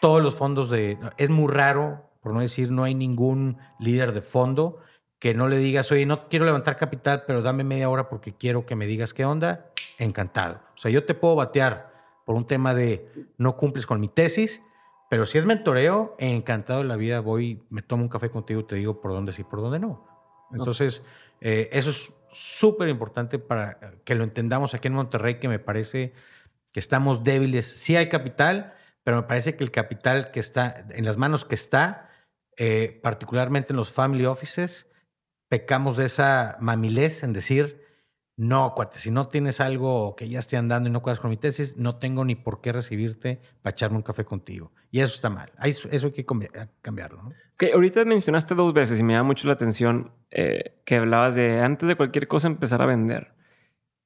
todos 0.00 0.22
los 0.22 0.34
fondos 0.34 0.70
de... 0.70 0.98
Es 1.16 1.30
muy 1.30 1.52
raro, 1.52 2.10
por 2.22 2.32
no 2.32 2.40
decir, 2.40 2.70
no 2.70 2.84
hay 2.84 2.94
ningún 2.94 3.58
líder 3.78 4.12
de 4.12 4.22
fondo 4.22 4.80
que 5.26 5.34
no 5.34 5.48
le 5.48 5.58
digas, 5.58 5.90
oye, 5.90 6.06
no 6.06 6.28
quiero 6.28 6.44
levantar 6.44 6.76
capital, 6.76 7.24
pero 7.26 7.42
dame 7.42 7.64
media 7.64 7.88
hora 7.88 8.08
porque 8.08 8.36
quiero 8.36 8.64
que 8.64 8.76
me 8.76 8.86
digas 8.86 9.12
qué 9.12 9.24
onda. 9.24 9.72
Encantado. 9.98 10.60
O 10.76 10.78
sea, 10.78 10.88
yo 10.92 11.04
te 11.04 11.14
puedo 11.14 11.34
batear 11.34 11.90
por 12.24 12.36
un 12.36 12.46
tema 12.46 12.74
de 12.74 13.10
no 13.36 13.56
cumples 13.56 13.86
con 13.86 13.98
mi 13.98 14.06
tesis, 14.06 14.62
pero 15.10 15.26
si 15.26 15.38
es 15.38 15.44
mentoreo, 15.44 16.14
encantado 16.20 16.78
de 16.78 16.86
la 16.86 16.94
vida 16.94 17.18
voy, 17.18 17.60
me 17.70 17.82
tomo 17.82 18.04
un 18.04 18.08
café 18.08 18.30
contigo 18.30 18.60
y 18.60 18.64
te 18.68 18.76
digo 18.76 19.00
por 19.00 19.10
dónde 19.10 19.32
sí, 19.32 19.42
por 19.42 19.60
dónde 19.62 19.80
no. 19.80 20.06
Entonces, 20.52 21.04
eh, 21.40 21.70
eso 21.72 21.90
es 21.90 22.12
súper 22.30 22.88
importante 22.88 23.40
para 23.40 23.80
que 24.04 24.14
lo 24.14 24.22
entendamos 24.22 24.74
aquí 24.74 24.86
en 24.86 24.94
Monterrey, 24.94 25.40
que 25.40 25.48
me 25.48 25.58
parece 25.58 26.12
que 26.70 26.78
estamos 26.78 27.24
débiles. 27.24 27.66
Sí 27.66 27.96
hay 27.96 28.08
capital, 28.08 28.74
pero 29.02 29.16
me 29.16 29.22
parece 29.24 29.56
que 29.56 29.64
el 29.64 29.72
capital 29.72 30.30
que 30.30 30.38
está 30.38 30.86
en 30.88 31.04
las 31.04 31.16
manos 31.16 31.44
que 31.44 31.56
está, 31.56 32.10
eh, 32.56 33.00
particularmente 33.02 33.72
en 33.72 33.76
los 33.76 33.90
family 33.90 34.24
offices, 34.24 34.86
pecamos 35.48 35.96
de 35.96 36.06
esa 36.06 36.56
mamilez 36.60 37.22
en 37.22 37.32
decir 37.32 37.82
No, 38.36 38.74
cuate, 38.74 38.98
si 38.98 39.10
no 39.10 39.28
tienes 39.28 39.60
algo 39.60 40.14
que 40.14 40.28
ya 40.28 40.40
esté 40.40 40.56
andando 40.58 40.88
y 40.88 40.92
no 40.92 41.00
cuadras 41.00 41.20
con 41.20 41.30
mi 41.30 41.38
tesis, 41.38 41.76
no 41.78 41.96
tengo 41.96 42.24
ni 42.24 42.34
por 42.34 42.60
qué 42.60 42.72
recibirte 42.72 43.40
para 43.62 43.72
echarme 43.72 43.96
un 43.96 44.02
café 44.02 44.24
contigo. 44.26 44.72
Y 44.90 45.00
eso 45.00 45.14
está 45.14 45.30
mal. 45.30 45.50
Eso 45.62 45.88
hay 45.90 46.12
que 46.12 46.26
cambiarlo. 46.82 47.22
¿no? 47.22 47.32
Ahorita 47.72 48.04
mencionaste 48.04 48.54
dos 48.54 48.74
veces 48.74 49.00
y 49.00 49.02
me 49.02 49.14
da 49.14 49.22
mucho 49.22 49.46
la 49.46 49.54
atención 49.54 50.12
eh, 50.30 50.82
que 50.84 50.96
hablabas 50.96 51.34
de 51.34 51.62
antes 51.62 51.88
de 51.88 51.96
cualquier 51.96 52.28
cosa 52.28 52.48
empezar 52.48 52.82
a 52.82 52.86
vender. 52.86 53.34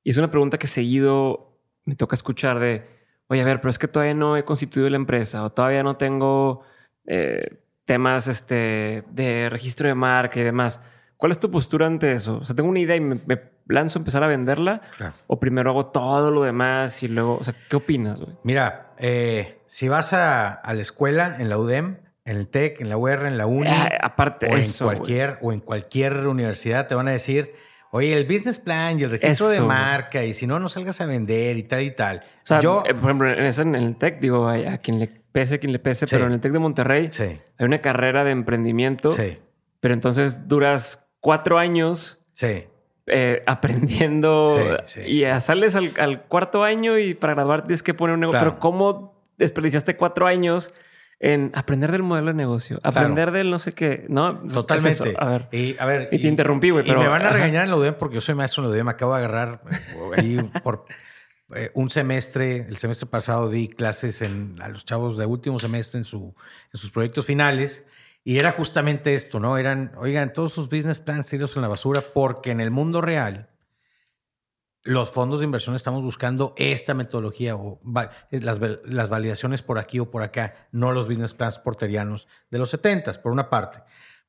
Y 0.04 0.10
es 0.10 0.18
una 0.18 0.30
pregunta 0.30 0.58
que 0.58 0.68
seguido 0.68 1.58
me 1.84 1.96
toca 1.96 2.14
escuchar 2.14 2.60
de, 2.60 2.86
oye, 3.26 3.42
a 3.42 3.44
ver, 3.44 3.60
pero 3.60 3.70
es 3.70 3.78
que 3.78 3.88
todavía 3.88 4.14
no 4.14 4.36
he 4.36 4.44
constituido 4.44 4.88
la 4.88 4.96
empresa 4.96 5.42
o 5.42 5.50
todavía 5.50 5.82
no 5.82 5.96
tengo 5.96 6.62
eh, 7.06 7.64
temas 7.84 8.28
este, 8.28 9.02
de 9.10 9.48
registro 9.50 9.88
de 9.88 9.96
marca 9.96 10.38
y 10.38 10.44
demás. 10.44 10.80
¿Cuál 11.20 11.32
es 11.32 11.38
tu 11.38 11.50
postura 11.50 11.86
ante 11.86 12.12
eso? 12.12 12.38
O 12.38 12.44
sea, 12.46 12.56
tengo 12.56 12.70
una 12.70 12.80
idea 12.80 12.96
y 12.96 13.00
me, 13.00 13.20
lanzo 13.66 13.98
a 13.98 14.00
empezar 14.00 14.22
a 14.22 14.26
venderla. 14.26 14.80
O 15.26 15.38
primero 15.38 15.70
hago 15.70 15.86
todo 15.86 16.30
lo 16.30 16.42
demás 16.42 17.02
y 17.02 17.08
luego, 17.08 17.36
o 17.36 17.44
sea, 17.44 17.54
¿qué 17.68 17.76
opinas? 17.76 18.22
Mira, 18.42 18.94
eh, 18.96 19.60
si 19.68 19.88
vas 19.88 20.14
a, 20.14 20.62
la 20.64 20.80
escuela 20.80 21.36
en 21.38 21.50
la 21.50 21.58
UDEM, 21.58 21.98
en 22.24 22.36
el 22.36 22.48
TEC, 22.48 22.80
en 22.80 22.88
la 22.88 22.96
UR, 22.96 23.26
en 23.26 23.36
la 23.36 23.46
UNI, 23.46 23.70
ah, 23.70 23.90
aparte 24.00 24.46
o 24.46 24.56
eso, 24.56 24.90
en 24.90 24.96
cualquier 24.96 25.38
o 25.42 25.52
en 25.52 25.60
cualquier 25.60 26.26
universidad 26.26 26.86
te 26.86 26.94
van 26.94 27.08
a 27.08 27.12
decir, 27.12 27.52
oye, 27.90 28.14
el 28.16 28.24
business 28.24 28.58
plan 28.58 28.98
y 28.98 29.02
el 29.02 29.10
registro 29.10 29.48
de 29.50 29.60
marca 29.60 30.24
y 30.24 30.32
si 30.32 30.46
no 30.46 30.58
no 30.58 30.70
salgas 30.70 31.02
a 31.02 31.06
vender 31.06 31.58
y 31.58 31.64
tal 31.64 31.82
y 31.82 31.94
tal. 31.94 32.18
O 32.18 32.22
sea, 32.44 32.60
yo, 32.60 32.82
eh, 32.86 32.94
por 32.94 33.10
ejemplo, 33.10 33.28
en, 33.28 33.74
el 33.74 33.96
TEC 33.96 34.20
digo, 34.20 34.48
a, 34.48 34.78
quien 34.78 34.98
le 34.98 35.08
pese, 35.32 35.56
a 35.56 35.58
quien 35.58 35.72
le 35.72 35.80
pese, 35.80 36.06
pero 36.06 36.26
en 36.26 36.32
el 36.32 36.40
TEC 36.40 36.52
de 36.52 36.58
Monterrey 36.58 37.10
hay 37.18 37.66
una 37.66 37.78
carrera 37.78 38.24
de 38.24 38.30
emprendimiento. 38.30 39.12
Sí. 39.12 39.38
Pero 39.80 39.94
entonces 39.94 40.46
duras 40.46 41.06
cuatro 41.20 41.58
años 41.58 42.18
sí. 42.32 42.66
Eh, 43.12 43.42
aprendiendo 43.46 44.56
y 45.04 45.24
sales 45.40 45.74
al, 45.74 46.22
cuarto 46.28 46.62
año 46.62 46.96
y 46.98 47.14
para 47.14 47.34
graduar 47.34 47.62
tienes 47.62 47.82
que 47.82 47.94
poner 47.94 48.14
un 48.14 48.20
negocio. 48.20 48.40
Pero 48.40 48.58
¿cómo 48.58 49.20
desperdiciaste 49.36 49.96
cuatro 49.96 50.26
años 50.26 50.72
en 51.18 51.50
aprender 51.54 51.90
del 51.90 52.02
modelo 52.04 52.28
de 52.28 52.34
negocio? 52.34 52.78
Aprender 52.84 53.32
del 53.32 53.50
no 53.50 53.58
sé 53.58 53.72
qué. 53.72 54.06
No, 54.08 54.40
totalmente. 54.42 55.14
A 55.18 55.24
ver. 55.26 55.48
Y, 55.50 55.76
a 55.78 55.86
ver, 55.86 56.08
y, 56.12 56.20
te 56.20 56.28
interrumpí, 56.28 56.70
güey. 56.70 56.84
Pero 56.84 57.00
y 57.00 57.02
me 57.02 57.08
van 57.08 57.22
a 57.22 57.30
regañar 57.30 57.64
en 57.64 57.70
la 57.70 57.76
UDEM 57.76 57.94
porque 57.94 58.16
yo 58.16 58.20
soy 58.20 58.36
maestro 58.36 58.62
en 58.62 58.68
la 58.68 58.74
UDEM. 58.74 58.86
Me 58.86 58.92
acabo 58.92 59.16
de 59.16 59.24
agarrar 59.24 59.60
eh, 59.70 59.76
ahí 60.16 60.50
por 60.62 60.84
eh, 61.54 61.70
un 61.74 61.90
semestre. 61.90 62.66
El 62.68 62.76
semestre 62.78 63.08
pasado 63.08 63.48
di 63.48 63.68
clases 63.68 64.22
en, 64.22 64.56
a 64.60 64.68
los 64.68 64.84
chavos 64.84 65.16
de 65.16 65.26
último 65.26 65.58
semestre 65.58 65.98
en, 65.98 66.04
su, 66.04 66.34
en 66.72 66.78
sus 66.78 66.92
proyectos 66.92 67.26
finales. 67.26 67.84
Y 68.22 68.38
era 68.38 68.52
justamente 68.52 69.14
esto, 69.14 69.40
¿no? 69.40 69.56
Eran, 69.56 69.92
oigan, 69.96 70.32
todos 70.32 70.52
sus 70.52 70.68
business 70.68 71.00
plans 71.00 71.26
tiros 71.26 71.56
en 71.56 71.62
la 71.62 71.68
basura 71.68 72.02
porque 72.12 72.50
en 72.50 72.60
el 72.60 72.70
mundo 72.70 73.00
real 73.00 73.48
los 74.82 75.10
fondos 75.10 75.40
de 75.40 75.44
inversión 75.44 75.74
estamos 75.74 76.02
buscando 76.02 76.54
esta 76.56 76.94
metodología 76.94 77.54
o 77.54 77.80
las, 78.30 78.58
las 78.84 79.08
validaciones 79.08 79.62
por 79.62 79.78
aquí 79.78 79.98
o 79.98 80.10
por 80.10 80.22
acá, 80.22 80.68
no 80.72 80.92
los 80.92 81.06
business 81.06 81.34
plans 81.34 81.58
porterianos 81.58 82.28
de 82.50 82.58
los 82.58 82.70
70, 82.70 83.12
por 83.22 83.32
una 83.32 83.50
parte. 83.50 83.82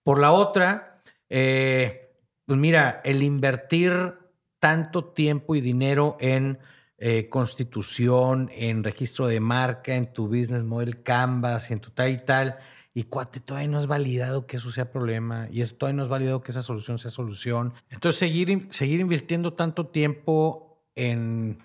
Por 0.04 0.20
la 0.20 0.32
otra, 0.32 1.02
eh, 1.30 2.16
pues 2.46 2.60
mira, 2.60 3.02
el 3.06 3.24
invertir 3.24 4.16
tanto 4.60 5.06
tiempo 5.06 5.56
y 5.56 5.62
dinero 5.62 6.18
en 6.20 6.60
eh, 6.98 7.30
constitución, 7.30 8.50
en 8.54 8.84
registro 8.84 9.28
de 9.28 9.40
marca, 9.40 9.96
en 9.96 10.14
tu 10.14 10.28
business 10.28 10.64
model 10.64 11.02
Canvas 11.02 11.72
en 11.72 11.80
tu 11.80 11.92
tal 11.92 12.10
y 12.12 12.18
tal, 12.24 12.60
y 12.94 13.04
cuate, 13.04 13.40
todavía 13.40 13.70
no 13.70 13.80
es 13.80 13.88
validado 13.88 14.48
que 14.48 14.58
eso 14.58 14.72
sea 14.72 14.92
problema 14.92 15.48
y 15.50 15.64
todavía 15.66 15.98
no 15.98 16.04
es 16.04 16.10
validado 16.10 16.44
que 16.44 16.52
esa 16.52 16.62
solución 16.62 17.00
sea 17.00 17.12
solución. 17.12 17.74
Entonces, 17.90 18.20
seguir, 18.20 18.68
seguir 18.72 19.00
invirtiendo 19.00 19.54
tanto 19.54 19.88
tiempo 19.88 20.84
en, 20.96 21.64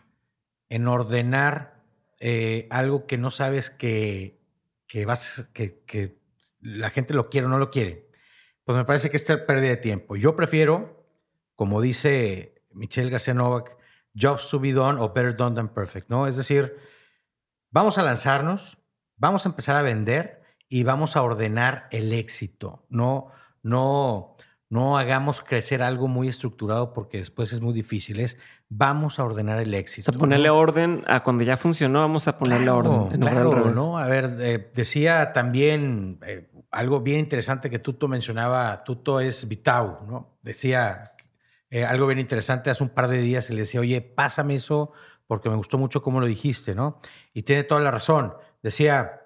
en 0.68 0.88
ordenar 0.88 1.82
eh, 2.20 2.68
algo 2.70 3.06
que 3.06 3.18
no 3.18 3.30
sabes 3.30 3.70
que, 3.70 4.40
que, 4.86 5.04
vas, 5.04 5.50
que 5.52 6.20
la 6.60 6.90
gente 6.90 7.14
lo 7.14 7.28
quiere 7.28 7.46
o 7.46 7.50
no 7.50 7.58
lo 7.58 7.70
quiere, 7.70 8.08
pues 8.66 8.76
me 8.76 8.84
parece 8.84 9.10
que 9.10 9.16
es 9.16 9.24
pérdida 9.24 9.70
de 9.70 9.76
tiempo. 9.76 10.16
Yo 10.16 10.34
prefiero, 10.34 11.06
como 11.54 11.80
dice 11.80 12.62
Michelle 12.72 13.10
García 13.10 13.32
Novak, 13.32 13.76
jobs 14.12 14.48
to 14.48 14.58
be 14.58 14.72
done 14.72 15.00
o 15.00 15.12
better 15.12 15.36
done 15.36 15.54
than 15.54 15.68
perfect, 15.68 16.10
¿no? 16.10 16.26
Es 16.26 16.36
decir, 16.36 16.76
vamos 17.70 17.96
a 17.96 18.02
lanzarnos, 18.02 18.78
vamos 19.16 19.46
a 19.46 19.50
empezar 19.50 19.76
a 19.76 19.82
vender 19.82 20.35
y 20.68 20.82
vamos 20.82 21.16
a 21.16 21.22
ordenar 21.22 21.88
el 21.90 22.12
éxito. 22.12 22.84
No, 22.88 23.28
no, 23.62 24.34
no 24.68 24.98
hagamos 24.98 25.42
crecer 25.42 25.82
algo 25.82 26.08
muy 26.08 26.28
estructurado 26.28 26.92
porque 26.92 27.18
después 27.18 27.52
es 27.52 27.60
muy 27.60 27.72
difícil. 27.72 28.20
Es 28.20 28.38
vamos 28.68 29.18
a 29.18 29.24
ordenar 29.24 29.60
el 29.60 29.74
éxito. 29.74 30.10
O 30.10 30.12
sea, 30.12 30.18
ponerle 30.18 30.50
orden 30.50 31.04
a 31.06 31.22
cuando 31.22 31.44
ya 31.44 31.56
funcionó, 31.56 32.00
vamos 32.00 32.26
a 32.28 32.38
ponerle 32.38 32.70
orden. 32.70 33.20
claro, 33.20 33.70
¿no? 33.70 33.98
A 33.98 34.06
ver, 34.06 34.36
eh, 34.40 34.70
decía 34.74 35.32
también 35.32 36.18
eh, 36.26 36.50
algo 36.70 37.00
bien 37.00 37.20
interesante 37.20 37.70
que 37.70 37.78
Tuto 37.78 38.08
mencionaba. 38.08 38.82
Tuto 38.84 39.20
es 39.20 39.46
Vitau, 39.46 40.04
¿no? 40.06 40.38
Decía 40.42 41.12
eh, 41.70 41.84
algo 41.84 42.06
bien 42.06 42.18
interesante 42.18 42.70
hace 42.70 42.82
un 42.82 42.90
par 42.90 43.08
de 43.08 43.18
días 43.18 43.50
y 43.50 43.54
le 43.54 43.60
decía, 43.60 43.80
oye, 43.80 44.00
pásame 44.00 44.56
eso 44.56 44.92
porque 45.26 45.48
me 45.48 45.56
gustó 45.56 45.78
mucho 45.78 46.02
cómo 46.02 46.20
lo 46.20 46.26
dijiste, 46.26 46.74
¿no? 46.74 47.00
Y 47.34 47.42
tiene 47.42 47.64
toda 47.64 47.80
la 47.80 47.90
razón. 47.90 48.34
Decía, 48.62 49.25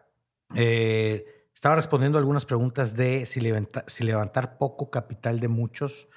eh, 0.54 1.46
estaba 1.54 1.76
respondiendo 1.76 2.18
algunas 2.18 2.46
preguntas 2.46 2.96
de 2.96 3.26
si, 3.26 3.40
si 3.86 4.04
levantar 4.04 4.58
poco 4.58 4.90
capital 4.90 5.40
de 5.40 5.48
muchos 5.48 6.08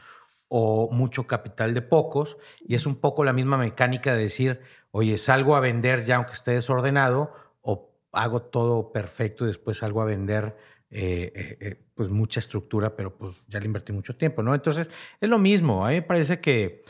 o 0.48 0.90
mucho 0.92 1.28
capital 1.28 1.74
de 1.74 1.82
pocos. 1.82 2.38
Y 2.62 2.76
es 2.76 2.86
un 2.86 2.96
poco 2.96 3.24
la 3.24 3.34
misma 3.34 3.58
mecánica 3.58 4.14
de 4.14 4.24
decir, 4.24 4.62
oye, 4.92 5.18
salgo 5.18 5.56
a 5.56 5.60
vender 5.60 6.06
ya 6.06 6.18
aunque 6.18 6.34
esté 6.34 6.52
desordenado 6.52 7.34
o 7.62 7.92
hago 8.12 8.42
todo 8.44 8.92
perfecto 8.92 9.44
y 9.44 9.48
después 9.48 9.78
salgo 9.78 10.02
a 10.02 10.06
vender 10.06 10.56
eh, 10.92 11.58
eh, 11.60 11.84
pues 11.96 12.10
mucha 12.10 12.40
estructura, 12.40 12.96
pero 12.96 13.18
pues 13.18 13.46
ya 13.48 13.60
le 13.60 13.66
invertí 13.66 13.92
mucho 13.92 14.16
tiempo, 14.16 14.44
¿no? 14.44 14.54
Entonces, 14.54 14.90
es 15.20 15.30
lo 15.30 15.40
mismo. 15.40 15.86
A 15.86 15.90
mí 15.90 15.96
me 15.96 16.02
parece 16.04 16.40
que 16.40 16.84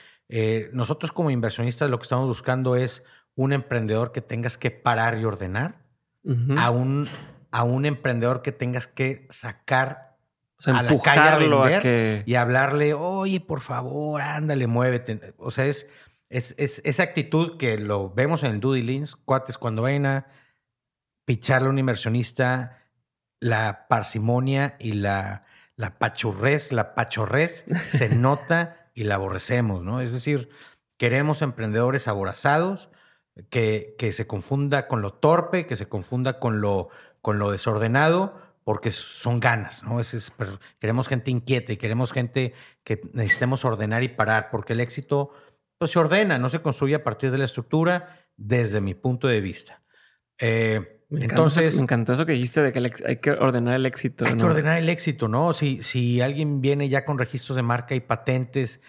nosotros 0.74 1.12
como 1.12 1.30
inversionistas 1.30 1.90
lo 1.92 2.00
que 2.00 2.04
estamos 2.04 2.28
buscando 2.28 2.76
es 2.76 3.06
un 3.36 3.54
emprendedor 3.54 4.12
que 4.12 4.22
tengas 4.22 4.58
que 4.58 4.72
parar 4.72 5.18
y 5.18 5.26
ordenar, 5.26 5.84
a 6.58 6.72
un 6.72 7.10
a 7.54 7.62
un 7.64 7.86
emprendedor 7.86 8.42
que 8.42 8.52
tengas 8.52 8.88
que 8.88 9.28
sacar 9.30 10.18
a 10.66 10.82
la 10.82 10.98
calle 10.98 11.30
a 11.30 11.38
vender 11.38 12.24
y 12.26 12.34
hablarle, 12.34 12.96
oye, 12.96 13.40
por 13.42 13.62
favor, 13.62 14.24
ándale, 14.24 14.66
muévete. 14.66 15.36
O 15.38 15.52
sea, 15.52 15.66
es, 15.66 15.88
es, 16.30 16.56
esa 16.58 17.04
actitud 17.04 17.58
que 17.58 17.78
lo 17.78 18.10
vemos 18.10 18.42
en 18.42 18.54
el 18.54 18.60
Duty 18.60 18.82
Links, 18.82 19.16
cuates, 19.16 19.60
cuando 19.60 19.84
vayan 19.84 20.08
a 20.08 20.26
picharle 21.26 21.68
a 21.68 21.70
un 21.70 21.78
inversionista, 21.78 22.80
la 23.40 23.86
parsimonia 23.88 24.76
y 24.80 24.94
la, 24.94 25.44
la 25.76 26.00
pachurrez, 26.00 26.72
la 26.72 26.96
pachorrez 26.96 27.66
se 27.88 28.10
nota 28.10 28.90
y 28.96 29.04
la 29.04 29.16
aborrecemos, 29.16 29.84
¿no? 29.84 30.02
Es 30.02 30.12
decir, 30.12 30.50
queremos 30.98 31.44
emprendedores 31.44 32.08
aborazados, 32.08 32.90
que, 33.52 33.96
que 34.00 34.12
se 34.12 34.26
confunda 34.26 34.88
con 34.88 35.02
lo 35.04 35.14
torpe, 35.14 35.68
que 35.68 35.76
se 35.76 35.88
confunda 35.88 36.40
con 36.40 36.62
lo 36.62 36.90
con 37.24 37.40
lo 37.40 37.52
desordenado 37.52 38.38
porque 38.66 38.92
son 38.92 39.40
ganas, 39.40 39.82
¿no? 39.84 40.00
Es, 40.02 40.32
queremos 40.80 41.08
gente 41.08 41.32
inquieta 41.32 41.72
y 41.72 41.78
queremos 41.78 42.12
gente 42.12 42.54
que 42.84 43.02
necesitemos 43.14 43.64
ordenar 43.64 44.04
y 44.04 44.10
parar, 44.10 44.50
porque 44.52 44.74
el 44.74 44.82
éxito 44.82 45.32
pues, 45.78 45.92
se 45.92 46.00
ordena, 46.00 46.38
no 46.38 46.50
se 46.50 46.62
construye 46.62 46.96
a 46.96 47.04
partir 47.04 47.32
de 47.32 47.38
la 47.38 47.46
estructura, 47.46 48.20
desde 48.36 48.82
mi 48.82 48.94
punto 48.94 49.28
de 49.28 49.40
vista. 49.40 49.82
Eh, 50.38 51.02
entonces. 51.10 51.76
me 51.78 51.84
encantó 51.84 52.12
eso 52.14 52.26
que 52.26 52.34
dijiste 52.34 52.62
de 52.62 52.72
que 52.74 52.92
hay 53.06 53.18
que 53.18 53.32
ordenar 53.32 53.76
el 53.76 53.86
éxito. 53.86 54.26
Hay 54.26 54.36
que 54.36 54.44
ordenar 54.44 54.78
el 54.78 54.90
éxito, 54.90 55.30
¿no? 55.30 55.54
Si, 55.54 55.82
si 55.82 56.20
alguien 56.20 56.60
viene 56.60 56.90
ya 56.90 57.06
con 57.06 57.18
registros 57.18 57.56
de 57.56 57.64
marca 57.64 57.96
y 57.96 58.02
patentes, 58.02 58.82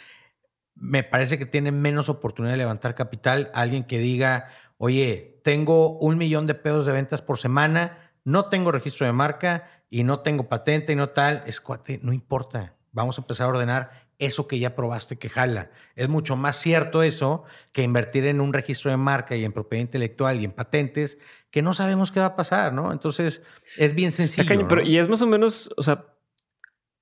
me 0.74 1.04
parece 1.04 1.38
que 1.38 1.46
tiene 1.46 1.70
menos 1.70 2.08
oportunidad 2.08 2.54
de 2.54 2.58
levantar 2.58 2.96
capital. 2.96 3.52
Alguien 3.54 3.84
que 3.84 4.00
diga, 4.00 4.48
oye, 4.76 5.40
tengo 5.44 5.98
un 5.98 6.18
millón 6.18 6.48
de 6.48 6.54
pesos 6.54 6.84
de 6.84 6.92
ventas 6.92 7.22
por 7.22 7.38
semana 7.38 8.03
no 8.24 8.48
tengo 8.48 8.72
registro 8.72 9.06
de 9.06 9.12
marca 9.12 9.68
y 9.90 10.02
no 10.02 10.20
tengo 10.20 10.48
patente 10.48 10.92
y 10.92 10.96
no 10.96 11.10
tal, 11.10 11.42
es 11.46 11.60
cuate, 11.60 12.00
no 12.02 12.12
importa. 12.12 12.74
Vamos 12.92 13.18
a 13.18 13.22
empezar 13.22 13.46
a 13.46 13.50
ordenar 13.50 14.04
eso 14.18 14.46
que 14.46 14.58
ya 14.58 14.74
probaste 14.74 15.16
que 15.16 15.28
jala. 15.28 15.70
Es 15.96 16.08
mucho 16.08 16.36
más 16.36 16.56
cierto 16.56 17.02
eso 17.02 17.44
que 17.72 17.82
invertir 17.82 18.26
en 18.26 18.40
un 18.40 18.52
registro 18.52 18.90
de 18.90 18.96
marca 18.96 19.36
y 19.36 19.44
en 19.44 19.52
propiedad 19.52 19.82
intelectual 19.82 20.40
y 20.40 20.44
en 20.44 20.52
patentes 20.52 21.18
que 21.50 21.62
no 21.62 21.74
sabemos 21.74 22.10
qué 22.10 22.20
va 22.20 22.26
a 22.26 22.36
pasar, 22.36 22.72
¿no? 22.72 22.92
Entonces, 22.92 23.42
es 23.76 23.94
bien 23.94 24.10
sencillo. 24.10 24.66
Pero, 24.68 24.82
y 24.82 24.98
es 24.98 25.08
más 25.08 25.22
o 25.22 25.26
menos, 25.26 25.70
o 25.76 25.82
sea, 25.82 26.13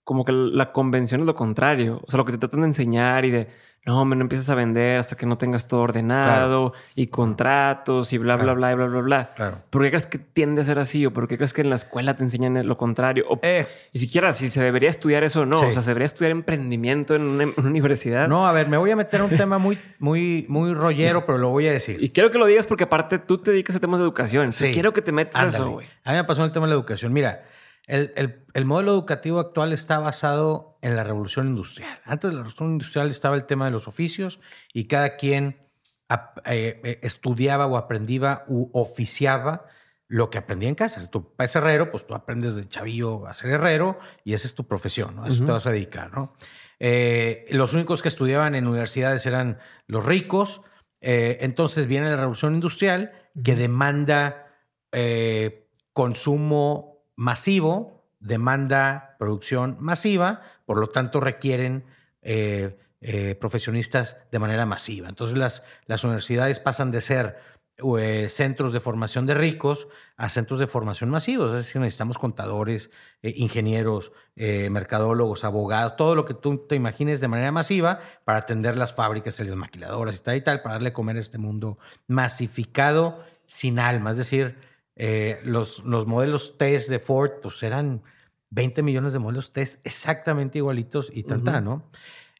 como 0.04 0.24
que 0.24 0.32
la 0.32 0.72
convención 0.72 1.20
es 1.20 1.26
lo 1.26 1.34
contrario. 1.34 2.00
O 2.06 2.10
sea, 2.10 2.18
lo 2.18 2.24
que 2.24 2.32
te 2.32 2.38
tratan 2.38 2.60
de 2.60 2.66
enseñar 2.68 3.24
y 3.24 3.30
de 3.30 3.48
no, 3.84 4.04
me 4.04 4.14
no 4.14 4.22
empiezas 4.22 4.48
a 4.48 4.54
vender 4.54 4.98
hasta 4.98 5.16
que 5.16 5.26
no 5.26 5.38
tengas 5.38 5.66
todo 5.66 5.80
ordenado 5.80 6.72
y 6.94 7.08
contratos 7.08 8.12
y 8.12 8.18
bla, 8.18 8.36
bla, 8.36 8.52
bla, 8.52 8.72
bla, 8.76 8.86
bla, 8.86 9.00
bla. 9.00 9.34
Claro. 9.34 9.58
¿Por 9.70 9.82
qué 9.82 9.88
crees 9.88 10.06
que 10.06 10.18
tiende 10.18 10.62
a 10.62 10.64
ser 10.64 10.78
así? 10.78 11.04
¿O 11.04 11.12
por 11.12 11.26
qué 11.26 11.36
crees 11.36 11.52
que 11.52 11.62
en 11.62 11.70
la 11.70 11.74
escuela 11.74 12.14
te 12.14 12.22
enseñan 12.22 12.64
lo 12.64 12.76
contrario? 12.76 13.24
O, 13.28 13.40
eh. 13.42 13.66
Ni 13.92 14.00
siquiera 14.00 14.32
si 14.32 14.48
se 14.48 14.62
debería 14.62 14.88
estudiar 14.88 15.24
eso 15.24 15.40
o 15.40 15.46
no. 15.46 15.60
O 15.60 15.72
sea, 15.72 15.82
se 15.82 15.90
debería 15.90 16.06
estudiar 16.06 16.30
emprendimiento 16.30 17.16
en 17.16 17.22
una, 17.22 17.48
universidad. 17.56 18.28
No, 18.28 18.46
a 18.46 18.52
ver, 18.52 18.68
me 18.68 18.76
voy 18.76 18.92
a 18.92 18.96
meter 18.96 19.20
a 19.20 19.24
un 19.24 19.30
tema 19.36 19.58
muy, 19.58 19.80
muy, 19.98 20.46
muy 20.48 20.74
rollero, 20.74 21.26
pero 21.26 21.38
lo 21.38 21.50
voy 21.50 21.66
a 21.66 21.72
decir. 21.72 22.00
Y 22.00 22.10
quiero 22.10 22.30
que 22.30 22.38
lo 22.38 22.46
digas 22.46 22.68
porque 22.68 22.84
aparte 22.84 23.18
tú 23.18 23.38
te 23.38 23.50
dedicas 23.50 23.74
a 23.74 23.80
temas 23.80 23.98
de 23.98 24.04
educación. 24.04 24.52
Sí. 24.52 24.70
Quiero 24.72 24.92
que 24.92 25.02
te 25.02 25.10
metas 25.10 25.42
a 25.42 25.46
eso, 25.48 25.70
güey. 25.70 25.88
A 26.04 26.12
mí 26.12 26.18
me 26.18 26.24
pasó 26.24 26.44
el 26.44 26.52
tema 26.52 26.66
de 26.66 26.70
la 26.70 26.76
educación. 26.76 27.12
Mira, 27.12 27.42
el, 27.86 28.64
modelo 28.64 28.92
educativo 28.92 29.40
actual 29.40 29.72
está 29.72 29.98
basado 29.98 30.78
en 30.82 30.96
la 30.96 31.04
revolución 31.04 31.48
industrial. 31.48 32.00
Antes 32.04 32.30
de 32.30 32.36
la 32.36 32.42
revolución 32.42 32.72
industrial 32.72 33.10
estaba 33.10 33.36
el 33.36 33.44
tema 33.44 33.64
de 33.66 33.72
los 33.72 33.88
oficios 33.88 34.40
y 34.72 34.86
cada 34.86 35.16
quien 35.16 35.68
eh, 36.44 36.80
eh, 36.84 37.00
estudiaba 37.02 37.66
o 37.66 37.76
aprendía 37.76 38.44
u 38.46 38.70
oficiaba 38.72 39.66
lo 40.06 40.30
que 40.30 40.38
aprendía 40.38 40.68
en 40.68 40.74
casa. 40.74 41.00
Si 41.00 41.08
tú 41.08 41.34
eres 41.38 41.56
herrero, 41.56 41.90
pues 41.90 42.06
tú 42.06 42.14
aprendes 42.14 42.54
de 42.54 42.68
chavillo 42.68 43.26
a 43.26 43.32
ser 43.32 43.50
herrero 43.50 43.98
y 44.24 44.34
esa 44.34 44.46
es 44.46 44.54
tu 44.54 44.68
profesión, 44.68 45.16
¿no? 45.16 45.24
A 45.24 45.28
eso 45.28 45.44
te 45.44 45.50
vas 45.50 45.66
a 45.66 45.72
dedicar, 45.72 46.12
¿no? 46.12 46.34
Eh, 46.78 47.46
los 47.50 47.72
únicos 47.74 48.02
que 48.02 48.08
estudiaban 48.08 48.54
en 48.54 48.66
universidades 48.66 49.24
eran 49.26 49.58
los 49.86 50.04
ricos. 50.04 50.60
entonces 51.00 51.88
viene 51.88 52.10
la 52.10 52.16
revolución 52.16 52.54
industrial 52.54 53.12
que 53.42 53.56
demanda 53.56 54.46
consumo 55.92 56.91
masivo 57.22 58.02
demanda 58.18 59.16
producción 59.18 59.76
masiva, 59.78 60.42
por 60.66 60.78
lo 60.78 60.88
tanto 60.88 61.20
requieren 61.20 61.84
eh, 62.20 62.76
eh, 63.00 63.36
profesionistas 63.36 64.16
de 64.32 64.38
manera 64.40 64.66
masiva. 64.66 65.08
Entonces 65.08 65.38
las, 65.38 65.62
las 65.86 66.02
universidades 66.02 66.58
pasan 66.58 66.90
de 66.90 67.00
ser 67.00 67.36
eh, 67.98 68.28
centros 68.28 68.72
de 68.72 68.80
formación 68.80 69.26
de 69.26 69.34
ricos 69.34 69.86
a 70.16 70.28
centros 70.28 70.58
de 70.58 70.66
formación 70.66 71.10
masivos. 71.10 71.50
Es 71.52 71.64
decir, 71.64 71.80
necesitamos 71.80 72.18
contadores, 72.18 72.90
ingenieros, 73.22 74.12
mercadólogos, 74.36 75.44
abogados, 75.44 75.96
todo 75.96 76.16
lo 76.16 76.24
que 76.24 76.34
tú 76.34 76.66
te 76.66 76.74
imagines 76.74 77.20
de 77.20 77.28
manera 77.28 77.52
masiva 77.52 78.00
para 78.24 78.38
atender 78.38 78.76
las 78.76 78.94
fábricas 78.94 79.38
y 79.38 79.44
las 79.44 79.56
maquiladoras 79.56 80.16
y 80.16 80.22
tal 80.22 80.36
y 80.36 80.40
tal, 80.40 80.62
para 80.62 80.74
darle 80.74 80.92
comer 80.92 81.16
a 81.16 81.20
este 81.20 81.38
mundo 81.38 81.78
masificado 82.08 83.24
sin 83.46 83.78
alma. 83.78 84.10
Es 84.12 84.16
decir, 84.16 84.71
eh, 84.96 85.38
los, 85.44 85.84
los 85.84 86.06
modelos 86.06 86.56
test 86.58 86.88
de 86.88 86.98
Ford, 86.98 87.32
pues 87.42 87.62
eran 87.62 88.02
20 88.50 88.82
millones 88.82 89.12
de 89.12 89.18
modelos 89.18 89.52
test 89.52 89.84
exactamente 89.86 90.58
igualitos 90.58 91.10
y 91.12 91.22
tanta, 91.22 91.60
¿no? 91.60 91.90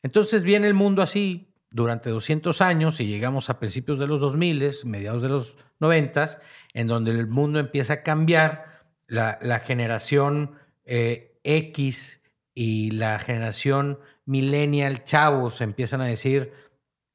Entonces 0.03 0.45
viene 0.45 0.67
el 0.67 0.75
mundo 0.75 1.01
así 1.03 1.49
durante 1.71 2.11
200 2.11 2.61
años 2.61 3.01
y 3.01 3.07
llegamos 3.07 3.49
a 3.49 3.59
principios 3.59 3.99
de 3.99 4.07
los 4.07 4.21
2000, 4.21 4.85
mediados 4.85 5.23
de 5.23 5.29
los 5.29 5.57
90, 5.81 6.41
en 6.75 6.87
donde 6.87 7.13
el 7.13 7.27
mundo 7.27 7.59
empieza 7.59 7.95
a 7.95 8.03
cambiar, 8.03 8.73
la, 9.07 9.39
la 9.43 9.61
generación 9.61 10.53
eh, 10.85 11.39
X 11.45 12.23
y 12.55 12.93
la 12.93 13.19
generación 13.19 13.99
millennial, 14.25 15.05
chavos, 15.05 15.61
empiezan 15.61 16.01
a 16.01 16.07
decir 16.07 16.53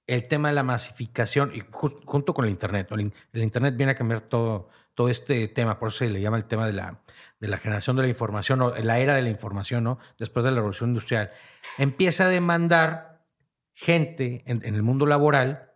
el 0.05 0.27
tema 0.27 0.49
de 0.49 0.55
la 0.55 0.63
masificación, 0.63 1.51
y 1.53 1.63
junto 1.71 2.33
con 2.33 2.45
el 2.45 2.51
Internet, 2.51 2.89
el 2.91 3.43
Internet 3.43 3.75
viene 3.75 3.91
a 3.91 3.95
cambiar 3.95 4.21
todo, 4.21 4.69
todo 4.97 5.09
este 5.09 5.47
tema, 5.47 5.77
por 5.77 5.89
eso 5.89 5.99
se 5.99 6.09
le 6.09 6.19
llama 6.19 6.37
el 6.37 6.45
tema 6.45 6.65
de 6.65 6.73
la, 6.73 7.01
de 7.39 7.47
la 7.47 7.59
generación 7.59 7.95
de 7.97 8.01
la 8.01 8.07
información 8.07 8.63
o 8.63 8.75
la 8.75 8.97
era 8.97 9.13
de 9.13 9.21
la 9.21 9.29
información, 9.29 9.83
¿no? 9.83 9.99
Después 10.17 10.43
de 10.43 10.49
la 10.49 10.55
revolución 10.55 10.89
industrial, 10.89 11.29
empieza 11.77 12.25
a 12.25 12.29
demandar 12.29 13.23
gente 13.75 14.41
en, 14.47 14.63
el 14.65 14.81
mundo 14.81 15.05
laboral 15.05 15.69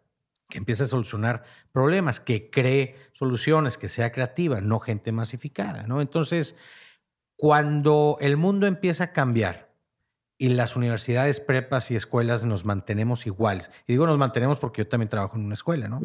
que 0.50 0.58
empiece 0.58 0.86
a 0.86 0.88
solucionar 0.88 1.44
problemas, 1.72 2.20
que 2.20 2.50
cree 2.50 2.96
soluciones, 3.14 3.78
que 3.78 3.90
sea 3.90 4.12
creativa, 4.12 4.60
no 4.60 4.80
gente 4.80 5.12
masificada, 5.12 5.86
¿no? 5.86 6.02
Entonces, 6.02 6.58
cuando 7.36 8.18
el 8.22 8.38
mundo 8.38 8.66
empieza 8.66 9.04
a 9.04 9.14
cambiar 9.14 9.70
y 10.40 10.50
las 10.50 10.76
universidades, 10.76 11.40
prepas 11.40 11.92
y 11.92 11.96
escuelas 11.96 12.44
nos 12.44 12.66
mantenemos 12.66 13.28
iguales, 13.28 13.70
y 13.86 13.94
digo 13.94 14.08
nos 14.08 14.18
mantenemos 14.18 14.58
porque 14.58 14.82
yo 14.82 14.88
también 14.88 15.10
trabajo 15.10 15.38
en 15.38 15.46
una 15.46 15.54
escuela, 15.54 15.88
¿no? 15.88 16.02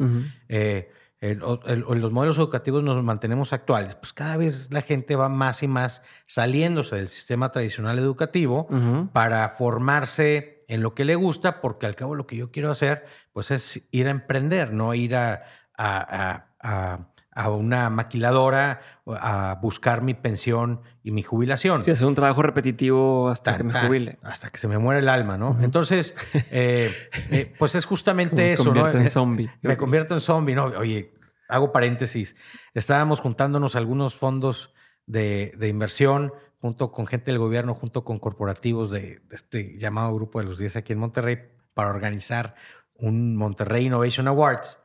En, 1.19 1.39
los 1.39 2.11
modelos 2.11 2.37
educativos 2.37 2.83
nos 2.83 3.01
mantenemos 3.03 3.51
actuales, 3.51 3.95
pues 3.95 4.13
cada 4.13 4.37
vez 4.37 4.69
la 4.71 4.83
gente 4.83 5.15
va 5.15 5.29
más 5.29 5.63
y 5.63 5.67
más 5.67 6.03
saliéndose 6.27 6.95
del 6.95 7.09
sistema 7.09 7.51
tradicional 7.51 7.97
educativo 7.97 8.67
para 9.13 9.49
formarse 9.49 10.59
en 10.67 10.83
lo 10.83 10.93
que 10.93 11.05
le 11.05 11.15
gusta, 11.15 11.61
porque 11.61 11.85
al 11.85 11.95
cabo 11.95 12.13
lo 12.13 12.27
que 12.27 12.35
yo 12.35 12.51
quiero 12.51 12.69
hacer, 12.69 13.05
pues 13.33 13.51
es 13.51 13.87
ir 13.91 14.07
a 14.07 14.11
emprender, 14.11 14.73
no 14.73 14.93
ir 14.93 15.15
a, 15.15 15.43
a, 15.77 17.07
una 17.49 17.89
maquiladora 17.89 18.81
a 19.05 19.59
buscar 19.61 20.01
mi 20.01 20.13
pensión 20.13 20.81
y 21.03 21.11
mi 21.11 21.21
jubilación. 21.23 21.83
Sí, 21.83 21.91
hacer 21.91 22.07
un 22.07 22.15
trabajo 22.15 22.41
repetitivo 22.41 23.29
hasta 23.29 23.55
que 23.55 23.63
me 23.63 23.73
jubile. 23.73 24.17
Hasta 24.23 24.49
que 24.49 24.57
se 24.57 24.67
me 24.67 24.77
muera 24.77 24.99
el 24.99 25.07
alma, 25.07 25.37
¿no? 25.37 25.57
Entonces, 25.61 26.15
eh, 26.51 26.91
eh, 27.31 27.53
pues 27.57 27.75
es 27.75 27.85
justamente 27.85 28.53
eso, 28.53 28.65
¿no? 28.65 28.71
Me 28.71 28.79
convierto 28.81 28.99
en 28.99 29.09
zombie. 29.09 29.51
Me 29.61 29.77
convierto 29.77 30.13
en 30.15 30.21
zombie, 30.21 30.55
¿no? 30.55 30.65
Oye, 30.65 31.13
hago 31.47 31.71
paréntesis. 31.71 32.35
Estábamos 32.73 33.19
juntándonos 33.19 33.75
algunos 33.75 34.15
fondos 34.15 34.73
de, 35.05 35.55
inversión 35.61 36.33
junto 36.57 36.91
con 36.91 37.05
gente 37.05 37.31
del 37.31 37.39
gobierno, 37.39 37.75
junto 37.75 38.03
con 38.03 38.17
corporativos 38.17 38.89
de, 38.89 39.21
de, 39.29 39.35
este 39.35 39.77
llamado 39.77 40.13
grupo 40.15 40.39
de 40.39 40.45
los 40.45 40.57
10 40.57 40.77
aquí 40.77 40.93
en 40.93 40.99
Monterrey 40.99 41.37
para 41.73 41.91
organizar 41.91 42.55
un 42.95 43.35
Monterrey 43.35 43.85
Innovation 43.85 44.27
Awards 44.27 44.79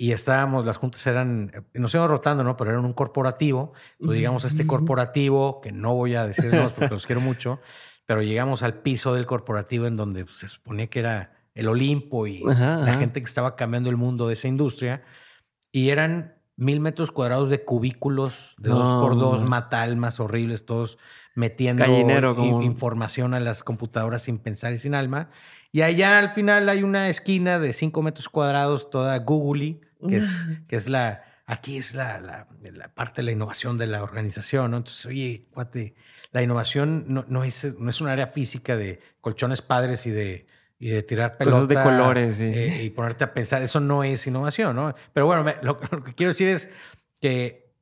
y 0.00 0.12
estábamos, 0.12 0.64
las 0.64 0.78
juntas 0.78 1.06
eran, 1.06 1.52
nos 1.74 1.92
íbamos 1.92 2.10
rotando, 2.10 2.42
¿no? 2.42 2.56
Pero 2.56 2.70
eran 2.70 2.86
un 2.86 2.94
corporativo. 2.94 3.74
Entonces, 3.98 4.16
digamos, 4.16 4.46
este 4.46 4.66
corporativo, 4.66 5.60
que 5.60 5.72
no 5.72 5.94
voy 5.94 6.14
a 6.14 6.26
decir 6.26 6.56
más 6.56 6.72
porque 6.72 6.88
los 6.94 7.04
quiero 7.06 7.20
mucho, 7.20 7.60
pero 8.06 8.22
llegamos 8.22 8.62
al 8.62 8.78
piso 8.80 9.12
del 9.12 9.26
corporativo 9.26 9.86
en 9.86 9.96
donde 9.96 10.26
se 10.28 10.48
suponía 10.48 10.86
que 10.86 11.00
era 11.00 11.34
el 11.52 11.68
Olimpo 11.68 12.26
y 12.26 12.42
la 12.42 12.94
gente 12.94 13.20
que 13.20 13.26
estaba 13.26 13.56
cambiando 13.56 13.90
el 13.90 13.98
mundo 13.98 14.26
de 14.26 14.32
esa 14.32 14.48
industria. 14.48 15.02
Y 15.70 15.90
eran 15.90 16.32
mil 16.56 16.80
metros 16.80 17.12
cuadrados 17.12 17.50
de 17.50 17.62
cubículos 17.62 18.54
de 18.56 18.70
dos 18.70 18.90
por 19.02 19.18
dos, 19.18 19.46
matalmas 19.46 20.18
horribles, 20.18 20.64
todos 20.64 20.96
metiendo 21.34 21.84
información 22.62 23.34
a 23.34 23.40
las 23.40 23.62
computadoras 23.62 24.22
sin 24.22 24.38
pensar 24.38 24.72
y 24.72 24.78
sin 24.78 24.94
alma. 24.94 25.28
Y 25.72 25.82
allá 25.82 26.18
al 26.18 26.30
final 26.30 26.70
hay 26.70 26.82
una 26.82 27.10
esquina 27.10 27.58
de 27.58 27.74
cinco 27.74 28.00
metros 28.00 28.30
cuadrados, 28.30 28.88
toda 28.88 29.18
googly, 29.18 29.82
que 30.08 30.16
es, 30.16 30.46
que 30.68 30.76
es 30.76 30.88
la, 30.88 31.24
aquí 31.46 31.78
es 31.78 31.94
la, 31.94 32.20
la, 32.20 32.94
parte 32.94 33.22
de 33.22 33.26
la 33.26 33.32
innovación 33.32 33.76
de 33.76 33.86
la 33.86 34.02
organización, 34.02 34.70
¿no? 34.70 34.76
Entonces, 34.78 35.04
oye, 35.06 35.46
cuate, 35.52 35.94
la 36.30 36.42
innovación 36.42 37.06
no, 37.08 37.24
no, 37.28 37.44
es, 37.44 37.76
no 37.78 37.90
es 37.90 38.00
un 38.00 38.08
área 38.08 38.28
física 38.28 38.76
de 38.76 39.00
colchones 39.20 39.60
padres 39.60 40.06
y 40.06 40.10
de, 40.10 40.46
y 40.78 40.90
de 40.90 41.02
tirar 41.02 41.36
pelotas. 41.36 41.68
de 41.68 41.82
colores, 41.82 42.40
eh, 42.40 42.84
y 42.84 42.90
ponerte 42.90 43.24
a 43.24 43.34
pensar, 43.34 43.62
eso 43.62 43.80
no 43.80 44.04
es 44.04 44.26
innovación, 44.26 44.76
¿no? 44.76 44.94
Pero 45.12 45.26
bueno, 45.26 45.44
lo, 45.62 45.78
que 45.78 46.14
quiero 46.14 46.30
decir 46.32 46.48
es 46.48 46.68
que 47.20 47.74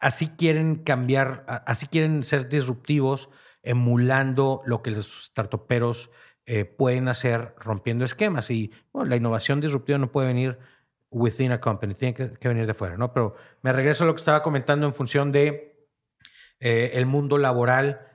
así 0.00 0.28
quieren 0.28 0.76
cambiar, 0.76 1.44
así 1.46 1.86
quieren 1.86 2.24
ser 2.24 2.48
disruptivos, 2.48 3.30
emulando 3.62 4.62
lo 4.66 4.82
que 4.82 4.90
los 4.90 5.26
startuperos 5.26 6.10
eh, 6.44 6.64
pueden 6.64 7.06
hacer 7.06 7.54
rompiendo 7.58 8.04
esquemas. 8.04 8.50
Y 8.50 8.72
bueno, 8.92 9.08
la 9.08 9.16
innovación 9.16 9.60
disruptiva 9.60 9.96
no 9.98 10.10
puede 10.10 10.26
venir 10.26 10.58
within 11.12 11.52
a 11.52 11.60
company, 11.60 11.94
tiene 11.94 12.14
que, 12.14 12.48
venir 12.48 12.66
de 12.66 12.74
fuera, 12.74 12.96
¿no? 12.96 13.12
Pero 13.12 13.36
me 13.62 13.72
regreso 13.72 14.04
a 14.04 14.06
lo 14.06 14.14
que 14.14 14.20
estaba 14.20 14.42
comentando 14.42 14.86
en 14.86 14.94
función 14.94 15.30
de 15.32 15.88
eh, 16.60 16.92
el 16.94 17.06
mundo 17.06 17.38
laboral 17.38 18.08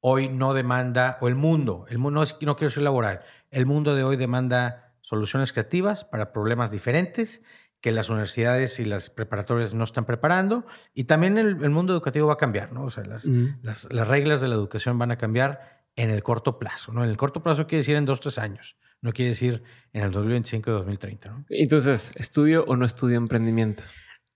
hoy 0.00 0.28
no 0.28 0.52
demanda, 0.52 1.16
o 1.20 1.28
el 1.28 1.36
mundo, 1.36 1.86
el 1.88 1.98
mundo 1.98 2.20
no, 2.20 2.22
es, 2.24 2.36
no 2.40 2.56
quiero 2.56 2.70
decir 2.70 2.82
laboral, 2.82 3.22
el 3.50 3.66
mundo 3.66 3.94
de 3.94 4.02
hoy 4.02 4.16
demanda 4.16 4.94
soluciones 5.00 5.52
creativas 5.52 6.04
para 6.04 6.32
problemas 6.32 6.70
diferentes 6.70 7.42
que 7.80 7.92
las 7.92 8.10
universidades 8.10 8.78
y 8.78 8.84
las 8.84 9.10
preparatorias 9.10 9.74
no 9.74 9.82
están 9.82 10.04
preparando. 10.04 10.64
Y 10.94 11.04
también 11.04 11.36
el, 11.36 11.70
mundo 11.70 11.92
educativo 11.92 12.28
va 12.28 12.34
a 12.34 12.36
cambiar, 12.36 12.72
¿no? 12.72 12.84
O 12.84 12.90
sea, 12.90 13.04
las, 13.04 13.24
las, 13.24 13.92
las, 13.92 14.06
reglas 14.06 14.40
de 14.40 14.46
la 14.46 14.54
educación 14.54 14.98
van 14.98 15.10
a 15.10 15.18
cambiar 15.18 15.82
en 15.96 16.10
el 16.10 16.22
corto 16.22 16.60
plazo, 16.60 16.92
¿no? 16.92 17.02
En 17.02 17.10
el 17.10 17.16
corto 17.16 17.42
plazo 17.42 17.66
quiere 17.66 17.78
decir 17.78 17.96
en 17.96 18.04
dos, 18.04 18.20
tres 18.20 18.38
años. 18.38 18.76
No 19.02 19.12
quiere 19.12 19.32
decir 19.32 19.62
en 19.92 20.02
el 20.02 20.12
2025 20.12 20.70
o 20.70 20.74
2030. 20.74 21.28
¿no? 21.28 21.44
Entonces, 21.50 22.12
¿estudio 22.14 22.64
o 22.66 22.76
no 22.76 22.86
estudio 22.86 23.18
emprendimiento? 23.18 23.82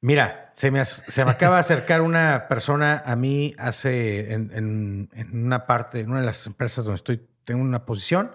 Mira, 0.01 0.51
se 0.53 0.71
me, 0.71 0.85
se 0.85 1.25
me 1.25 1.31
acaba 1.31 1.57
de 1.57 1.61
acercar 1.61 2.03
una 2.03 2.47
persona 2.49 3.03
a 3.05 3.17
mí 3.17 3.55
hace 3.59 4.33
en, 4.35 5.09
una 5.33 5.67
parte, 5.67 6.01
en 6.01 6.11
una 6.11 6.21
de 6.21 6.27
las 6.27 6.47
empresas 6.47 6.85
donde 6.85 6.97
estoy, 6.97 7.27
tengo 7.45 7.63
una 7.63 7.87
posición, 7.87 8.33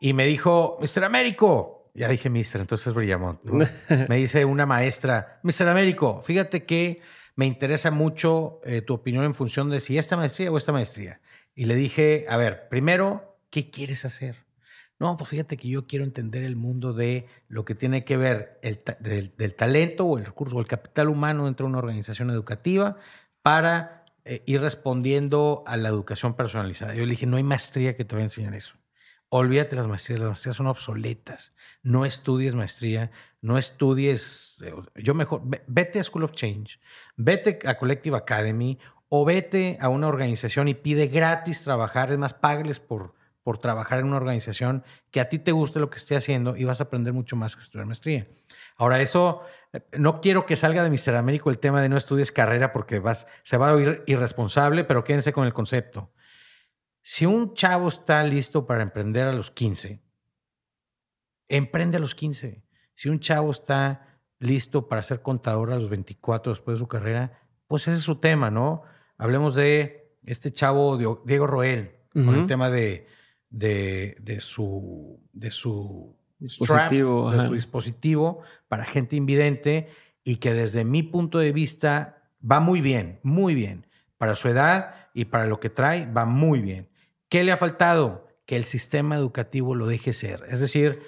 y 0.00 0.12
me 0.12 0.26
dijo, 0.26 0.78
Mr. 0.80 1.04
Américo, 1.04 1.90
ya 1.94 2.08
dije 2.08 2.28
Mr., 2.28 2.60
entonces 2.60 2.92
brillamos. 2.92 3.38
me 4.08 4.16
dice 4.16 4.44
una 4.44 4.66
maestra, 4.66 5.40
Mr. 5.42 5.68
Américo, 5.68 6.22
fíjate 6.22 6.64
que 6.64 7.00
me 7.36 7.46
interesa 7.46 7.90
mucho 7.90 8.60
eh, 8.64 8.82
tu 8.82 8.94
opinión 8.94 9.24
en 9.24 9.34
función 9.34 9.70
de 9.70 9.80
si 9.80 9.96
esta 9.96 10.16
maestría 10.16 10.50
o 10.50 10.58
esta 10.58 10.72
maestría. 10.72 11.20
Y 11.54 11.64
le 11.64 11.74
dije, 11.74 12.26
a 12.28 12.36
ver, 12.36 12.68
primero, 12.68 13.38
¿qué 13.50 13.70
quieres 13.70 14.04
hacer? 14.04 14.47
No, 15.00 15.16
pues 15.16 15.30
fíjate 15.30 15.56
que 15.56 15.68
yo 15.68 15.86
quiero 15.86 16.04
entender 16.04 16.42
el 16.42 16.56
mundo 16.56 16.92
de 16.92 17.28
lo 17.48 17.64
que 17.64 17.76
tiene 17.76 18.04
que 18.04 18.16
ver 18.16 18.58
el 18.62 18.82
del, 18.98 19.54
talento 19.54 20.04
o 20.06 20.18
el 20.18 20.24
recurso 20.24 20.56
o 20.56 20.60
el 20.60 20.66
capital 20.66 21.08
humano 21.08 21.44
dentro 21.44 21.66
de 21.66 21.70
una 21.70 21.78
organización 21.78 22.30
educativa 22.30 22.96
para 23.42 24.04
eh, 24.24 24.42
ir 24.46 24.60
respondiendo 24.60 25.62
a 25.66 25.76
la 25.76 25.88
educación 25.88 26.34
personalizada. 26.34 26.94
Yo 26.94 27.04
le 27.04 27.12
dije, 27.12 27.26
no 27.26 27.36
hay 27.36 27.44
maestría 27.44 27.96
que 27.96 28.04
te 28.04 28.16
vaya 28.16 28.24
a 28.24 28.26
enseñar 28.26 28.54
eso. 28.54 28.74
Olvídate 29.30 29.76
las 29.76 29.86
maestrías, 29.86 30.20
las 30.20 30.30
maestrías 30.30 30.56
son 30.56 30.66
obsoletas. 30.66 31.54
No 31.82 32.04
estudies 32.04 32.54
maestría, 32.54 33.12
no 33.40 33.56
estudies, 33.56 34.56
eh, 34.62 34.72
yo 34.96 35.14
mejor, 35.14 35.42
vete 35.68 36.00
a 36.00 36.04
School 36.04 36.24
of 36.24 36.32
Change, 36.32 36.80
vete 37.16 37.60
a 37.66 37.76
Collective 37.78 38.16
Academy 38.16 38.78
o 39.08 39.24
vete 39.24 39.78
a 39.80 39.90
una 39.90 40.08
organización 40.08 40.66
y 40.66 40.74
pide 40.74 41.06
gratis 41.06 41.62
trabajar, 41.62 42.10
es 42.10 42.18
más, 42.18 42.34
págales 42.34 42.80
por, 42.80 43.14
por 43.48 43.56
trabajar 43.56 44.00
en 44.00 44.04
una 44.04 44.18
organización 44.18 44.84
que 45.10 45.22
a 45.22 45.30
ti 45.30 45.38
te 45.38 45.52
guste 45.52 45.80
lo 45.80 45.88
que 45.88 45.96
esté 45.96 46.14
haciendo 46.14 46.54
y 46.54 46.64
vas 46.64 46.80
a 46.80 46.84
aprender 46.84 47.14
mucho 47.14 47.34
más 47.34 47.56
que 47.56 47.62
estudiar 47.62 47.86
maestría. 47.86 48.28
Ahora, 48.76 49.00
eso, 49.00 49.40
no 49.96 50.20
quiero 50.20 50.44
que 50.44 50.54
salga 50.54 50.84
de 50.84 50.90
Mr. 50.90 51.16
Américo 51.16 51.48
el 51.48 51.58
tema 51.58 51.80
de 51.80 51.88
no 51.88 51.96
estudies 51.96 52.30
carrera 52.30 52.74
porque 52.74 52.98
vas, 52.98 53.26
se 53.44 53.56
va 53.56 53.70
a 53.70 53.72
oír 53.72 54.02
irresponsable, 54.06 54.84
pero 54.84 55.02
quédense 55.02 55.32
con 55.32 55.46
el 55.46 55.54
concepto. 55.54 56.12
Si 57.00 57.24
un 57.24 57.54
chavo 57.54 57.88
está 57.88 58.22
listo 58.22 58.66
para 58.66 58.82
emprender 58.82 59.26
a 59.26 59.32
los 59.32 59.50
15, 59.50 60.02
emprende 61.46 61.96
a 61.96 62.00
los 62.00 62.14
15. 62.14 62.62
Si 62.96 63.08
un 63.08 63.18
chavo 63.18 63.50
está 63.50 64.20
listo 64.40 64.88
para 64.88 65.02
ser 65.02 65.22
contador 65.22 65.72
a 65.72 65.76
los 65.76 65.88
24 65.88 66.52
después 66.52 66.74
de 66.74 66.80
su 66.80 66.86
carrera, 66.86 67.40
pues 67.66 67.88
ese 67.88 67.96
es 67.96 68.02
su 68.02 68.16
tema, 68.16 68.50
¿no? 68.50 68.82
Hablemos 69.16 69.54
de 69.54 70.18
este 70.26 70.52
chavo 70.52 70.98
Diego 71.24 71.46
Roel, 71.46 71.94
con 72.12 72.34
el 72.34 72.46
tema 72.46 72.68
de 72.68 73.06
de, 73.50 74.16
de 74.20 74.40
su, 74.40 75.20
de 75.32 75.50
su 75.50 76.16
dispositivo, 76.38 77.30
de 77.30 77.42
su 77.42 77.54
dispositivo 77.54 78.42
para 78.68 78.84
gente 78.84 79.16
invidente 79.16 79.88
y 80.24 80.36
que 80.36 80.52
desde 80.52 80.84
mi 80.84 81.02
punto 81.02 81.38
de 81.38 81.52
vista 81.52 82.22
va 82.48 82.60
muy 82.60 82.80
bien, 82.80 83.20
muy 83.22 83.54
bien. 83.54 83.86
Para 84.18 84.34
su 84.34 84.48
edad 84.48 85.08
y 85.14 85.26
para 85.26 85.46
lo 85.46 85.60
que 85.60 85.70
trae, 85.70 86.10
va 86.10 86.24
muy 86.24 86.60
bien. 86.60 86.88
¿Qué 87.28 87.44
le 87.44 87.52
ha 87.52 87.56
faltado? 87.56 88.28
Que 88.46 88.56
el 88.56 88.64
sistema 88.64 89.16
educativo 89.16 89.74
lo 89.74 89.86
deje 89.86 90.12
ser. 90.12 90.44
Es 90.48 90.60
decir, 90.60 91.02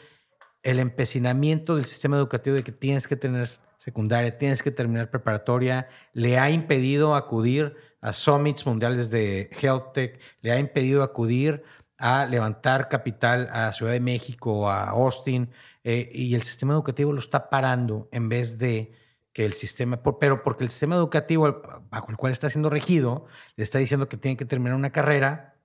el 0.62 0.78
empecinamiento 0.78 1.76
del 1.76 1.86
sistema 1.86 2.16
educativo 2.16 2.56
de 2.56 2.64
que 2.64 2.72
tienes 2.72 3.06
que 3.08 3.16
tener 3.16 3.48
secundaria, 3.78 4.36
tienes 4.36 4.62
que 4.62 4.70
terminar 4.70 5.10
preparatoria, 5.10 5.88
le 6.12 6.38
ha 6.38 6.50
impedido 6.50 7.14
acudir 7.14 7.76
a 8.00 8.12
summits 8.12 8.66
mundiales 8.66 9.10
de 9.10 9.50
Health 9.60 9.92
Tech, 9.94 10.20
le 10.42 10.52
ha 10.52 10.58
impedido 10.58 11.02
acudir 11.02 11.62
a 12.00 12.24
levantar 12.24 12.88
capital 12.88 13.48
a 13.52 13.72
Ciudad 13.72 13.92
de 13.92 14.00
México, 14.00 14.70
a 14.70 14.88
Austin, 14.90 15.50
eh, 15.84 16.10
y 16.12 16.34
el 16.34 16.42
sistema 16.42 16.72
educativo 16.72 17.12
lo 17.12 17.20
está 17.20 17.50
parando 17.50 18.08
en 18.10 18.28
vez 18.28 18.58
de 18.58 18.92
que 19.32 19.44
el 19.44 19.52
sistema, 19.52 20.02
pero 20.18 20.42
porque 20.42 20.64
el 20.64 20.70
sistema 20.70 20.96
educativo 20.96 21.62
bajo 21.90 22.10
el 22.10 22.16
cual 22.16 22.32
está 22.32 22.50
siendo 22.50 22.68
regido 22.68 23.26
le 23.54 23.62
está 23.62 23.78
diciendo 23.78 24.08
que 24.08 24.16
tiene 24.16 24.36
que 24.36 24.44
terminar 24.44 24.76
una 24.76 24.90
carrera, 24.90 25.56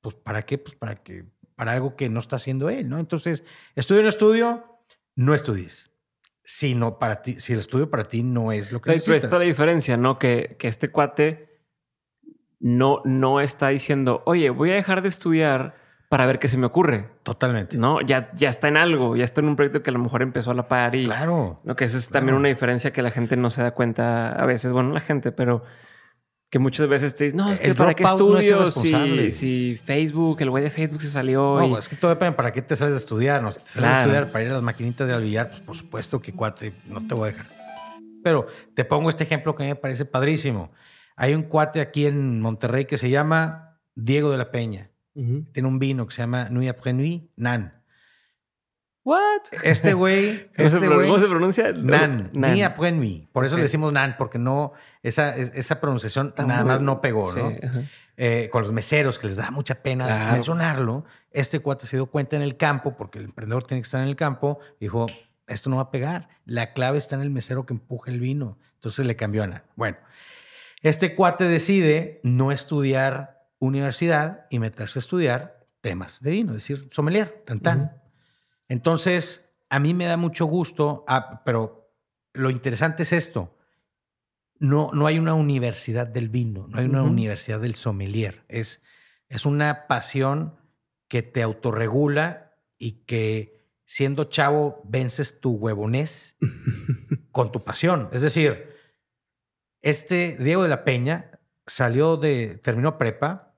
pues 0.00 0.14
¿para 0.16 0.44
qué? 0.44 0.58
Pues 0.58 0.74
para 0.74 0.96
que 0.96 1.24
para 1.54 1.72
algo 1.72 1.96
que 1.96 2.08
no 2.10 2.20
está 2.20 2.36
haciendo 2.36 2.68
él, 2.68 2.88
¿no? 2.88 2.98
Entonces, 2.98 3.44
estudio 3.76 4.02
en 4.02 4.08
estudio, 4.08 4.80
no 5.14 5.34
estudies. 5.34 5.90
Si, 6.44 6.74
no 6.74 6.98
para 6.98 7.22
ti, 7.22 7.40
si 7.40 7.54
el 7.54 7.60
estudio 7.60 7.90
para 7.90 8.08
ti 8.08 8.22
no 8.22 8.52
es 8.52 8.70
lo 8.70 8.80
que 8.80 8.90
necesitas. 8.90 9.22
Pero 9.22 9.26
está 9.26 9.38
la 9.38 9.44
diferencia, 9.44 9.96
¿no? 9.96 10.18
Que, 10.18 10.56
que 10.58 10.68
este 10.68 10.88
cuate 10.88 11.45
no, 12.60 13.02
no 13.04 13.40
está 13.40 13.68
diciendo, 13.68 14.22
oye, 14.26 14.50
voy 14.50 14.70
a 14.70 14.74
dejar 14.74 15.02
de 15.02 15.08
estudiar 15.08 15.74
para 16.08 16.26
ver 16.26 16.38
qué 16.38 16.48
se 16.48 16.56
me 16.56 16.66
ocurre. 16.66 17.10
Totalmente. 17.22 17.76
No, 17.76 18.00
ya, 18.00 18.30
ya 18.34 18.48
está 18.48 18.68
en 18.68 18.76
algo, 18.76 19.16
ya 19.16 19.24
está 19.24 19.40
en 19.40 19.48
un 19.48 19.56
proyecto 19.56 19.82
que 19.82 19.90
a 19.90 19.92
lo 19.92 19.98
mejor 19.98 20.22
empezó 20.22 20.52
a 20.52 20.54
la 20.54 20.68
par 20.68 20.94
y. 20.94 21.06
Claro. 21.06 21.60
¿no? 21.64 21.76
Que 21.76 21.84
eso 21.84 21.98
es 21.98 22.08
también 22.08 22.36
una 22.36 22.48
diferencia 22.48 22.92
que 22.92 23.02
la 23.02 23.10
gente 23.10 23.36
no 23.36 23.50
se 23.50 23.62
da 23.62 23.72
cuenta 23.72 24.32
a 24.32 24.46
veces. 24.46 24.72
Bueno, 24.72 24.92
la 24.92 25.00
gente, 25.00 25.32
pero 25.32 25.64
que 26.48 26.60
muchas 26.60 26.86
veces 26.88 27.14
te 27.14 27.24
dicen, 27.24 27.38
no, 27.38 27.50
es 27.50 27.60
que 27.60 27.74
para 27.74 27.94
qué 27.94 28.04
estudio 28.04 28.70
si, 28.70 29.80
Facebook, 29.84 30.40
el 30.40 30.50
güey 30.50 30.62
de 30.62 30.70
Facebook 30.70 31.02
se 31.02 31.08
salió. 31.08 31.58
No, 31.60 31.76
es 31.76 31.88
que 31.88 31.96
todo 31.96 32.10
depende 32.10 32.36
para 32.36 32.52
qué 32.52 32.62
te 32.62 32.76
sales 32.76 32.94
a 32.94 32.98
estudiar. 32.98 33.42
¿no? 33.42 33.50
Si 33.50 33.60
te 33.60 33.68
sales 33.68 33.90
a 33.90 34.00
estudiar 34.02 34.30
para 34.30 34.44
ir 34.44 34.50
a 34.50 34.54
las 34.54 34.62
maquinitas 34.62 35.08
de 35.08 35.14
alvillar, 35.14 35.50
pues 35.50 35.60
por 35.62 35.76
supuesto 35.76 36.20
que 36.20 36.32
cuate, 36.32 36.72
no 36.88 37.04
te 37.06 37.14
voy 37.14 37.30
a 37.30 37.32
dejar. 37.32 37.46
Pero 38.22 38.46
te 38.74 38.84
pongo 38.84 39.10
este 39.10 39.24
ejemplo 39.24 39.54
que 39.56 39.64
me 39.64 39.74
parece 39.74 40.04
padrísimo. 40.04 40.70
Hay 41.16 41.34
un 41.34 41.42
cuate 41.42 41.80
aquí 41.80 42.06
en 42.06 42.40
Monterrey 42.40 42.84
que 42.84 42.98
se 42.98 43.08
llama 43.08 43.80
Diego 43.94 44.30
de 44.30 44.38
la 44.38 44.50
Peña. 44.50 44.90
Tiene 45.14 45.66
un 45.66 45.78
vino 45.78 46.06
que 46.06 46.14
se 46.14 46.20
llama 46.20 46.48
Nuit 46.50 46.68
après 46.68 46.92
Nuit, 46.92 47.30
Nan. 47.36 47.82
What? 49.02 49.44
Este 49.62 49.94
güey. 49.94 50.50
Este 50.54 50.86
¿Cómo, 50.86 51.18
se 51.18 51.26
pronuncia? 51.26 51.72
Nan. 51.72 52.28
Nuit 52.34 52.62
après 52.62 52.92
Nuit. 52.92 53.26
Por 53.32 53.46
eso 53.46 53.56
le 53.56 53.62
decimos 53.62 53.94
Nan, 53.94 54.16
porque 54.18 54.38
no. 54.38 54.74
Esa, 55.02 55.34
esa 55.34 55.80
pronunciación 55.80 56.34
nada 56.36 56.64
más 56.64 56.82
no 56.82 57.00
pegó, 57.00 57.32
¿no? 57.34 57.52
Eh, 58.18 58.48
con 58.52 58.62
los 58.62 58.72
meseros, 58.72 59.18
que 59.18 59.28
les 59.28 59.36
da 59.36 59.50
mucha 59.50 59.76
pena 59.76 60.32
mencionarlo. 60.32 61.06
Este 61.30 61.60
cuate 61.60 61.86
se 61.86 61.96
dio 61.96 62.06
cuenta 62.06 62.36
en 62.36 62.42
el 62.42 62.58
campo, 62.58 62.94
porque 62.94 63.18
el 63.18 63.26
emprendedor 63.26 63.64
tiene 63.64 63.80
que 63.80 63.86
estar 63.86 64.02
en 64.02 64.08
el 64.08 64.16
campo. 64.16 64.58
Dijo: 64.80 65.06
Esto 65.46 65.70
no 65.70 65.76
va 65.76 65.82
a 65.82 65.90
pegar. 65.90 66.28
La 66.44 66.74
clave 66.74 66.98
está 66.98 67.14
en 67.14 67.22
el 67.22 67.30
mesero 67.30 67.64
que 67.64 67.72
empuja 67.72 68.10
el 68.10 68.20
vino. 68.20 68.58
Entonces 68.74 69.06
le 69.06 69.16
cambió 69.16 69.44
a 69.44 69.46
Nan. 69.46 69.62
Bueno. 69.76 69.96
Este 70.86 71.16
cuate 71.16 71.42
decide 71.42 72.20
no 72.22 72.52
estudiar 72.52 73.48
universidad 73.58 74.46
y 74.50 74.60
meterse 74.60 75.00
a 75.00 75.00
estudiar 75.00 75.66
temas 75.80 76.20
de 76.22 76.30
vino, 76.30 76.52
es 76.52 76.58
decir, 76.58 76.88
sommelier, 76.92 77.42
tan 77.60 78.00
Entonces, 78.68 79.52
a 79.68 79.80
mí 79.80 79.94
me 79.94 80.04
da 80.04 80.16
mucho 80.16 80.46
gusto, 80.46 81.04
ah, 81.08 81.42
pero 81.44 81.92
lo 82.34 82.50
interesante 82.50 83.02
es 83.02 83.12
esto. 83.12 83.58
No, 84.60 84.92
no 84.92 85.08
hay 85.08 85.18
una 85.18 85.34
universidad 85.34 86.06
del 86.06 86.28
vino, 86.28 86.68
no 86.68 86.78
hay 86.78 86.84
una 86.84 87.02
universidad 87.02 87.58
del 87.58 87.74
sommelier. 87.74 88.44
Es, 88.46 88.80
es 89.28 89.44
una 89.44 89.88
pasión 89.88 90.54
que 91.08 91.24
te 91.24 91.42
autorregula 91.42 92.60
y 92.78 93.04
que 93.06 93.72
siendo 93.86 94.26
chavo 94.26 94.82
vences 94.84 95.40
tu 95.40 95.50
huevonés 95.50 96.36
con 97.32 97.50
tu 97.50 97.64
pasión. 97.64 98.08
Es 98.12 98.22
decir, 98.22 98.75
este 99.86 100.36
Diego 100.36 100.64
de 100.64 100.68
la 100.68 100.82
Peña 100.82 101.30
salió 101.64 102.16
de, 102.16 102.60
terminó 102.62 102.98
prepa 102.98 103.54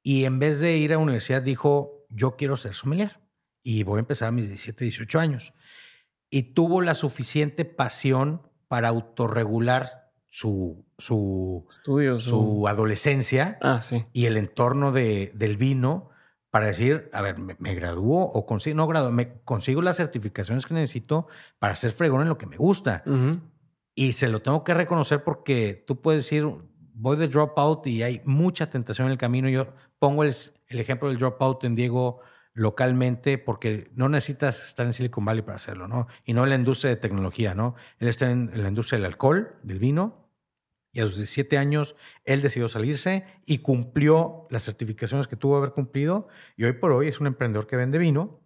y 0.00 0.24
en 0.24 0.38
vez 0.38 0.60
de 0.60 0.76
ir 0.76 0.92
a 0.92 0.94
la 0.94 1.02
universidad 1.02 1.42
dijo, 1.42 2.06
yo 2.08 2.36
quiero 2.36 2.56
ser 2.56 2.74
sommelier 2.74 3.18
y 3.64 3.82
voy 3.82 3.96
a 3.96 4.00
empezar 4.00 4.28
a 4.28 4.30
mis 4.30 4.46
17, 4.46 4.84
18 4.84 5.18
años. 5.18 5.54
Y 6.30 6.54
tuvo 6.54 6.82
la 6.82 6.94
suficiente 6.94 7.64
pasión 7.64 8.42
para 8.68 8.86
autorregular 8.88 10.12
su, 10.28 10.86
su, 10.98 11.66
su, 12.20 12.68
adolescencia 12.68 13.58
ah, 13.60 13.80
y 14.12 14.26
el 14.26 14.36
entorno 14.36 14.92
de, 14.92 15.32
del 15.34 15.56
vino 15.56 16.10
para 16.50 16.68
decir, 16.68 17.10
a 17.12 17.22
ver, 17.22 17.38
me, 17.40 17.74
graduó 17.74 18.20
o 18.20 18.46
consigo, 18.46 18.76
no 18.76 19.10
me 19.10 19.40
consigo 19.40 19.82
las 19.82 19.96
certificaciones 19.96 20.64
que 20.64 20.74
necesito 20.74 21.26
para 21.58 21.74
ser 21.74 21.90
fregón 21.90 22.22
en 22.22 22.28
lo 22.28 22.38
que 22.38 22.46
me 22.46 22.56
gusta. 22.56 23.02
Y 23.98 24.12
se 24.12 24.28
lo 24.28 24.42
tengo 24.42 24.62
que 24.62 24.74
reconocer 24.74 25.24
porque 25.24 25.82
tú 25.86 26.02
puedes 26.02 26.24
decir, 26.24 26.46
voy 26.92 27.16
de 27.16 27.28
dropout 27.28 27.86
y 27.86 28.02
hay 28.02 28.20
mucha 28.26 28.68
tentación 28.68 29.06
en 29.06 29.12
el 29.12 29.18
camino. 29.18 29.48
Yo 29.48 29.72
pongo 29.98 30.22
el, 30.22 30.36
ejemplo 30.68 31.08
del 31.08 31.18
dropout 31.18 31.64
en 31.64 31.74
Diego 31.74 32.20
localmente 32.52 33.38
porque 33.38 33.90
no 33.94 34.10
necesitas 34.10 34.68
estar 34.68 34.84
en 34.84 34.92
Silicon 34.92 35.24
Valley 35.24 35.40
para 35.40 35.56
hacerlo, 35.56 35.88
¿no? 35.88 36.08
Y 36.26 36.34
no 36.34 36.44
en 36.44 36.50
la 36.50 36.56
industria 36.56 36.90
de 36.90 36.96
tecnología, 36.96 37.54
¿no? 37.54 37.74
Él 37.98 38.08
está 38.08 38.30
en, 38.30 38.50
la 38.52 38.68
industria 38.68 38.98
del 38.98 39.06
alcohol, 39.06 39.56
del 39.62 39.78
vino, 39.78 40.28
y 40.92 41.00
a 41.00 41.04
sus 41.04 41.16
17 41.16 41.56
años 41.56 41.96
él 42.24 42.42
decidió 42.42 42.68
salirse 42.68 43.24
y 43.46 43.58
cumplió 43.58 44.46
las 44.50 44.64
certificaciones 44.64 45.26
que 45.26 45.36
tuvo 45.36 45.54
que 45.54 45.58
haber 45.58 45.72
cumplido. 45.72 46.28
Y 46.54 46.64
hoy 46.64 46.74
por 46.74 46.92
hoy 46.92 47.08
es 47.08 47.18
un 47.18 47.28
emprendedor 47.28 47.66
que 47.66 47.76
vende 47.76 47.96
vino, 47.96 48.40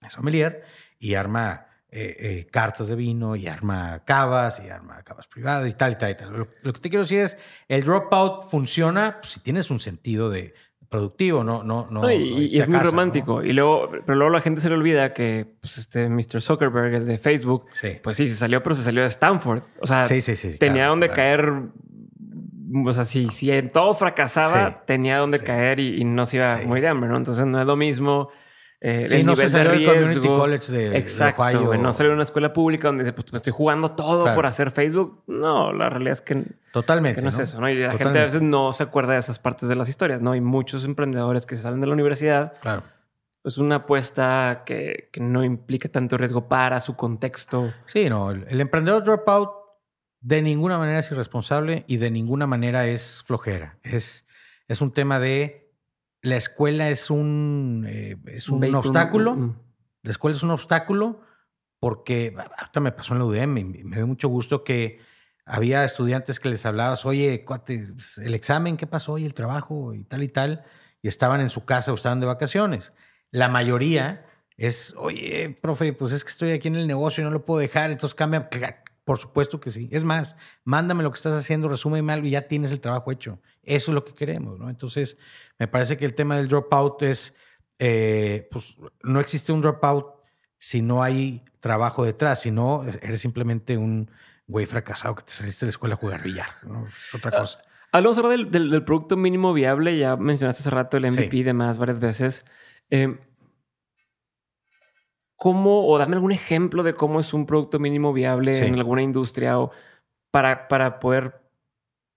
es 0.00 0.12
sommelier 0.12 0.62
y 1.00 1.14
arma 1.14 1.71
eh, 1.94 2.16
eh, 2.18 2.46
cartas 2.50 2.88
de 2.88 2.96
vino 2.96 3.36
y 3.36 3.46
arma 3.46 4.00
cavas 4.06 4.62
y 4.64 4.70
arma 4.70 5.02
cavas 5.02 5.26
privadas 5.26 5.68
y 5.68 5.74
tal 5.74 5.92
y 5.92 5.96
tal 5.96 6.10
y 6.10 6.14
tal. 6.14 6.32
Lo, 6.32 6.72
que 6.72 6.80
te 6.80 6.88
quiero 6.88 7.02
decir 7.02 7.18
es, 7.18 7.36
el 7.68 7.84
dropout 7.84 8.48
funciona 8.48 9.18
pues, 9.20 9.34
si 9.34 9.40
tienes 9.40 9.70
un 9.70 9.78
sentido 9.78 10.30
de 10.30 10.54
productivo, 10.88 11.44
no, 11.44 11.62
no, 11.62 11.86
no. 11.90 12.10
y, 12.10 12.58
es 12.58 12.66
muy 12.66 12.78
romántico. 12.78 13.42
Y 13.42 13.52
luego, 13.52 13.90
pero 14.06 14.16
luego 14.16 14.32
la 14.32 14.40
gente 14.40 14.62
se 14.62 14.70
le 14.70 14.76
olvida 14.76 15.12
que 15.12 15.46
pues, 15.60 15.76
este 15.76 16.08
Mr. 16.08 16.40
Zuckerberg, 16.40 16.94
el 16.94 17.06
de 17.06 17.18
Facebook, 17.18 17.66
pues 18.02 18.16
sí, 18.16 18.26
se 18.26 18.36
salió, 18.36 18.62
pero 18.62 18.74
se 18.74 18.84
salió 18.84 19.02
de 19.02 19.08
Stanford. 19.08 19.62
O 19.78 19.86
sea, 19.86 20.08
tenía 20.58 20.86
donde 20.86 21.10
caer. 21.10 21.52
O 22.86 22.92
sea, 22.94 23.04
si, 23.04 23.28
si 23.28 23.52
en 23.52 23.68
todo 23.68 23.92
fracasaba, 23.92 24.82
tenía 24.86 25.18
donde 25.18 25.40
caer 25.40 25.78
y, 25.78 26.02
no 26.04 26.24
se 26.24 26.38
iba 26.38 26.58
muy 26.64 26.80
de 26.80 26.88
hambre, 26.88 27.10
¿no? 27.10 27.18
Entonces 27.18 27.44
no 27.44 27.60
es 27.60 27.66
lo 27.66 27.76
mismo 27.76 28.30
eh, 28.84 29.06
Sí, 29.08 29.16
el 29.16 29.26
no 29.26 29.36
se 29.36 29.42
nivel 29.44 29.50
salió 29.50 29.70
de 29.70 29.76
del 29.78 29.86
community 29.86 30.18
riesgo. 30.18 30.36
college 30.38 30.72
de- 30.72 30.90
de 30.90 30.98
Exacto, 30.98 31.42
Ohio. 31.42 31.66
güey, 31.66 31.78
no 31.80 31.92
salió 31.92 32.10
de 32.10 32.14
una 32.14 32.24
escuela 32.24 32.52
pública 32.52 32.88
donde 32.88 33.04
dice, 33.04 33.12
pues 33.12 33.32
me 33.32 33.36
estoy 33.36 33.52
jugando 33.52 33.92
todo 33.92 34.22
Claro. 34.24 34.34
por 34.34 34.46
hacer 34.46 34.70
Facebook. 34.72 35.22
No, 35.28 35.72
la 35.72 35.88
realidad 35.88 36.12
es 36.12 36.20
que, 36.20 36.42
Totalmente. 36.72 37.20
que 37.20 37.22
no, 37.22 37.28
es 37.30 37.38
eso, 37.38 37.60
¿no? 37.60 37.68
Y 37.70 37.74
la 37.74 37.90
gente 37.90 37.94
a 37.94 37.98
Totalmente. 38.08 38.24
veces 38.24 38.42
no 38.42 38.72
se 38.72 38.82
acuerda 38.82 39.12
de 39.12 39.20
esas 39.20 39.38
partes 39.38 39.68
de 39.68 39.76
las 39.76 39.88
historias, 39.88 40.20
¿no? 40.20 40.32
Hay 40.32 40.40
muchos 40.40 40.84
emprendedores 40.84 41.46
que 41.46 41.54
se 41.54 41.62
salen 41.62 41.80
de 41.80 41.86
la 41.86 41.92
universidad. 41.92 42.54
Claro. 42.60 42.82
Es 43.44 43.58
una 43.58 43.76
apuesta 43.76 44.62
que, 44.66 45.08
que 45.12 45.20
no 45.20 45.44
implica 45.44 45.88
tanto 45.88 46.16
riesgo 46.18 46.48
para 46.48 46.80
su 46.80 46.96
contexto. 46.96 47.72
Sí, 47.86 48.08
no. 48.08 48.30
El, 48.32 48.46
el 48.48 48.60
emprendedor 48.60 49.02
dropout 49.04 49.50
de 50.20 50.42
ninguna 50.42 50.78
manera 50.78 51.00
es 51.00 51.10
irresponsable 51.10 51.84
y 51.88 51.96
de 51.98 52.10
ninguna 52.10 52.46
manera 52.46 52.86
es 52.86 53.22
flojera. 53.26 53.78
Es, 53.82 54.24
es 54.68 54.80
un 54.80 54.92
tema 54.92 55.18
de 55.18 55.61
la 56.22 56.36
escuela 56.36 56.88
es 56.90 57.10
un, 57.10 57.84
eh, 57.88 58.16
es 58.26 58.48
un 58.48 58.60
vehículo- 58.60 58.78
obstáculo. 58.78 59.34
Mm. 59.34 59.56
La 60.02 60.10
escuela 60.10 60.36
es 60.36 60.42
un 60.42 60.50
obstáculo 60.50 61.20
porque 61.80 62.34
ahorita 62.58 62.80
me 62.80 62.92
pasó 62.92 63.12
en 63.14 63.18
la 63.18 63.24
UDM 63.26 63.58
y 63.58 63.64
me 63.84 63.96
dio 63.96 64.06
mucho 64.06 64.28
gusto 64.28 64.62
que 64.64 65.00
había 65.44 65.84
estudiantes 65.84 66.38
que 66.38 66.48
les 66.48 66.64
hablabas, 66.64 67.04
oye, 67.04 67.44
cuate, 67.44 67.88
pues, 67.94 68.18
el 68.18 68.34
examen, 68.34 68.76
¿qué 68.76 68.86
pasó? 68.86 69.18
Y 69.18 69.24
el 69.24 69.34
trabajo 69.34 69.92
y 69.94 70.04
tal 70.04 70.22
y 70.22 70.28
tal. 70.28 70.64
Y 71.02 71.08
estaban 71.08 71.40
en 71.40 71.48
su 71.48 71.64
casa 71.64 71.90
o 71.90 71.96
estaban 71.96 72.20
de 72.20 72.26
vacaciones. 72.26 72.92
La 73.32 73.48
mayoría 73.48 74.24
es, 74.56 74.94
oye, 74.96 75.58
profe, 75.60 75.92
pues 75.92 76.12
es 76.12 76.22
que 76.24 76.30
estoy 76.30 76.52
aquí 76.52 76.68
en 76.68 76.76
el 76.76 76.86
negocio 76.86 77.22
y 77.22 77.24
no 77.24 77.32
lo 77.32 77.44
puedo 77.44 77.58
dejar, 77.58 77.90
entonces 77.90 78.14
cambia. 78.14 78.48
Por 79.04 79.18
supuesto 79.18 79.58
que 79.58 79.72
sí. 79.72 79.88
Es 79.90 80.04
más, 80.04 80.36
mándame 80.62 81.02
lo 81.02 81.10
que 81.10 81.16
estás 81.16 81.36
haciendo, 81.36 81.68
resúmeme 81.68 82.12
algo 82.12 82.28
y 82.28 82.30
ya 82.30 82.42
tienes 82.46 82.70
el 82.70 82.80
trabajo 82.80 83.10
hecho. 83.10 83.40
Eso 83.64 83.90
es 83.90 83.94
lo 83.96 84.04
que 84.04 84.14
queremos, 84.14 84.60
¿no? 84.60 84.70
Entonces, 84.70 85.16
me 85.62 85.68
parece 85.68 85.96
que 85.96 86.04
el 86.04 86.14
tema 86.16 86.34
del 86.36 86.48
dropout 86.48 87.02
es, 87.02 87.36
eh, 87.78 88.48
pues 88.50 88.74
no 89.04 89.20
existe 89.20 89.52
un 89.52 89.60
dropout 89.60 90.06
si 90.58 90.82
no 90.82 91.04
hay 91.04 91.40
trabajo 91.60 92.04
detrás, 92.04 92.40
si 92.40 92.50
no, 92.50 92.82
eres 93.00 93.20
simplemente 93.20 93.76
un 93.78 94.10
güey 94.48 94.66
fracasado 94.66 95.14
que 95.14 95.22
te 95.22 95.30
saliste 95.30 95.64
de 95.64 95.68
la 95.68 95.70
escuela 95.70 95.94
a 95.94 95.98
jugar 95.98 96.20
billar, 96.24 96.48
¿no? 96.66 96.88
Es 96.88 97.14
otra 97.14 97.30
cosa. 97.30 97.62
Hablamos 97.92 98.16
ahora 98.18 98.30
del, 98.30 98.50
del- 98.50 98.70
del 98.70 98.84
producto 98.84 99.16
mínimo 99.16 99.52
viable. 99.52 99.96
Ya 99.96 100.16
mencionaste 100.16 100.62
hace 100.62 100.70
rato 100.70 100.96
el 100.96 101.04
MVP 101.06 101.30
Sí. 101.30 101.38
y 101.38 101.42
demás 101.44 101.78
varias 101.78 102.00
veces. 102.00 102.44
Eh, 102.90 103.16
¿Cómo, 105.36 105.86
o 105.88 105.98
dame 105.98 106.14
algún 106.16 106.32
ejemplo 106.32 106.82
de 106.82 106.94
cómo 106.94 107.20
es 107.20 107.32
un 107.34 107.46
producto 107.46 107.78
mínimo 107.78 108.12
viable 108.12 108.54
Sí. 108.56 108.64
en 108.64 108.74
alguna 108.74 109.02
industria 109.02 109.58
o 109.60 109.70
para, 110.32 110.66
para 110.68 110.98
poder 111.00 111.41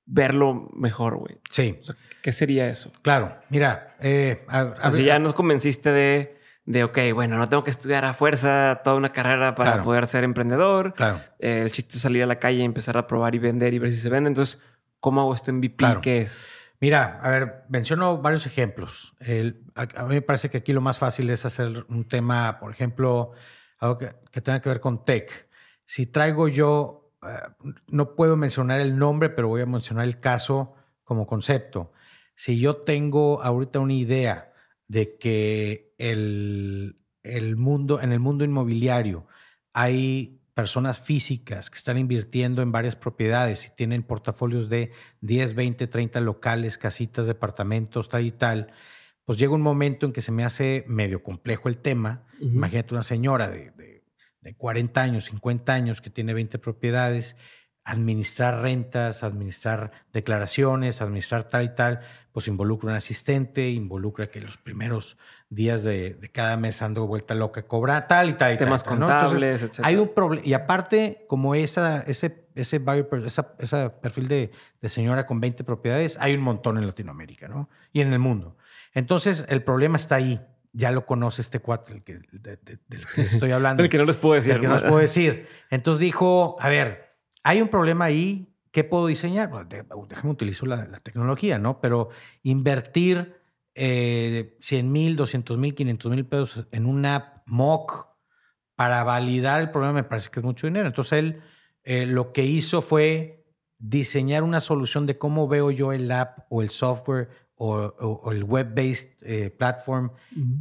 verlo 0.06 0.70
mejor, 0.74 1.18
güey? 1.18 1.38
Sí, 1.50 1.78
O 1.82 1.84
sea, 1.84 1.96
¿qué 2.22 2.32
sería 2.32 2.70
eso? 2.70 2.92
claro. 3.02 3.38
Mira, 3.50 3.96
eh, 4.00 4.46
a- 4.48 4.64
O 4.64 4.74
a 4.74 4.82
sea, 4.82 4.92
si 4.92 4.98
ver- 5.00 5.06
ya 5.08 5.20
nos 5.20 5.34
convenciste 5.34 5.92
de, 5.92 6.38
de, 6.66 6.84
ok, 6.84 6.98
bueno, 7.14 7.38
no 7.38 7.50
tengo 7.50 7.64
que 7.64 7.72
estudiar 7.72 8.06
a 8.06 8.14
fuerza 8.14 8.82
toda 8.84 8.96
una 8.96 9.12
carrera 9.12 9.56
para 9.56 9.72
Claro. 9.72 9.84
poder 9.84 10.08
ser 10.08 10.24
emprendedor. 10.24 10.94
Claro. 10.94 11.20
Eh, 11.40 11.62
el 11.64 11.72
chiste 11.72 11.96
es 11.96 12.02
salir 12.02 12.24
a 12.24 12.28
la 12.28 12.40
calle 12.40 12.60
y 12.60 12.64
empezar 12.64 12.98
a 12.98 13.08
probar 13.08 13.36
y 13.36 13.40
vender 13.40 13.74
y 13.74 13.80
ver 13.80 13.92
si 13.92 13.98
se 13.98 14.10
vende. 14.10 14.28
Entonces, 14.30 14.62
¿cómo 15.00 15.22
hago 15.22 15.34
esto 15.34 15.52
MVP? 15.52 15.78
Claro. 15.78 16.02
¿Qué 16.02 16.22
es? 16.22 16.46
Mira, 16.82 17.20
a 17.22 17.30
ver, 17.30 17.64
menciono 17.70 18.18
varios 18.18 18.46
ejemplos. 18.46 19.14
El- 19.20 19.64
a, 19.76 19.84
a 20.02 20.04
mí 20.06 20.16
me 20.16 20.22
parece 20.22 20.50
que 20.50 20.58
aquí 20.58 20.74
lo 20.74 20.82
más 20.82 20.98
fácil 21.00 21.30
es 21.30 21.46
hacer 21.46 21.86
un 21.90 22.08
tema, 22.08 22.60
por 22.60 22.72
ejemplo, 22.72 23.32
algo 23.80 23.98
que, 23.98 24.12
que 24.32 24.42
tenga 24.42 24.60
que 24.62 24.70
ver 24.70 24.80
con 24.82 25.04
tech. 25.06 25.48
Si 25.86 26.06
traigo 26.08 26.48
yo, 26.48 27.05
no 27.88 28.16
puedo 28.16 28.38
mencionar 28.38 28.80
el 28.80 28.98
nombre, 28.98 29.30
pero 29.30 29.48
voy 29.48 29.62
a 29.62 29.66
mencionar 29.66 30.06
el 30.06 30.20
caso 30.20 30.76
como 31.04 31.28
concepto. 31.28 31.92
Si 32.36 32.60
yo 32.60 32.78
tengo 32.78 33.42
ahorita 33.42 33.80
una 33.80 33.94
idea 33.94 34.54
de 34.88 35.18
que 35.18 35.94
el, 35.98 36.98
el 37.24 37.56
mundo, 37.56 38.02
en 38.02 38.12
el 38.12 38.20
mundo 38.20 38.44
inmobiliario 38.44 39.28
hay 39.74 40.42
personas 40.54 41.02
físicas 41.02 41.70
que 41.70 41.78
están 41.78 41.98
invirtiendo 41.98 42.62
en 42.62 42.72
varias 42.72 42.96
propiedades 42.96 43.66
y 43.66 43.76
tienen 43.76 44.04
portafolios 44.04 44.70
de 44.70 44.92
10, 45.22 45.54
20, 45.54 45.88
30 45.88 46.22
locales, 46.22 46.78
casitas, 46.78 47.28
departamentos, 47.28 48.08
tal 48.08 48.26
y 48.26 48.32
tal, 48.32 48.72
pues 49.26 49.38
llega 49.38 49.54
un 49.54 49.62
momento 49.62 50.06
en 50.06 50.14
que 50.14 50.22
se 50.22 50.32
me 50.32 50.46
hace 50.46 50.86
medio 50.88 51.24
complejo 51.24 51.68
el 51.68 51.78
tema. 51.78 52.24
Imagínate 52.40 52.94
una 52.94 53.04
señora 53.04 53.50
de, 53.50 53.72
de, 53.72 53.95
de 54.46 54.54
40 54.54 55.02
años, 55.02 55.26
50 55.26 55.74
años 55.74 56.02
que 56.02 56.12
tiene 56.12 56.36
20 56.36 56.60
propiedades, 56.60 57.36
administrar 57.84 58.62
rentas, 58.62 59.24
administrar 59.24 59.92
declaraciones, 60.14 61.02
administrar 61.02 61.46
tal 61.46 61.66
y 61.66 61.76
tal, 61.76 62.02
pues 62.32 62.48
involucra 62.48 62.92
un 62.92 62.96
asistente, 62.96 63.70
involucra 63.72 64.30
que 64.30 64.42
los 64.42 64.58
primeros 64.58 65.18
días 65.50 65.84
de, 65.84 66.14
de 66.14 66.30
cada 66.30 66.58
mes 66.58 66.84
ando 66.84 67.08
vuelta 67.08 67.34
loca, 67.34 67.66
cobra 67.66 68.06
tal 68.06 68.30
y 68.30 68.34
tal 68.34 68.54
y 68.54 68.58
Temas 68.58 68.84
tal. 68.84 68.94
Entonces, 68.94 69.18
contables, 69.18 69.64
etcétera. 69.64 69.88
hay 69.88 69.96
un 69.96 70.14
problema. 70.14 70.46
Y 70.46 70.54
aparte, 70.54 71.26
como 71.28 71.56
esa, 71.56 72.02
ese, 72.02 72.48
esa, 72.54 73.56
ese 73.58 73.90
perfil 73.90 74.28
de, 74.28 74.52
de 74.80 74.90
señora 74.90 75.26
con 75.26 75.40
20 75.40 75.64
propiedades, 75.64 76.18
hay 76.20 76.36
un 76.36 76.42
montón 76.42 76.78
en 76.78 76.86
Latinoamérica, 76.86 77.48
¿no? 77.48 77.68
Y 77.92 78.02
en 78.02 78.14
el 78.14 78.20
mundo. 78.20 78.58
Entonces, 78.94 79.44
el 79.50 79.64
problema 79.64 79.98
está 79.98 80.16
ahí. 80.16 80.40
Ya 80.78 80.92
lo 80.92 81.06
conoce 81.06 81.42
este 81.42 81.60
cuate 81.60 82.04
que, 82.04 82.16
de- 82.34 82.58
de- 82.58 82.80
del 82.88 83.06
que 83.08 83.22
les 83.22 83.34
estoy 83.34 83.52
hablando. 83.52 83.82
El 83.84 83.90
que 83.90 83.98
no 83.98 84.04
les 84.06 84.18
puedo 84.18 84.36
decir. 84.36 84.52
El 84.54 84.60
que 84.62 84.68
no 84.68 84.74
les 84.74 84.84
puedo 84.84 84.98
decir. 84.98 85.48
Entonces 85.70 86.00
dijo, 86.02 86.58
a 86.60 86.68
ver, 86.70 87.16
hay 87.44 87.62
un 87.62 87.70
problema 87.70 88.06
ahí, 88.06 88.54
¿qué 88.72 88.84
puedo 88.84 89.08
diseñar? 89.08 89.50
Bueno, 89.50 89.70
de- 89.70 89.86
déjame 90.10 90.32
utilizo 90.32 90.66
la, 90.66 90.86
la 90.86 91.00
tecnología, 91.00 91.58
¿no? 91.60 91.80
Pero 91.80 92.10
invertir 92.44 93.36
eh, 93.74 94.58
100 94.62 94.92
mil, 94.92 95.16
200 95.16 95.58
mil, 95.58 95.76
500 95.76 96.12
mil 96.12 96.26
pesos 96.26 96.68
en 96.72 96.86
una 96.86 97.16
app 97.16 97.44
mock 97.46 98.08
para 98.76 99.04
validar 99.04 99.62
el 99.62 99.72
problema 99.72 99.94
me 99.94 100.04
parece 100.04 100.30
que 100.30 100.40
es 100.40 100.44
mucho 100.44 100.68
dinero. 100.68 100.88
Entonces 100.88 101.14
él 101.20 101.42
eh, 101.84 102.06
lo 102.06 102.34
que 102.34 102.44
hizo 102.44 102.82
fue 102.82 103.46
diseñar 103.78 104.44
una 104.44 104.60
solución 104.62 105.06
de 105.06 105.18
cómo 105.18 105.48
veo 105.48 105.72
yo 105.72 105.92
el 105.94 106.12
app 106.12 106.40
o 106.50 106.62
el 106.62 106.70
software 106.70 107.30
o, 107.56 107.76
o- 107.78 108.20
o 108.24 108.32
el 108.32 108.44
web-based 108.44 109.22
eh, 109.24 109.50
platform 109.50 110.12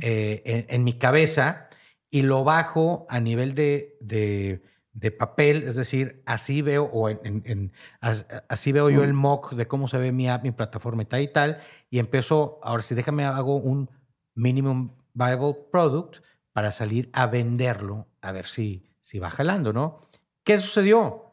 eh, 0.00 0.42
en, 0.44 0.66
en 0.68 0.84
mi 0.84 0.94
cabeza 0.98 1.68
y 2.10 2.22
lo 2.22 2.44
bajo 2.44 3.06
a 3.08 3.20
nivel 3.20 3.54
de, 3.54 3.96
de- 4.00 4.62
de 4.92 5.10
papel, 5.10 5.64
es 5.64 5.74
decir, 5.74 6.22
así 6.24 6.62
veo 6.62 6.84
o 6.84 7.08
en, 7.08 7.42
en- 7.44 7.72
as- 8.00 8.26
así 8.48 8.70
veo 8.70 8.90
yo 8.90 9.02
el 9.02 9.12
mock 9.12 9.52
de 9.54 9.66
cómo 9.66 9.88
se 9.88 9.98
ve 9.98 10.12
mi 10.12 10.28
app, 10.28 10.44
mi 10.44 10.52
plataforma 10.52 11.02
y 11.02 11.06
tal 11.06 11.20
y 11.22 11.28
tal, 11.32 11.60
y 11.90 11.98
empiezo, 11.98 12.60
ahora 12.62 12.82
sí, 12.84 12.94
déjame 12.94 13.24
hago 13.24 13.56
un 13.56 13.90
minimum 14.36 14.92
viable 15.14 15.56
product 15.72 16.22
para 16.52 16.70
salir 16.70 17.10
a 17.12 17.26
venderlo, 17.26 18.06
a 18.20 18.30
ver 18.30 18.46
si, 18.46 18.88
si 19.00 19.18
va 19.18 19.30
jalando, 19.30 19.72
¿no? 19.72 19.98
¿Qué 20.44 20.58
sucedió? 20.58 21.23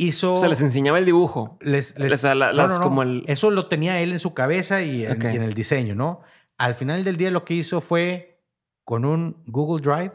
Hizo... 0.00 0.34
O 0.34 0.36
sea, 0.36 0.48
les 0.48 0.60
enseñaba 0.60 0.98
el 0.98 1.04
dibujo. 1.04 1.58
Les, 1.60 1.98
les- 1.98 2.12
O 2.12 2.16
sea, 2.16 2.34
la- 2.34 2.46
no, 2.48 2.52
las 2.52 2.70
no, 2.70 2.76
no. 2.78 2.82
como 2.84 3.02
el- 3.02 3.24
Eso 3.26 3.50
lo 3.50 3.66
tenía 3.66 4.00
él 4.00 4.12
en 4.12 4.20
su 4.20 4.32
cabeza 4.32 4.80
y 4.82 5.04
en, 5.04 5.12
Ok. 5.12 5.24
y 5.24 5.36
en 5.36 5.42
el 5.42 5.54
diseño, 5.54 5.94
¿no? 5.96 6.20
Al 6.56 6.74
final 6.76 7.02
del 7.04 7.16
día 7.16 7.30
lo 7.32 7.44
que 7.44 7.54
hizo 7.54 7.80
fue 7.80 8.40
con 8.84 9.04
un 9.04 9.42
Google 9.46 9.82
Drive, 9.82 10.12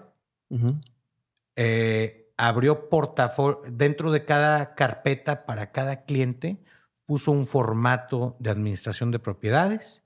eh, 1.56 2.32
abrió 2.38 2.90
portafolio, 2.90 3.62
dentro 3.70 4.12
de 4.12 4.26
cada 4.26 4.74
carpeta 4.76 5.46
para 5.46 5.72
cada 5.72 6.04
cliente, 6.06 6.64
puso 7.06 7.32
un 7.32 7.46
formato 7.46 8.36
de 8.40 8.50
administración 8.50 9.12
de 9.12 9.20
propiedades. 9.20 10.02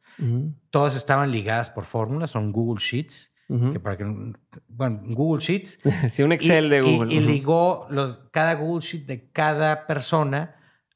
Todas 0.72 0.96
estaban 0.96 1.30
ligadas 1.30 1.70
por 1.70 1.86
fórmulas, 1.86 2.32
son 2.32 2.52
Google 2.52 2.82
Sheets, 2.84 3.32
Que 3.48 3.80
para 3.80 3.96
que, 3.96 4.04
bueno, 4.68 5.02
Google 5.06 5.42
Sheets 5.42 5.80
Sí, 6.10 6.22
un 6.24 6.34
Excel 6.34 6.66
y- 6.66 6.70
de 6.70 6.82
Google. 6.82 7.14
Y, 7.14 7.20
ligó 7.22 7.88
los, 7.90 8.20
cada 8.32 8.56
Google 8.56 8.86
Sheet 8.86 9.06
de 9.06 9.30
cada 9.32 9.88
persona. 9.88 10.56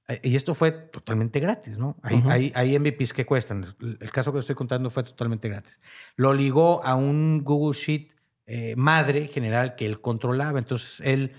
eh, 0.10 0.20
Y 0.24 0.36
esto 0.36 0.54
fue 0.54 0.72
totalmente 0.74 1.39
gratis, 1.39 1.78
¿no? 1.78 1.95
Hay, 2.04 2.18
Ujú. 2.18 2.30
hay, 2.30 2.52
hay 2.54 2.76
MVPs 2.78 3.14
que 3.14 3.26
cuestan. 3.26 3.66
El 3.80 3.97
el 4.02 4.12
caso 4.12 4.34
que 4.34 4.39
estoy 4.39 4.56
contando 4.56 4.89
fue 4.89 5.04
totalmente 5.04 5.47
gratis. 5.47 5.80
Lo 6.18 6.34
ligó 6.34 6.84
a 6.84 6.95
un 6.95 7.41
Google 7.45 7.78
Sheet 7.78 8.10
eh, 8.47 8.76
madre 8.76 9.28
general 9.30 9.76
que 9.76 9.86
él 9.86 10.02
controlaba. 10.02 10.60
Entonces 10.60 10.99
él, 11.06 11.32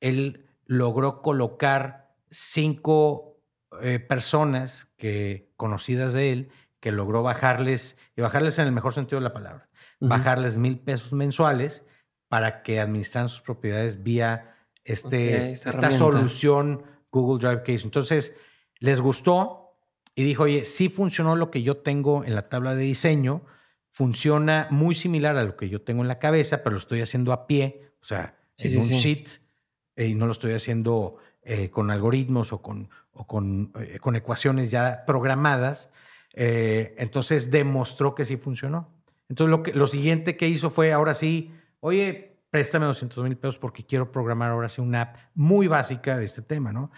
él 0.00 0.46
logró 0.66 1.20
colocar 1.20 2.14
cinco 2.30 3.40
eh, 3.82 3.98
personas 3.98 4.86
que, 4.96 5.50
conocidas 5.56 6.12
de 6.12 6.30
él 6.32 6.48
que 6.78 6.92
logró 6.92 7.22
bajarles, 7.22 7.96
y 8.14 8.20
bajarles 8.20 8.58
en 8.58 8.66
el 8.66 8.72
mejor 8.72 8.92
sentido 8.92 9.18
de 9.18 9.24
la 9.24 9.32
palabra, 9.32 9.68
Bajarles 10.08 10.56
mil 10.58 10.78
pesos 10.78 11.12
mensuales 11.12 11.82
para 12.28 12.62
que 12.62 12.80
administraran 12.80 13.28
sus 13.28 13.42
propiedades 13.42 14.02
vía 14.02 14.54
este, 14.84 15.52
esta 15.52 15.90
solución 15.90 16.82
Google 17.10 17.46
Drive 17.46 17.72
hizo. 17.72 17.86
Entonces, 17.86 18.34
les 18.78 19.00
gustó 19.00 19.76
y 20.14 20.24
dijo, 20.24 20.44
oye, 20.44 20.64
sí 20.64 20.88
funcionó 20.88 21.36
lo 21.36 21.50
que 21.50 21.62
yo 21.62 21.78
tengo 21.78 22.24
en 22.24 22.34
la 22.34 22.48
tabla 22.48 22.74
de 22.74 22.82
diseño, 22.84 23.42
funciona 23.90 24.68
muy 24.70 24.94
similar 24.94 25.36
a 25.36 25.44
lo 25.44 25.56
que 25.56 25.68
yo 25.68 25.82
tengo 25.82 26.02
en 26.02 26.08
la 26.08 26.18
cabeza, 26.18 26.62
pero 26.62 26.72
lo 26.72 26.78
estoy 26.78 27.00
haciendo 27.00 27.32
a 27.32 27.46
pie, 27.46 27.92
o 28.00 28.04
sea, 28.04 28.36
Sí, 28.56 28.68
en 28.68 28.72
sí, 28.72 28.78
un 28.78 28.84
sí. 28.84 28.94
sheet, 28.94 29.28
eh, 29.96 30.06
y 30.06 30.14
no 30.14 30.26
lo 30.26 30.32
estoy 30.32 30.52
haciendo 30.52 31.16
eh, 31.42 31.70
con 31.70 31.90
algoritmos 31.90 32.52
o 32.52 32.62
con, 32.62 32.90
o 33.12 33.26
con, 33.26 33.72
eh, 33.80 33.98
con 34.00 34.16
ecuaciones 34.16 34.70
ya 34.70 35.04
programadas. 35.06 35.90
Entonces 36.36 37.52
demostró 37.52 38.16
que 38.16 38.24
sí 38.24 38.36
funcionó. 38.36 38.92
Entonces 39.28 39.50
lo, 39.50 39.62
que, 39.62 39.72
lo 39.72 39.86
siguiente 39.86 40.36
que 40.36 40.48
hizo 40.48 40.70
fue, 40.70 40.92
ahora 40.92 41.14
sí, 41.14 41.52
oye, 41.80 42.38
préstame 42.50 42.86
200 42.86 43.24
mil 43.24 43.36
pesos 43.36 43.58
porque 43.58 43.84
quiero 43.84 44.12
programar 44.12 44.50
ahora 44.50 44.68
sí 44.68 44.80
una 44.80 45.00
app 45.00 45.16
muy 45.34 45.66
básica 45.66 46.16
de 46.18 46.24
este 46.24 46.42
tema, 46.42 46.72
¿no? 46.72 46.90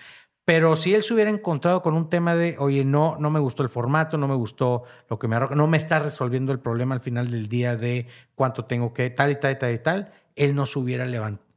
Pero 0.47 0.77
si 0.77 0.95
él 0.95 1.03
se 1.03 1.12
hubiera 1.12 1.29
encontrado 1.29 1.83
con 1.83 1.95
un 1.95 2.09
tema 2.09 2.37
de, 2.37 2.55
oye, 2.61 2.85
no, 2.85 3.16
no 3.18 3.31
me 3.31 3.41
gustó 3.41 3.64
el 3.64 3.68
formato, 3.68 4.16
no 4.16 4.29
me 4.29 4.37
gustó 4.37 4.85
lo 5.11 5.18
que 5.18 5.27
me 5.27 5.35
arroja, 5.35 5.57
no 5.57 5.66
me 5.66 5.77
está 5.77 5.99
resolviendo 5.99 6.53
el 6.53 6.61
problema 6.61 6.95
al 6.95 7.01
final 7.01 7.33
del 7.33 7.49
día 7.49 7.74
de 7.74 8.07
cuánto 8.37 8.64
tengo 8.64 8.95
que, 8.95 9.11
tal 9.11 9.33
y 9.33 9.41
tal 9.41 9.53
y 9.53 9.59
tal 9.59 9.74
y 9.74 9.79
tal, 9.81 10.12
él 10.37 10.55
no 10.55 10.66
se 10.66 10.79
hubiera 10.79 11.05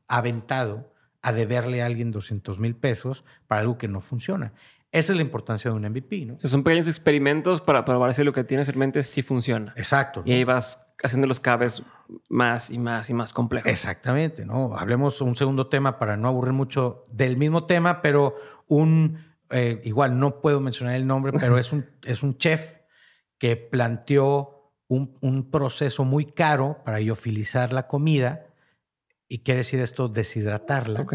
aventado 0.08 0.92
a 1.22 1.32
deberle 1.34 1.84
a 1.84 1.86
alguien 1.86 2.10
200 2.10 2.58
mil 2.60 2.76
pesos 2.76 3.24
para 3.46 3.62
algo 3.62 3.78
que 3.78 3.88
no 3.88 4.00
funciona. 4.00 4.54
Esa 4.92 5.14
es 5.14 5.18
la 5.18 5.22
importancia 5.22 5.70
de 5.70 5.78
un 5.78 5.84
MVP, 5.84 6.26
¿no? 6.26 6.36
O 6.36 6.40
sea, 6.40 6.50
son 6.50 6.64
pequeños 6.64 6.88
experimentos 6.88 7.62
para 7.62 7.86
probar 7.86 8.14
si 8.14 8.24
lo 8.24 8.34
que 8.34 8.44
tienes 8.44 8.70
en 8.70 8.80
mente 8.80 9.04
sí 9.04 9.22
funciona. 9.22 9.74
Exacto. 9.76 10.24
Y 10.26 10.32
ahí 10.32 10.44
vas 10.44 10.84
haciendo 11.04 11.28
los 11.28 11.40
cabes 11.40 11.84
más 12.28 12.72
y 12.72 12.80
más 12.80 13.10
y 13.10 13.14
más 13.14 13.32
complejos. 13.32 13.72
Exactamente, 13.72 14.46
¿no? 14.46 14.76
Hablemos 14.76 15.22
un 15.22 15.36
segundo 15.36 15.68
tema 15.68 16.00
para 16.00 16.18
no 16.18 16.28
aburrir 16.28 16.54
mucho 16.54 17.06
del 17.12 17.38
mismo 17.38 17.66
tema, 17.66 18.02
pero 18.02 18.36
un, 18.68 19.20
eh, 19.52 19.80
igual 19.84 20.20
no 20.20 20.42
puedo 20.42 20.60
mencionar 20.60 20.96
el 20.96 21.06
nombre, 21.06 21.34
pero 21.40 21.58
es 21.60 21.72
un, 21.72 21.86
es 22.04 22.24
un 22.24 22.38
chef 22.38 22.78
que 23.38 23.58
planteó 23.58 24.74
un, 24.88 25.18
un 25.22 25.52
proceso 25.52 26.04
muy 26.04 26.26
caro 26.26 26.82
para 26.84 27.00
iofilizar 27.00 27.74
la 27.74 27.88
comida 27.88 28.49
y 29.32 29.40
quiere 29.40 29.60
decir 29.60 29.80
esto, 29.80 30.10
deshidratarla, 30.10 31.06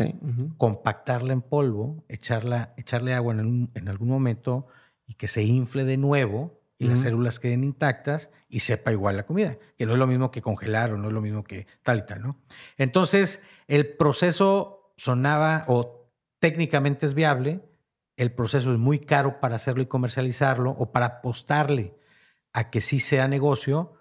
compactarla 0.57 1.33
en 1.33 1.43
polvo, 1.43 2.05
echarla, 2.09 2.73
echarle 2.77 3.13
agua 3.13 3.35
en, 3.35 3.71
en, 3.75 3.89
algún 3.89 4.09
momento 4.09 4.69
y 5.05 5.15
que 5.15 5.27
se 5.27 5.43
infle 5.43 5.85
de 5.85 5.97
nuevo 5.97 6.61
y 6.79 6.87
las 6.87 7.01
células 7.01 7.41
queden 7.41 7.65
intactas 7.65 8.31
y 8.49 8.61
sepa 8.61 8.93
igual 8.93 9.17
la 9.17 9.27
comida, 9.27 9.59
que 9.77 9.85
no 9.85 9.95
es 9.95 9.99
lo 9.99 10.07
mismo 10.07 10.31
que 10.31 10.43
congelar 10.43 10.93
o 10.93 10.99
no 10.99 11.09
es 11.09 11.15
lo 11.15 11.21
mismo 11.21 11.43
que 11.43 11.67
tal 11.83 11.99
y 11.99 12.07
tal, 12.07 12.23
¿no? 12.23 12.41
Entonces, 12.77 13.43
el 13.67 13.97
proceso 13.97 14.93
sonaba 14.97 15.65
o 15.67 16.09
técnicamente 16.39 17.07
es 17.07 17.15
viable, 17.15 17.63
el 18.17 18.33
proceso 18.33 18.73
es 18.73 18.79
muy 18.79 19.01
caro 19.01 19.41
para 19.41 19.57
hacerlo 19.57 19.83
y 19.83 19.87
comercializarlo 19.87 20.71
o 20.71 20.93
para 20.93 21.07
apostarle 21.07 21.97
a 22.53 22.71
que 22.71 22.81
sí 22.81 23.01
sea 23.01 23.27
negocio, 23.27 23.94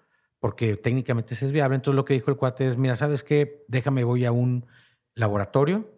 porque 0.44 0.76
técnicamente 0.76 1.32
es 1.32 1.52
viable. 1.52 1.76
Entonces 1.76 1.96
lo 1.96 2.04
que 2.04 2.12
dijo 2.12 2.30
el 2.30 2.36
cuate 2.36 2.68
es, 2.68 2.76
mira, 2.76 2.96
¿sabes 2.96 3.22
qué? 3.22 3.64
Déjame, 3.66 4.04
voy 4.04 4.26
a 4.26 4.30
un 4.30 4.66
laboratorio, 5.14 5.90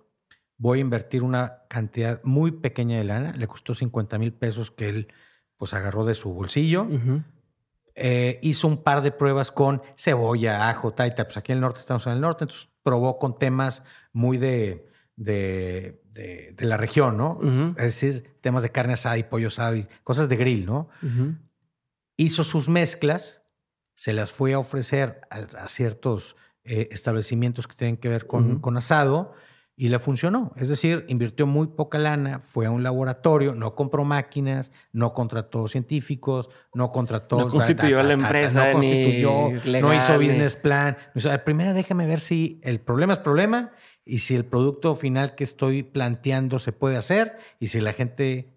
voy 0.57 0.79
a 0.79 0.83
invertir 0.83 1.25
una 1.25 1.65
cantidad 1.69 2.21
muy 2.23 2.53
pequeña 2.53 2.97
de 2.97 3.03
lana, 3.03 3.33
le 3.33 3.49
costó 3.49 3.75
50 3.75 4.19
mil 4.19 4.33
pesos 4.33 4.71
que 4.71 4.89
él 4.89 5.09
pues 5.57 5.75
agarró 5.75 6.05
de 6.05 6.15
su 6.15 6.33
bolsillo, 6.33 6.87
eh, 7.97 8.39
hizo 8.41 8.69
un 8.69 8.85
par 8.85 9.03
de 9.03 9.11
pruebas 9.11 9.51
con 9.51 9.83
cebolla, 9.97 10.71
ajo, 10.71 10.95
taita, 10.95 11.25
pues 11.25 11.39
aquí 11.39 11.51
en 11.51 11.59
el 11.59 11.63
norte 11.63 11.81
estamos 11.81 12.07
en 12.07 12.13
el 12.13 12.21
norte, 12.21 12.45
entonces 12.45 12.69
probó 12.85 13.19
con 13.19 13.41
temas 13.41 13.83
muy 14.13 14.39
de, 14.39 14.89
de, 15.17 16.05
de, 16.13 16.55
la 16.61 16.77
región, 16.77 17.17
¿no? 17.17 17.41
Es 17.71 18.01
decir, 18.01 18.39
temas 18.43 18.63
de 18.63 18.71
carne 18.71 18.93
asada 18.93 19.19
y 19.19 19.25
pollo 19.25 19.49
asado 19.49 19.75
y 19.75 19.89
cosas 20.05 20.29
de 20.29 20.37
grill, 20.37 20.67
¿no? 20.67 20.89
Hizo 22.17 22.45
sus 22.45 22.69
mezclas 22.69 23.43
se 23.97 24.13
las 24.13 24.31
fue 24.31 24.53
a 24.53 24.61
ofrecer 24.61 25.21
a, 25.31 25.67
ciertos 25.67 26.37
eh, 26.63 26.89
establecimientos 26.93 27.67
que 27.67 27.75
tienen 27.75 27.97
que 27.97 28.09
ver 28.09 28.29
con, 28.29 28.61
con 28.61 28.77
asado 28.77 29.35
y 29.77 29.91
le 29.91 29.99
funcionó. 29.99 30.53
Es 30.57 30.69
decir, 30.69 31.05
invirtió 31.09 31.47
muy 31.47 31.67
poca 31.67 31.99
lana, 31.99 32.39
fue 32.39 32.65
a 32.67 32.71
un 32.71 32.83
laboratorio, 32.83 33.55
no 33.55 33.75
compró 33.75 34.05
máquinas, 34.05 34.73
no 34.93 35.13
contrató 35.13 35.69
científicos, 35.69 36.49
no 36.73 36.93
contrató... 36.93 37.39
No 37.39 37.49
constituyó 37.49 38.03
la 38.03 38.15
empresa, 38.15 38.69
no 38.69 38.73
constituyó, 38.73 39.51
no 39.81 39.95
hizo 39.95 40.15
business 40.17 40.57
plan. 40.57 40.97
primero 41.45 41.75
déjame 41.75 42.07
ver 42.07 42.21
si 42.21 42.59
el 42.63 42.81
problema 42.81 43.15
es 43.15 43.19
problema 43.19 43.73
y 44.05 44.21
si 44.21 44.35
el 44.35 44.47
producto 44.47 44.95
final 44.95 45.35
que 45.35 45.45
estoy 45.45 45.83
planteando 45.83 46.59
se 46.59 46.73
puede 46.73 46.97
hacer 46.97 47.37
y 47.61 47.69
si 47.69 47.81
la 47.81 47.93
gente 47.93 48.55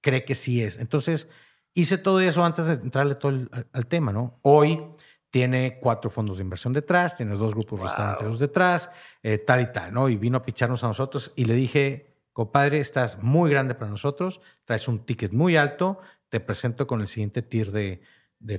cree 0.00 0.24
que 0.24 0.34
sí 0.34 0.62
es. 0.62 0.78
Entonces, 0.78 1.28
hice 1.76 1.98
todo 1.98 2.20
eso 2.20 2.44
antes 2.44 2.66
de 2.66 2.72
entrarle 2.72 3.14
todo 3.14 3.32
al, 3.72 3.86
tema, 3.86 4.10
¿no? 4.10 4.40
Hoy 4.42 4.82
tiene 5.30 5.78
cuatro 5.78 6.10
fondos 6.10 6.38
de 6.38 6.42
inversión 6.42 6.72
detrás, 6.72 7.16
tiene 7.18 7.36
dos 7.36 7.54
grupos 7.54 7.80
restauranteros 7.80 8.38
detrás, 8.38 8.90
eh, 9.22 9.36
tal 9.36 9.60
y 9.60 9.70
tal, 9.70 9.92
¿no? 9.92 10.08
Y 10.08 10.16
vino 10.16 10.38
a 10.38 10.42
picharnos 10.42 10.82
a 10.82 10.88
nosotros 10.88 11.32
y 11.36 11.44
le 11.44 11.52
dije, 11.52 12.16
compadre, 12.32 12.80
estás 12.80 13.22
muy 13.22 13.50
grande 13.50 13.74
para 13.74 13.90
nosotros, 13.90 14.40
traes 14.64 14.88
un 14.88 15.04
ticket 15.04 15.34
muy 15.34 15.56
alto, 15.56 16.00
te 16.30 16.40
presento 16.40 16.86
con 16.86 17.02
el 17.02 17.08
siguiente 17.08 17.42
tier 17.42 17.70
de, 17.72 18.00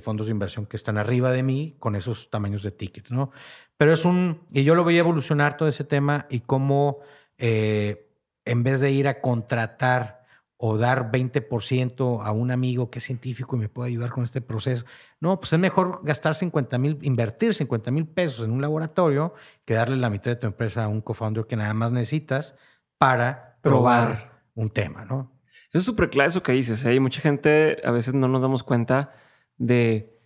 fondos 0.00 0.28
de 0.28 0.32
inversión 0.32 0.66
que 0.66 0.76
están 0.76 0.96
arriba 0.96 1.32
de 1.32 1.42
mí 1.42 1.74
con 1.80 1.96
esos 1.96 2.30
tamaños 2.30 2.62
de 2.62 2.70
tickets, 2.70 3.10
¿no? 3.10 3.32
Pero 3.76 3.92
es 3.92 4.04
un, 4.04 4.42
y 4.52 4.62
yo 4.62 4.76
lo 4.76 4.84
voy 4.84 4.96
a 4.96 5.00
evolucionar 5.00 5.56
todo 5.56 5.68
ese 5.68 5.82
tema 5.82 6.26
y 6.30 6.40
cómo 6.40 7.00
eh, 7.36 8.12
en 8.44 8.62
vez 8.62 8.78
de 8.78 8.92
ir 8.92 9.08
a 9.08 9.20
contratar 9.20 10.17
o 10.60 10.76
dar 10.76 11.12
20% 11.12 12.20
a 12.22 12.32
un 12.32 12.50
amigo 12.50 12.90
que 12.90 12.98
es 12.98 13.04
científico 13.04 13.56
y 13.56 13.60
me 13.60 13.68
puede 13.68 13.90
ayudar 13.90 14.10
con 14.10 14.24
este 14.24 14.40
proceso. 14.40 14.84
No, 15.20 15.38
pues 15.38 15.52
es 15.52 15.58
mejor 15.58 16.00
gastar 16.02 16.34
50 16.34 16.76
mil, 16.78 16.98
invertir 17.02 17.54
50 17.54 17.92
mil 17.92 18.06
pesos 18.06 18.44
en 18.44 18.50
un 18.50 18.60
laboratorio 18.60 19.34
que 19.64 19.74
darle 19.74 19.96
la 19.96 20.10
mitad 20.10 20.32
de 20.32 20.36
tu 20.36 20.48
empresa 20.48 20.84
a 20.84 20.88
un 20.88 21.00
co-founder 21.00 21.46
que 21.46 21.54
nada 21.54 21.72
más 21.74 21.92
necesitas 21.92 22.56
para 22.98 23.58
probar, 23.62 24.42
un 24.54 24.68
tema, 24.68 25.04
¿no? 25.04 25.30
Eso 25.68 25.78
es 25.78 25.84
súper 25.84 26.10
claro 26.10 26.28
eso 26.28 26.42
que 26.42 26.50
dices. 26.50 26.84
¿eh? 26.84 26.90
Hay 26.90 27.00
mucha 27.00 27.20
gente, 27.20 27.80
a 27.84 27.92
veces 27.92 28.14
no 28.14 28.26
nos 28.26 28.42
damos 28.42 28.64
cuenta 28.64 29.14
de, 29.56 30.18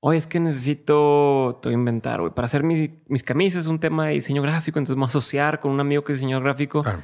oye, 0.00 0.18
es 0.18 0.26
que 0.26 0.40
necesito, 0.40 1.60
inventar, 1.66 2.34
para 2.34 2.46
hacer 2.46 2.64
mis, 2.64 2.90
mis 3.06 3.22
camisas 3.22 3.68
un 3.68 3.78
tema 3.78 4.06
de 4.06 4.14
diseño 4.14 4.42
gráfico, 4.42 4.80
entonces 4.80 4.96
me 4.96 5.02
voy 5.02 5.06
a 5.06 5.10
asociar 5.10 5.60
con 5.60 5.70
un 5.70 5.78
amigo 5.78 6.02
que 6.02 6.12
es 6.12 6.18
diseñador 6.18 6.42
gráfico. 6.42 6.82
Pues, 6.82 6.96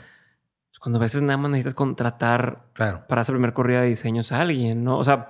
cuando 0.86 1.00
a 1.00 1.02
veces 1.02 1.20
nada 1.20 1.36
más 1.36 1.50
necesitas 1.50 1.74
contratar 1.74 2.66
para 2.76 3.20
hacer 3.20 3.34
primer 3.34 3.52
corrida 3.52 3.80
de 3.80 3.88
diseños 3.88 4.30
a 4.30 4.40
alguien, 4.40 4.84
¿no? 4.84 4.98
O 4.98 5.02
sea, 5.02 5.26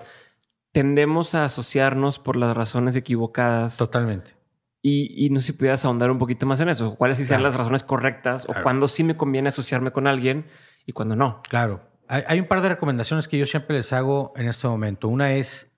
tendemos 0.71 1.35
a 1.35 1.47
asociarnos 1.47 2.19
por 2.19 2.37
las 2.37 2.55
razones 2.55 2.95
equivocadas. 2.95 3.79
Totalmente. 3.79 4.35
Y, 4.83 5.31
no 5.31 5.41
sé 5.41 5.47
si 5.47 5.53
pudieras 5.55 5.83
ahondar 5.87 6.11
un 6.11 6.19
poquito 6.19 6.45
más 6.45 6.61
en 6.61 6.69
eso. 6.69 6.95
¿Cuáles 6.97 7.17
sí 7.17 7.25
sean 7.25 7.43
las 7.43 7.55
razones 7.55 7.85
correctas 7.85 8.47
o 8.51 8.55
cuándo 8.63 8.87
sí 8.87 9.03
me 9.03 9.17
conviene 9.17 9.49
asociarme 9.49 9.93
con 9.93 10.07
alguien 10.07 10.45
y 10.85 10.93
cuándo 10.93 11.17
no? 11.17 11.41
Claro. 11.49 11.81
Hay, 12.07 12.39
un 12.39 12.49
par 12.49 12.61
de 12.61 12.69
recomendaciones 12.69 13.27
que 13.27 13.39
yo 13.39 13.47
siempre 13.47 13.77
les 13.77 13.95
hago 13.95 14.35
en 14.37 14.49
este 14.49 14.69
momento. 14.69 15.09
Una 15.09 15.33
es 15.33 15.73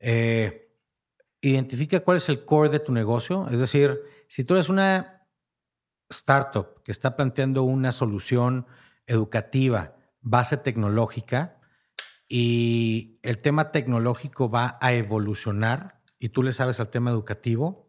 eh, 0.00 0.70
identifica 1.40 2.00
cuál 2.00 2.18
es 2.18 2.28
el 2.28 2.44
core 2.44 2.68
de 2.68 2.80
tu 2.80 2.92
negocio. 2.92 3.48
Es 3.50 3.58
decir, 3.58 4.02
si 4.28 4.44
tú 4.44 4.52
eres 4.52 4.68
una 4.68 5.26
startup 6.10 6.82
que 6.84 6.92
está 6.92 7.16
planteando 7.16 7.62
una 7.62 7.90
solución 7.90 8.66
educativa, 9.06 9.96
base 10.20 10.56
tecnológica, 10.56 11.60
y 12.28 13.18
el 13.22 13.38
tema 13.38 13.70
tecnológico 13.70 14.50
va 14.50 14.78
a 14.80 14.92
evolucionar, 14.92 16.02
y 16.18 16.30
tú 16.30 16.42
le 16.42 16.52
sabes 16.52 16.80
al 16.80 16.90
tema 16.90 17.10
educativo, 17.10 17.88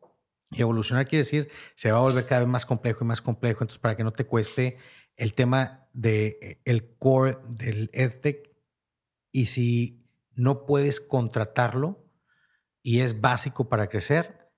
y 0.52 0.62
evolucionar 0.62 1.08
quiere 1.08 1.24
decir, 1.24 1.50
se 1.76 1.92
va 1.92 1.98
a 1.98 2.02
volver 2.02 2.26
cada 2.26 2.42
vez 2.42 2.50
más 2.50 2.66
complejo 2.66 3.04
y 3.04 3.08
más 3.08 3.22
complejo, 3.22 3.64
entonces 3.64 3.80
para 3.80 3.96
que 3.96 4.04
no 4.04 4.14
te 4.14 4.26
cueste 4.26 4.78
el 5.16 5.34
tema 5.34 5.88
del 5.94 6.38
de, 6.40 6.62
el 6.66 6.98
core 6.98 7.38
del 7.48 7.90
EdTech, 7.94 8.52
y 9.32 9.48
si 9.48 10.06
no 10.34 10.66
puedes 10.66 11.02
contratarlo 11.02 12.06
y 12.84 13.00
es 13.00 13.20
básico 13.20 13.68
para 13.68 13.88
crecer, 13.88 14.52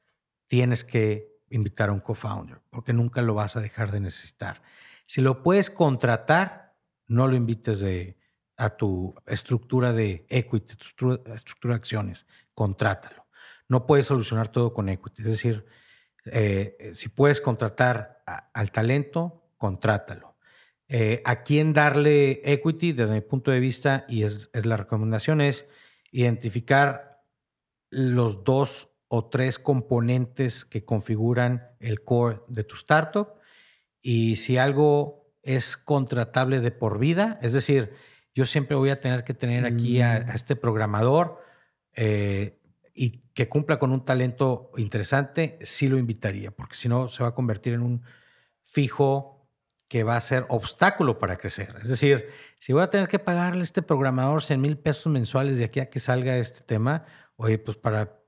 tienes 0.47 0.83
que 0.83 1.37
invitar 1.49 1.89
a 1.89 1.93
un 1.93 1.99
co-founder, 1.99 2.61
porque 2.69 2.93
nunca 2.93 3.21
lo 3.21 3.33
vas 3.33 3.55
a 3.55 3.61
dejar 3.61 3.91
de 3.91 3.99
necesitar. 3.99 4.61
Si 5.07 5.21
lo 5.21 5.41
puedes 5.41 5.71
contratar, 5.71 6.75
no 7.07 7.27
lo 7.27 7.35
invites 7.35 7.79
de, 7.79 8.19
a 8.57 8.71
tu 8.71 9.15
estructura 9.25 9.93
de 9.93 10.25
equity, 10.29 10.75
tu 10.75 11.13
estructura, 11.33 11.73
de 11.73 11.77
acciones, 11.77 12.27
contrátalo. 12.53 13.25
No 13.69 13.85
puedes 13.85 14.05
solucionar 14.07 14.49
todo 14.49 14.73
con 14.73 14.89
equity. 14.89 15.21
Es 15.21 15.27
decir, 15.27 15.65
eh, 16.25 16.91
si 16.93 17.07
puedes 17.07 17.39
contratar 17.39 18.21
al 18.25 18.71
talento, 18.71 19.49
contrátalo. 19.57 20.35
Eh, 20.89 21.21
a 21.23 21.43
quién 21.43 21.73
darle 21.73 22.41
equity, 22.43 22.91
desde 22.91 23.13
mi 23.13 23.21
punto 23.21 23.51
de 23.51 23.61
vista, 23.61 24.05
y 24.09 24.23
es, 24.23 24.49
es, 24.53 24.65
la 24.65 24.75
recomendación, 24.75 25.39
es 25.39 25.65
identificar 26.11 27.23
los 27.89 28.43
dos 28.43 28.89
o 29.07 29.29
tres 29.29 29.57
componentes 29.57 30.65
que 30.65 30.83
configuran 30.83 31.69
el 31.79 32.03
core 32.03 32.41
de 32.49 32.65
tu 32.65 32.75
startup 32.75 33.36
y 34.09 34.37
si 34.37 34.55
algo 34.55 35.33
es 35.43 35.75
contratable 35.75 36.61
de 36.61 36.71
por 36.71 36.97
vida, 36.97 37.39
es 37.41 37.51
decir, 37.51 37.91
yo 38.33 38.45
siempre 38.45 38.77
voy 38.77 38.89
a 38.89 39.01
tener 39.01 39.25
que 39.25 39.33
tener 39.33 39.65
aquí 39.65 39.99
a, 40.01 40.23
mm. 40.25 40.29
este 40.33 40.55
programador 40.55 41.41
eh, 41.93 42.57
y 42.95 43.19
que 43.33 43.49
cumpla 43.49 43.79
con 43.79 43.91
un 43.91 44.05
talento 44.05 44.71
interesante, 44.77 45.59
sí 45.61 45.89
lo 45.89 45.97
invitaría, 45.97 46.51
porque 46.51 46.77
si 46.77 46.87
no 46.87 47.09
se 47.09 47.21
va 47.21 47.29
a 47.29 47.35
convertir 47.35 47.73
en 47.73 47.81
un 47.81 48.03
fijo 48.63 49.45
que 49.89 50.03
va 50.03 50.15
a 50.15 50.21
ser 50.21 50.45
obstáculo 50.47 51.19
para 51.19 51.35
crecer. 51.35 51.75
Es 51.81 51.89
decir, 51.89 52.29
si 52.59 52.71
voy 52.71 52.83
a 52.83 52.89
tener 52.89 53.09
que 53.09 53.19
pagarle 53.19 53.59
a 53.59 53.63
este 53.65 53.81
programador 53.81 54.41
100 54.41 54.61
mil 54.61 54.77
pesos 54.77 55.11
mensuales 55.11 55.57
de 55.57 55.65
aquí 55.65 55.81
a 55.81 55.89
que 55.89 55.99
salga 55.99 56.37
este 56.37 56.61
tema, 56.61 57.03
oye, 57.35 57.57
pues 57.57 57.75
para, 57.75 58.21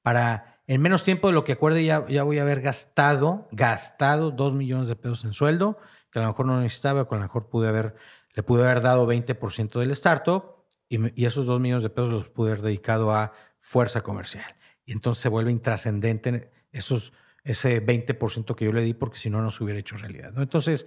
para 0.00 0.55
en 0.66 0.80
menos 0.80 1.04
tiempo 1.04 1.28
de 1.28 1.34
lo 1.34 1.44
que 1.44 1.52
acuerde 1.52 1.84
ya, 1.84 2.00
voy 2.00 2.38
a 2.38 2.42
haber 2.42 2.60
gastado, 2.60 3.48
gastado 3.52 4.30
dos 4.30 4.54
millones 4.54 4.88
de 4.88 4.96
pesos 4.96 5.24
en 5.24 5.32
sueldo, 5.32 5.78
que 6.10 6.18
a 6.18 6.22
lo 6.22 6.28
mejor 6.28 6.46
no 6.46 6.60
necesitaba, 6.60 7.08
que 7.08 7.14
a 7.14 7.18
lo 7.18 7.24
mejor 7.24 7.48
pude 7.48 7.68
haber, 7.68 7.94
le 8.34 8.42
pude 8.42 8.64
haber 8.64 8.80
dado 8.80 9.06
20% 9.06 9.78
del 9.78 9.90
startup 9.92 10.64
y, 10.88 11.20
y 11.20 11.26
esos 11.26 11.46
dos 11.46 11.60
millones 11.60 11.82
de 11.82 11.90
pesos 11.90 12.10
los 12.10 12.28
pude 12.28 12.50
haber 12.50 12.62
dedicado 12.62 13.12
a 13.12 13.32
fuerza 13.60 14.02
comercial. 14.02 14.56
Y 14.84 14.92
entonces 14.92 15.22
se 15.22 15.28
vuelve 15.28 15.52
intrascendente 15.52 16.50
esos, 16.72 17.12
ese 17.44 17.84
20% 17.84 18.54
que 18.54 18.64
yo 18.64 18.72
le 18.72 18.82
di 18.82 18.94
porque 18.94 19.18
si 19.18 19.30
no, 19.30 19.40
no 19.42 19.50
se 19.50 19.62
hubiera 19.62 19.78
hecho 19.78 19.96
realidad. 19.96 20.32
Entonces, 20.36 20.86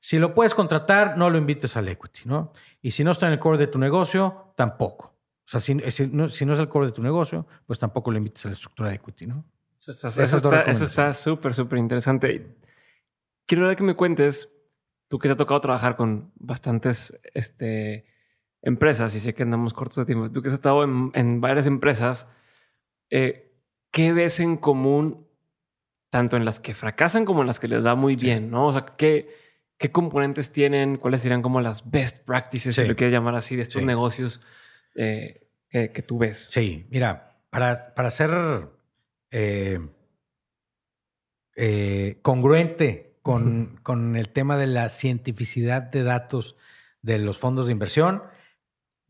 si 0.00 0.18
lo 0.18 0.34
puedes 0.34 0.54
contratar, 0.54 1.16
no 1.16 1.30
lo 1.30 1.38
invites 1.38 1.76
al 1.76 1.88
equity, 1.88 2.22
¿no? 2.24 2.52
Y 2.80 2.92
si 2.92 3.04
no 3.04 3.10
está 3.10 3.26
en 3.26 3.32
el 3.32 3.38
core 3.38 3.58
de 3.58 3.66
tu 3.66 3.78
negocio, 3.78 4.52
tampoco. 4.56 5.19
O 5.50 5.58
sea, 5.58 5.60
si, 5.60 5.74
no, 5.74 6.26
es 6.26 6.40
el 6.40 6.68
core 6.68 6.86
de 6.86 6.92
tu 6.92 7.02
negocio, 7.02 7.44
pues 7.66 7.80
tampoco 7.80 8.12
lo 8.12 8.18
invites 8.18 8.44
a 8.44 8.48
la 8.50 8.54
estructura 8.54 8.90
de 8.90 8.94
equity, 8.94 9.26
¿no? 9.26 9.44
Eso 9.80 10.84
está 10.84 11.12
súper, 11.12 11.54
súper 11.54 11.80
interesante. 11.80 12.56
Quiero 13.46 13.74
que 13.74 13.82
me 13.82 13.96
cuentes, 13.96 14.48
tú 15.08 15.18
que 15.18 15.26
te 15.26 15.32
ha 15.32 15.36
tocado 15.36 15.60
trabajar 15.60 15.96
con 15.96 16.30
bastantes 16.36 17.18
este, 17.34 18.04
empresas 18.62 19.12
y 19.16 19.18
sé 19.18 19.34
que 19.34 19.42
andamos 19.42 19.74
cortos 19.74 19.96
de 19.96 20.04
tiempo, 20.04 20.30
tú 20.30 20.40
que 20.40 20.50
has 20.50 20.54
estado 20.54 20.84
en, 20.84 21.40
varias 21.40 21.66
empresas, 21.66 22.28
eh, 23.10 23.52
¿qué 23.90 24.12
ves 24.12 24.38
en 24.38 24.56
común 24.56 25.26
tanto 26.10 26.36
en 26.36 26.44
las 26.44 26.60
que 26.60 26.74
fracasan 26.74 27.24
como 27.24 27.40
en 27.40 27.48
las 27.48 27.58
que 27.58 27.66
les 27.66 27.84
va 27.84 27.96
muy 27.96 28.14
bien? 28.14 28.52
¿no? 28.52 28.68
O 28.68 28.72
sea, 28.72 28.86
¿qué, 28.86 29.34
¿qué 29.78 29.90
componentes 29.90 30.52
tienen? 30.52 30.96
¿Cuáles 30.96 31.22
serían 31.22 31.42
como 31.42 31.60
las 31.60 31.90
best 31.90 32.24
practices, 32.24 32.76
si 32.76 32.86
lo 32.86 32.94
quieres 32.94 33.12
llamar 33.12 33.34
así, 33.34 33.56
de 33.56 33.62
estos 33.62 33.82
negocios 33.82 34.40
eh, 34.94 35.48
que, 35.68 36.02
tú 36.02 36.18
ves? 36.18 36.48
Sí, 36.50 36.86
mira, 36.90 37.38
para, 37.50 37.94
para 37.94 38.10
ser 38.10 38.68
eh, 39.30 39.80
congruente 42.22 43.18
con, 43.22 43.78
con 43.82 44.16
el 44.16 44.30
tema 44.30 44.56
de 44.56 44.66
la 44.66 44.88
cientificidad 44.88 45.82
de 45.82 46.02
datos 46.02 46.56
de 47.02 47.18
los 47.18 47.38
fondos 47.38 47.66
de 47.66 47.72
inversión, 47.72 48.22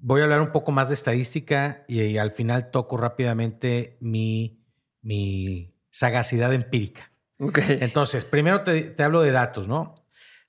Voy 0.02 0.22
a 0.22 0.24
hablar 0.24 0.40
un 0.40 0.50
poco 0.50 0.72
más 0.72 0.88
de 0.88 0.94
estadística 0.94 1.84
y, 1.86 2.16
al 2.16 2.32
final 2.32 2.70
toco 2.70 2.96
rápidamente 2.96 3.98
mi, 4.00 4.64
mi 5.02 5.74
sagacidad 5.90 6.54
empírica. 6.54 7.12
Okay. 7.38 7.78
Entonces, 7.82 8.24
primero 8.24 8.62
te, 8.62 8.94
hablo 9.02 9.20
de 9.20 9.30
datos, 9.30 9.68
¿no? 9.68 9.94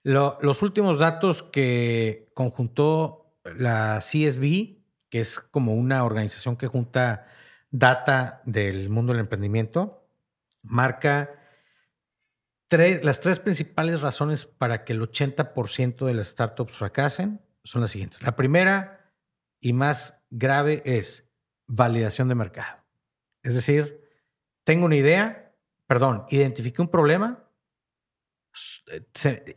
los 0.03 0.63
últimos 0.63 0.97
datos 0.97 1.43
que 1.43 2.31
conjuntó 2.33 3.35
la 3.43 3.99
CSB, 3.99 4.80
que 5.11 5.19
es 5.19 5.39
como 5.39 5.73
una 5.73 6.05
organización 6.05 6.55
que 6.55 6.67
junta 6.67 7.27
data 7.69 8.41
del 8.45 8.89
mundo 8.89 9.11
del 9.11 9.19
emprendimiento, 9.19 10.07
marca 10.63 11.29
tres, 12.69 13.03
las 13.03 13.19
tres 13.19 13.39
principales 13.39 13.99
razones 13.99 14.45
para 14.45 14.85
que 14.85 14.93
el 14.93 15.01
80% 15.01 16.05
de 16.05 16.13
las 16.13 16.29
startups 16.29 16.77
fracasen 16.77 17.41
son 17.63 17.81
las 17.81 17.91
siguientes. 17.91 18.21
La 18.23 18.37
primera 18.37 19.11
y 19.59 19.73
más 19.73 20.23
grave 20.29 20.81
es 20.85 21.29
validación 21.67 22.29
de 22.29 22.35
mercado. 22.35 22.81
Es 23.43 23.53
decir, 23.53 24.07
tengo 24.63 24.85
una 24.85 24.95
idea, 24.95 25.53
perdón, 25.87 26.23
identifiqué 26.29 26.81
un 26.81 26.89
problema, 26.89 27.49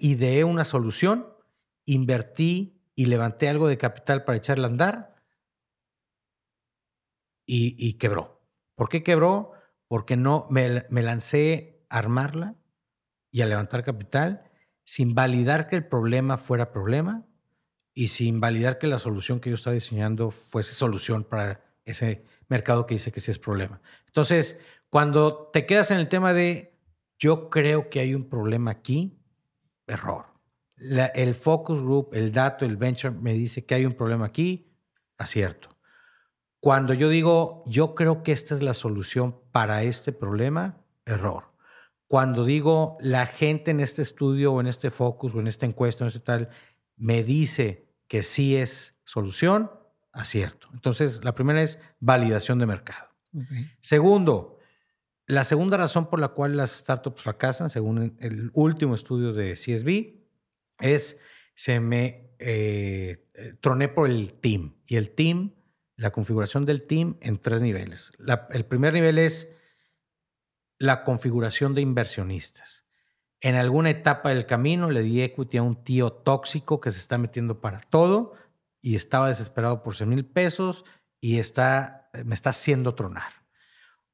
ideé 0.01 0.43
una 0.43 0.65
solución, 0.65 1.29
invertí 1.85 2.83
y 2.97 3.07
levanté 3.07 3.49
algo 3.49 3.69
de 3.69 3.79
capital 3.79 4.25
para 4.25 4.39
echarla 4.39 4.67
a 4.67 4.71
andar 4.71 5.14
y, 7.47 7.95
quebró. 7.95 8.43
¿Por 8.75 8.89
qué 8.89 9.03
quebró? 9.03 9.53
Porque 9.89 10.17
no 10.17 10.47
me, 10.51 10.85
lancé 10.91 11.85
a 11.89 11.99
armarla 11.99 12.57
y 13.31 13.43
a 13.43 13.47
levantar 13.47 13.85
capital 13.85 14.51
sin 14.85 15.15
validar 15.15 15.69
que 15.69 15.77
el 15.77 15.87
problema 15.87 16.37
fuera 16.37 16.73
problema 16.73 17.27
y 17.95 18.09
sin 18.09 18.41
validar 18.41 18.79
que 18.79 18.87
la 18.87 18.99
solución 18.99 19.41
que 19.41 19.51
yo 19.51 19.57
estaba 19.57 19.75
diseñando 19.75 20.31
fuese 20.31 20.75
solución 20.75 21.25
para 21.25 21.65
ese 21.85 22.25
mercado 22.49 22.87
que 22.87 22.95
dice 22.95 23.13
que 23.13 23.21
sí 23.21 23.31
es 23.31 23.39
problema. 23.39 23.81
Entonces, 24.07 24.59
cuando 24.91 25.51
te 25.53 25.67
quedas 25.67 25.91
en 25.91 25.99
el 25.99 26.09
tema 26.09 26.33
de 26.33 26.79
yo 27.19 27.51
creo 27.51 27.89
que 27.91 28.01
hay 28.01 28.15
un 28.15 28.29
problema 28.29 28.71
aquí, 28.71 29.19
error. 29.87 30.27
el 30.77 31.35
focus 31.35 31.81
group, 31.81 32.11
el 32.13 32.33
dato, 32.33 32.65
el 32.65 32.77
venture 32.77 33.15
me 33.15 33.33
dice 33.33 33.65
que 33.65 33.75
hay 33.75 33.87
un 33.87 33.93
problema 33.93 34.27
aquí, 34.27 34.73
acierto. 35.17 35.74
Cuando 36.65 36.95
yo 36.95 37.11
digo 37.11 37.63
yo 37.67 37.95
creo 37.95 38.23
que 38.23 38.33
esta 38.33 38.55
es 38.55 38.63
la 38.63 38.73
solución 38.73 39.39
para 39.53 39.83
este 39.83 40.13
problema, 40.13 40.79
error. 41.05 41.53
Cuando 42.09 42.47
digo 42.47 42.97
la 43.01 43.27
gente 43.27 43.71
en 43.71 43.81
este 43.81 44.01
estudio 44.01 44.55
o 44.55 44.63
en 44.63 44.67
este 44.67 44.91
focus 44.91 45.35
o 45.35 45.41
en 45.41 45.47
esta 45.47 45.67
encuesta 45.67 46.05
o 46.05 46.07
en 46.07 46.09
este 46.09 46.21
tal 46.21 46.49
me 46.97 47.23
dice 47.23 47.91
que 48.09 48.23
sí 48.23 48.57
es 48.57 48.99
solución, 49.05 49.71
acierto. 50.11 50.69
Entonces, 50.73 51.23
la 51.23 51.35
primera 51.35 51.63
es 51.63 51.79
validación 52.01 52.59
de 52.59 52.65
mercado. 52.65 53.11
Segundo, 53.83 54.59
la 55.27 55.45
segunda 55.45 55.77
razón 55.77 56.09
por 56.09 56.19
la 56.19 56.29
cual 56.29 56.57
las 56.57 56.71
startups 56.71 57.25
fracasan, 57.25 57.69
según 57.69 58.17
el 58.21 58.51
último 58.55 58.95
estudio 58.95 59.35
de 59.35 59.53
CSB, 59.53 60.15
es 60.81 61.21
se 61.55 61.79
me 61.79 62.31
eh, 62.39 63.29
eh, 63.35 63.55
troné 63.61 63.89
por 63.89 64.09
el 64.09 64.33
team. 64.33 64.77
Y 64.87 64.97
el 64.97 65.11
team, 65.11 65.53
la 65.97 66.11
configuración 66.11 66.65
del 66.65 66.87
team 66.87 67.17
en 67.21 67.37
tres 67.37 67.63
niveles. 67.63 68.13
el 68.51 68.65
primer 68.67 68.95
nivel 68.95 69.19
es 69.19 69.55
la 70.79 71.05
configuración 71.05 71.75
de 71.75 71.83
inversionistas 71.83 72.85
en 73.45 73.57
alguna 73.57 73.91
etapa 73.91 74.31
del 74.31 74.47
camino 74.47 74.91
le 74.91 75.03
di 75.03 75.21
equity 75.21 75.59
a 75.59 75.63
un 75.63 75.85
tío 75.85 76.11
tóxico 76.11 76.81
que 76.81 76.91
se 76.91 76.99
está 76.99 77.19
metiendo 77.19 77.61
para 77.61 77.81
todo 77.91 78.33
y 78.81 78.97
estaba 78.97 79.29
desesperado 79.29 79.83
por 79.83 79.95
100 79.95 80.09
mil 80.09 80.25
pesos 80.25 80.87
y 81.21 81.39
está, 81.39 82.09
me 82.25 82.35
está 82.35 82.51
haciendo 82.51 82.95
tronar. 82.95 83.45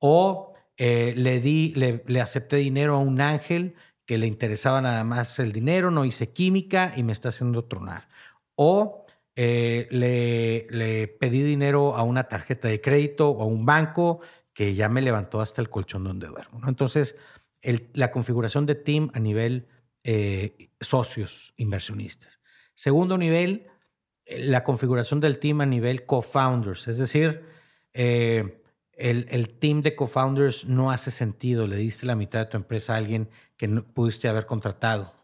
O 0.01 0.55
eh, 0.77 1.15
le, 1.17 1.41
di, 1.41 1.73
le, 1.77 2.21
acepté 2.21 2.57
dinero 2.57 2.97
a 2.97 2.99
un 2.99 3.21
ángel 3.21 3.77
que 4.05 4.19
le 4.19 4.27
interesaba 4.27 4.81
nada 4.81 5.05
más 5.05 5.39
el 5.39 5.53
dinero, 5.53 5.93
no 5.93 6.05
hice 6.05 6.33
química 6.33 6.93
y 6.97 7.05
me 7.05 7.13
está 7.13 7.29
haciendo 7.29 7.63
tronar. 7.63 8.09
O 8.57 9.00
eh, 9.43 9.89
le, 9.91 11.09
pedí 11.09 11.43
dinero 11.43 11.97
a 11.97 12.03
una 12.03 12.25
tarjeta 12.25 12.69
de 12.69 12.83
crédito 12.83 13.31
o 13.31 13.43
a 13.43 13.47
un 13.47 13.65
banco 13.65 14.21
que 14.53 14.75
ya 14.75 14.91
me 14.91 15.01
levantó 15.01 15.41
hasta 15.41 15.63
el 15.63 15.71
colchón 15.71 16.05
donde 16.05 16.27
duermo. 16.27 16.61
Entonces, 16.69 17.17
la 17.95 18.11
configuración 18.11 18.67
de 18.67 18.75
team 18.75 19.11
a 19.15 19.19
nivel 19.19 19.67
eh, 20.05 20.69
socios 20.79 21.55
inversionistas. 21.57 22.39
Segundo 22.75 23.17
nivel, 23.17 23.67
la 24.27 24.63
configuración 24.63 25.21
del 25.21 25.39
team 25.39 25.63
a 25.63 25.67
nivel 25.67 26.05
co-founders, 26.05 26.87
es 26.87 26.99
decir, 26.99 27.43
eh, 27.95 28.63
el, 28.93 29.27
el, 29.31 29.59
team 29.59 29.81
de 29.81 29.97
co-founders 29.97 30.67
no 30.67 30.91
hace 30.91 31.11
sentido, 31.11 31.67
le 31.67 31.77
diste 31.77 32.05
la 32.05 32.15
mitad 32.15 32.41
de 32.41 32.47
tu 32.47 32.59
empresa 32.59 32.93
a 32.93 32.99
alguien 32.99 33.31
que 33.57 33.69
no 33.69 33.85
pudiste 33.85 34.29
haber 34.29 34.45
contratado. 34.45 35.15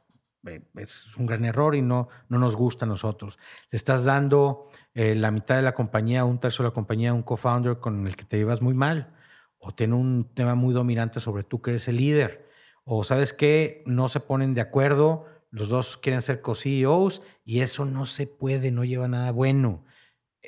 Es 0.77 1.17
un 1.17 1.27
gran 1.27 1.45
error 1.45 1.75
y 1.75 1.83
no, 1.83 2.09
no 2.29 2.39
nos 2.39 2.57
gusta 2.57 2.85
a 2.85 2.89
nosotros. 2.89 3.39
Le 3.71 3.77
estás 3.77 4.05
dando 4.05 4.71
la 4.95 5.31
mitad 5.31 5.57
de 5.57 5.63
la 5.63 5.75
compañía, 5.75 6.25
un 6.25 6.41
tercio 6.41 6.63
de 6.63 6.71
la 6.71 6.75
compañía 6.75 7.13
un 7.13 7.23
co-founder 7.23 7.79
con 7.81 8.07
el 8.07 8.17
que 8.17 8.25
te 8.25 8.39
llevas 8.39 8.63
muy 8.63 8.73
mal 8.73 9.17
o 9.59 9.75
tiene 9.75 9.95
un 9.95 10.33
tema 10.35 10.55
muy 10.55 10.73
dominante 10.73 11.21
sobre 11.21 11.43
tú 11.43 11.61
que 11.61 11.73
eres 11.73 11.89
el 11.89 11.97
líder, 11.97 12.49
o 12.85 13.05
sabes 13.05 13.33
que 13.33 13.83
no 13.87 14.09
se 14.09 14.21
ponen 14.21 14.55
de 14.55 14.61
acuerdo, 14.61 15.27
los 15.51 15.69
dos 15.69 15.97
quieren 15.97 16.23
ser 16.23 16.41
co-CEOs 16.41 17.23
y 17.45 17.61
eso 17.61 17.85
no 17.85 18.07
se 18.07 18.27
puede, 18.27 18.71
no 18.71 18.85
lleva 18.85 19.09
nada 19.09 19.33
bueno. 19.33 19.85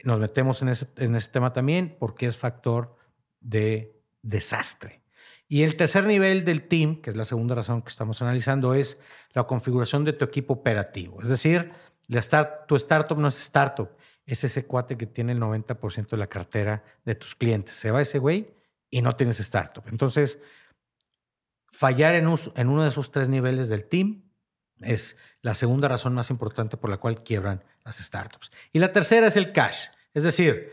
Nos 0.05 0.20
metemos 0.20 0.62
en 0.62 0.68
ese, 0.68 0.86
en 0.96 1.16
ese 1.16 1.30
tema 1.30 1.53
también 1.53 1.96
porque 1.99 2.26
es 2.26 2.36
factor 2.36 2.96
de 3.40 4.01
desastre. 4.22 5.03
Y 5.49 5.62
el 5.62 5.76
tercer 5.76 6.05
nivel 6.05 6.44
del 6.44 6.68
team, 6.68 7.01
que 7.01 7.11
es 7.11 7.16
la 7.16 7.24
segunda 7.24 7.55
razón 7.55 7.80
que 7.80 7.88
estamos 7.88 8.20
analizando, 8.20 8.74
es 8.74 9.01
la 9.32 9.44
configuración 9.44 10.05
de 10.05 10.12
tu 10.12 10.26
equipo 10.26 10.53
operativo. 10.53 11.22
Es 11.22 11.28
decir, 11.28 11.72
tu 12.66 12.76
startup 12.76 13.18
no 13.18 13.28
es 13.28 13.40
startup, 13.40 13.88
es 14.26 14.44
ese 14.44 14.66
cuate 14.66 14.99
que 14.99 15.07
tiene 15.07 15.32
el 15.32 15.40
90% 15.40 16.11
de 16.11 16.16
la 16.18 16.26
cartera 16.26 16.84
de 17.05 17.14
tus 17.14 17.34
clientes. 17.34 17.74
Se 17.74 17.90
va 17.90 18.03
ese 18.03 18.18
güey 18.18 18.55
y 18.90 19.01
no 19.01 19.16
tienes 19.16 19.40
startup. 19.40 19.84
Entonces, 19.88 20.38
fallar 21.72 22.14
en, 22.14 22.28
en 22.55 22.68
uno 22.68 22.82
de 22.82 22.90
esos 22.90 23.11
tres 23.11 23.30
niveles 23.30 23.70
del 23.70 23.84
team 23.84 24.24
es 24.80 25.16
la 25.40 25.55
segunda 25.55 25.88
razón 25.88 26.14
más 26.14 26.28
importante 26.30 26.76
por 26.76 26.90
la 26.90 26.99
cual 26.99 27.22
quiebran 27.22 27.64
las 27.84 27.96
startups. 27.96 28.51
Y 28.70 28.80
la 28.80 28.92
tercera 28.92 29.26
es 29.26 29.36
el 29.36 29.53
cash. 29.53 29.86
Es 30.12 30.24
decir, 30.24 30.72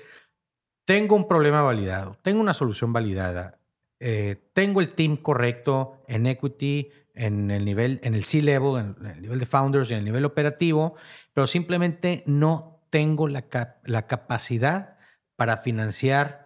tengo 0.84 1.15
un 1.15 1.28
problema 1.28 1.61
validado, 1.61 2.17
tengo 2.21 2.41
una 2.41 2.53
solución 2.53 2.93
validada, 2.93 3.57
eh, 3.99 4.37
tengo 4.53 4.81
el 4.81 4.93
team 4.93 5.17
correcto 5.17 6.03
en 6.07 6.25
equity, 6.27 6.89
en 7.13 7.49
el 7.51 7.63
nivel, 7.65 7.99
en 8.03 8.13
el 8.13 8.25
C-level, 8.25 8.95
en 8.99 9.05
el 9.05 9.21
nivel 9.21 9.39
de 9.39 9.45
founders 9.45 9.89
y 9.89 9.93
en 9.93 9.99
el 9.99 10.05
nivel 10.05 10.25
operativo, 10.25 10.95
pero 11.33 11.47
simplemente 11.47 12.23
no 12.25 12.85
tengo 12.89 13.27
la, 13.27 13.45
la 13.83 14.07
capacidad 14.07 14.97
para 15.35 15.57
financiar 15.57 16.45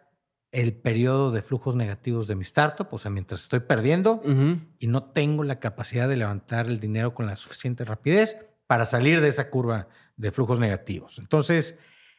el 0.52 0.74
periodo 0.74 1.32
de 1.32 1.42
flujos 1.42 1.76
negativos 1.76 2.28
de 2.28 2.36
mi 2.36 2.42
startup, 2.42 2.88
o 2.92 2.98
sea, 2.98 3.12
mientras 3.12 3.42
estoy 3.42 3.60
perdiendo 3.60 4.22
y 4.80 4.88
no 4.88 5.04
tengo 5.12 5.44
la 5.44 5.60
capacidad 5.60 6.10
de 6.10 6.18
levantar 6.18 6.66
el 6.66 6.80
dinero 6.80 7.14
con 7.14 7.28
la 7.28 7.36
suficiente 7.36 7.86
rapidez 7.86 8.36
para 8.66 8.86
salir 8.86 9.22
de 9.22 9.28
esa 9.28 9.50
curva 9.50 9.90
de 10.18 10.32
flujos 10.32 10.60
negativos. 10.60 11.20
Entonces, 11.20 11.78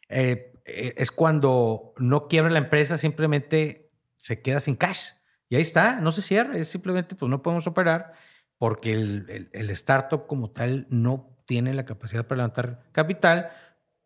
eh, 0.09 0.53
eh, 0.65 0.95
es 0.97 1.11
cuando 1.11 1.93
no 1.99 2.29
quiebra 2.29 2.51
la 2.51 2.59
empresa, 2.59 2.99
simplemente 2.99 3.91
se 4.17 4.43
queda 4.43 4.61
sin 4.61 4.77
cash. 4.77 5.11
Y 5.51 5.57
ahí 5.57 5.63
está, 5.63 6.01
no 6.01 6.11
se 6.13 6.23
cierra, 6.23 6.57
es 6.57 6.69
simplemente 6.69 7.15
pues 7.15 7.29
no 7.29 7.43
podemos 7.43 7.67
operar 7.67 8.15
porque 8.57 8.93
el, 8.93 9.51
el 9.53 9.71
startup 9.71 10.27
como 10.27 10.51
tal 10.51 10.87
no 10.89 11.37
tiene 11.45 11.75
la 11.75 11.85
capacidad 11.85 12.27
para 12.27 12.37
levantar 12.37 12.85
capital 12.93 13.51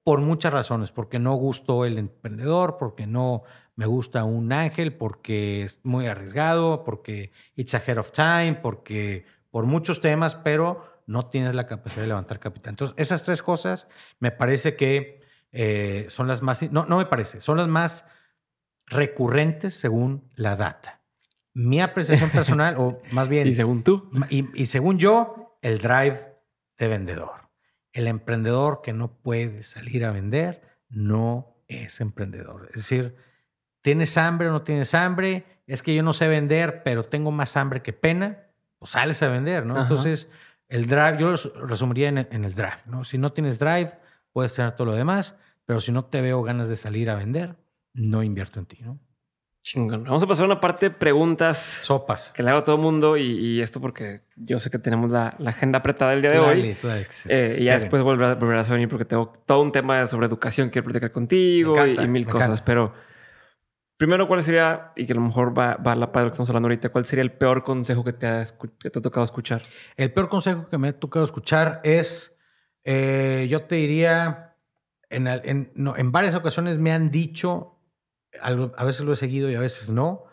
por 0.05 0.21
muchas 0.21 0.53
razones, 0.53 0.91
porque 0.91 1.19
no 1.19 1.35
gustó 1.35 1.85
el 1.85 1.99
emprendedor, 1.99 2.77
porque 2.79 3.07
no 3.07 3.43
me 3.77 3.87
gusta 3.87 4.25
un 4.25 4.53
ángel, 4.53 4.95
porque 4.97 5.65
es 5.65 5.81
muy 5.83 6.07
arriesgado, 6.07 6.85
porque 6.85 7.33
it's 7.57 7.75
ahead 7.75 7.99
of 7.99 8.13
time, 8.13 8.59
porque 8.63 9.27
por 9.51 9.67
muchos 9.67 10.01
temas, 10.01 10.37
pero 10.37 11.03
no 11.07 11.27
tienes 11.27 11.55
la 11.55 11.67
capacidad 11.67 12.03
de 12.03 12.09
levantar 12.09 12.41
capital. 12.41 12.73
Entonces, 12.73 12.95
esas 12.99 13.23
tres 13.23 13.43
cosas 13.43 13.87
me 14.21 14.31
parece 14.31 14.77
que 14.77 15.21
eh, 15.53 16.07
son 16.09 16.27
las 16.27 16.43
más, 16.43 16.63
no, 16.71 16.87
no 16.87 16.99
me 16.99 17.07
parece, 17.07 17.41
son 17.41 17.59
las 17.59 17.69
más 17.69 18.07
recurrentes 18.87 19.75
según 19.75 20.31
la 20.35 20.57
data. 20.57 21.04
Mi 21.55 21.81
apreciación 21.81 22.31
personal, 22.31 22.75
o 22.79 23.01
más 23.13 23.29
bien... 23.29 23.47
Y 23.49 23.55
según 23.55 23.83
tú. 23.83 24.11
Y, 24.29 24.49
y 24.61 24.67
según 24.67 24.99
yo, 24.99 25.57
el 25.63 25.79
drive 25.79 26.35
de 26.79 26.89
vendedor. 26.89 27.49
El 27.93 28.09
emprendedor 28.09 28.81
que 28.83 28.93
no 28.93 29.17
puede 29.23 29.63
salir 29.63 30.05
a 30.05 30.11
vender 30.11 30.63
no 30.89 31.57
es 31.69 32.01
emprendedor. 32.01 32.69
Es 32.71 32.77
decir, 32.77 33.17
¿tienes 33.81 34.17
hambre 34.19 34.49
o 34.49 34.53
no 34.53 34.63
tienes 34.63 34.95
hambre? 34.95 35.45
Es 35.67 35.83
que 35.83 35.95
yo 35.95 36.03
no 36.03 36.13
sé 36.13 36.29
vender, 36.29 36.83
pero 36.83 37.05
tengo 37.05 37.31
más 37.31 37.57
hambre 37.57 37.83
que 37.83 37.93
pena. 37.93 38.49
Pues 38.79 38.91
sales 38.93 39.23
a 39.23 39.29
vender, 39.29 39.65
¿no? 39.65 39.81
Entonces, 39.81 40.29
el 40.69 40.87
drive, 40.87 41.17
yo 41.19 41.31
lo 41.31 41.67
resumiría 41.67 42.09
en, 42.09 42.19
en, 42.19 42.45
el 42.45 42.55
drive, 42.55 42.83
¿no? 42.87 43.05
Si 43.05 43.17
no 43.17 43.33
tienes 43.33 43.59
drive, 43.59 43.93
puedes 44.33 44.53
tener 44.53 44.73
todo 44.73 44.89
lo 44.89 44.95
demás, 44.95 45.37
pero 45.65 45.81
si 45.81 45.93
no 45.93 46.05
te 46.05 46.21
veo 46.21 46.43
ganas 46.43 46.69
de 46.69 46.77
salir 46.77 47.09
a 47.09 47.15
vender, 47.15 47.57
no 47.95 48.23
invierto 48.23 48.59
en 48.59 48.67
ti, 48.67 48.79
¿no? 48.83 48.99
Chingón. 49.65 50.05
Vamos 50.05 50.23
a 50.23 50.27
pasar 50.27 50.43
a 50.45 50.47
una 50.47 50.61
parte 50.61 50.91
de 50.91 50.95
preguntas. 50.95 51.57
Sopas. 51.57 52.33
Que 52.33 52.43
le 52.43 52.51
hago 52.51 52.59
a 52.59 52.65
todo 52.65 52.77
el 52.77 52.83
mundo 52.83 53.17
y, 53.17 53.63
esto 53.63 53.81
porque 53.81 54.21
yo 54.37 54.61
sé 54.61 54.71
que 54.71 54.79
tenemos 54.79 55.11
la, 55.11 55.39
agenda 55.47 55.79
apretada 55.79 56.13
el 56.13 56.21
día 56.21 56.33
de 56.33 56.39
hoy. 56.39 56.77
Eh, 57.31 57.57
y 57.59 57.65
ya 57.65 57.75
después 57.75 58.03
volverás, 58.03 58.69
a 58.69 58.75
venir 58.75 58.91
porque 58.91 59.07
tengo 59.07 59.33
todo 59.47 59.63
un 59.63 59.73
tema 59.73 60.07
sobre 60.07 60.27
educación 60.27 60.69
que 60.69 60.73
quiero 60.73 60.85
platicar 60.85 61.13
contigo 61.13 61.85
y, 61.87 61.97
mil 62.07 62.27
cosas. 62.27 62.61
Pero 62.61 62.93
primero, 63.97 64.29
¿cuál 64.29 64.43
sería, 64.43 64.93
y 64.97 65.07
que 65.07 65.15
a 65.15 65.17
lo 65.17 65.23
mejor 65.23 65.59
va, 65.59 65.77
va 65.77 65.93
a 65.93 65.97
la 65.97 66.07
lo 66.07 66.13
que 66.13 66.29
estamos 66.29 66.51
hablando 66.51 66.67
ahorita, 66.67 66.91
cuál 66.91 67.07
sería 67.07 67.23
el 67.23 67.33
peor 67.33 67.65
consejo 67.65 68.05
que 68.05 68.13
te 68.13 68.27
ha, 68.27 68.45
te 68.45 68.99
ha 68.99 69.01
tocado 69.01 69.25
escuchar? 69.25 69.63
El 69.97 70.13
peor 70.13 70.29
consejo 70.29 70.69
que 70.69 70.77
me 70.77 70.89
ha 70.89 70.99
tocado 71.01 71.25
escuchar 71.25 71.81
es, 71.85 72.39
eh, 72.85 73.47
yo 73.49 73.63
te 73.63 73.77
diría, 73.77 74.59
en, 75.09 75.27
en, 75.27 75.73
en 75.75 76.13
varias 76.13 76.35
ocasiones 76.35 76.79
me 76.79 76.93
han 76.93 77.11
dicho 77.11 77.74
a 78.43 78.85
veces 78.85 79.05
lo 79.05 79.13
he 79.13 79.17
seguido 79.17 79.51
y 79.51 79.55
a 79.55 79.61
veces 79.61 79.91
no, 79.91 80.25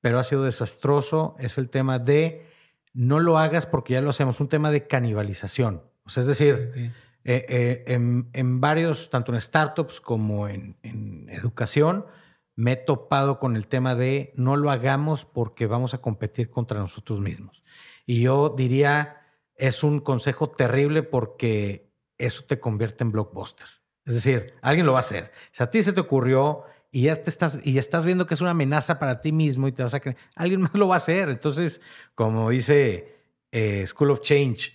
pero 0.00 0.18
ha 0.18 0.24
sido 0.24 0.44
desastroso, 0.44 1.34
es 1.38 1.56
el 1.58 1.70
tema 1.70 1.98
de 1.98 2.46
no 2.92 3.20
lo 3.20 3.38
hagas 3.38 3.66
porque 3.66 3.94
ya 3.94 4.00
lo 4.00 4.10
hacemos, 4.10 4.40
un 4.40 4.48
tema 4.48 4.70
de 4.70 4.86
canibalización. 4.86 5.82
O 6.04 6.10
sea, 6.10 6.20
es 6.20 6.26
decir, 6.26 6.92
eh, 7.24 7.46
eh, 7.48 7.84
en, 7.86 8.60
varios, 8.60 9.10
tanto 9.10 9.32
en 9.32 9.40
startups 9.40 10.00
como 10.00 10.48
en, 10.48 10.76
en, 10.82 11.28
educación, 11.30 12.06
me 12.54 12.72
he 12.72 12.76
topado 12.76 13.38
con 13.38 13.56
el 13.56 13.66
tema 13.66 13.94
de 13.94 14.32
no 14.36 14.56
lo 14.56 14.70
hagamos 14.70 15.24
porque 15.24 15.66
vamos 15.66 15.94
a 15.94 15.98
competir 15.98 16.50
contra 16.50 16.78
nosotros 16.78 17.20
mismos. 17.20 17.64
Y 18.06 18.20
yo 18.20 18.50
diría, 18.50 19.22
es 19.56 19.82
un 19.82 19.98
consejo 19.98 20.50
terrible 20.50 21.02
porque 21.02 21.90
eso 22.18 22.44
te 22.44 22.60
convierte 22.60 23.02
en 23.04 23.10
blockbuster. 23.10 23.66
Es 24.04 24.14
decir, 24.14 24.54
alguien 24.60 24.86
lo 24.86 24.92
va 24.92 24.98
a 24.98 25.00
hacer. 25.00 25.32
Si 25.50 25.62
a 25.62 25.70
ti 25.70 25.82
se 25.82 25.92
te 25.92 26.00
ocurrió 26.00 26.64
y 26.94 27.02
ya 27.02 27.16
te 27.16 27.28
estás, 27.28 27.58
y 27.64 27.76
estás 27.76 28.04
viendo 28.04 28.24
que 28.24 28.34
es 28.34 28.40
una 28.40 28.52
amenaza 28.52 29.00
para 29.00 29.20
ti 29.20 29.32
mismo 29.32 29.66
y 29.66 29.72
te 29.72 29.82
vas 29.82 29.94
a 29.94 29.98
creer, 30.00 30.16
alguien 30.36 30.60
más 30.60 30.74
lo 30.74 30.86
va 30.86 30.94
a 30.94 30.98
hacer. 30.98 31.28
Entonces, 31.28 31.80
como 32.14 32.50
dice 32.50 33.16
eh, 33.50 33.84
School 33.88 34.12
of 34.12 34.20
Change, 34.20 34.72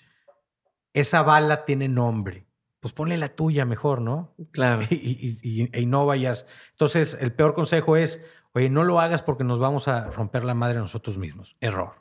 esa 0.92 1.22
bala 1.22 1.64
tiene 1.64 1.88
nombre. 1.88 2.46
Pues 2.82 2.94
ponle 2.94 3.16
la 3.16 3.30
tuya 3.30 3.64
mejor, 3.64 4.02
¿no? 4.02 4.36
Claro. 4.52 4.82
Y, 4.92 5.70
y, 5.74 5.86
no 5.86 6.06
vayas. 6.06 6.46
Entonces, 6.72 7.18
el 7.22 7.32
peor 7.32 7.54
consejo 7.54 7.96
es, 7.96 8.22
oye, 8.52 8.70
no 8.70 8.84
lo 8.84 9.00
hagas 9.00 9.22
porque 9.22 9.46
nos 9.46 9.60
vamos 9.60 9.88
a 9.88 10.12
romper 10.12 10.44
la 10.44 10.54
madre 10.54 10.78
nosotros 10.78 11.18
mismos. 11.18 11.56
Error. 11.62 11.94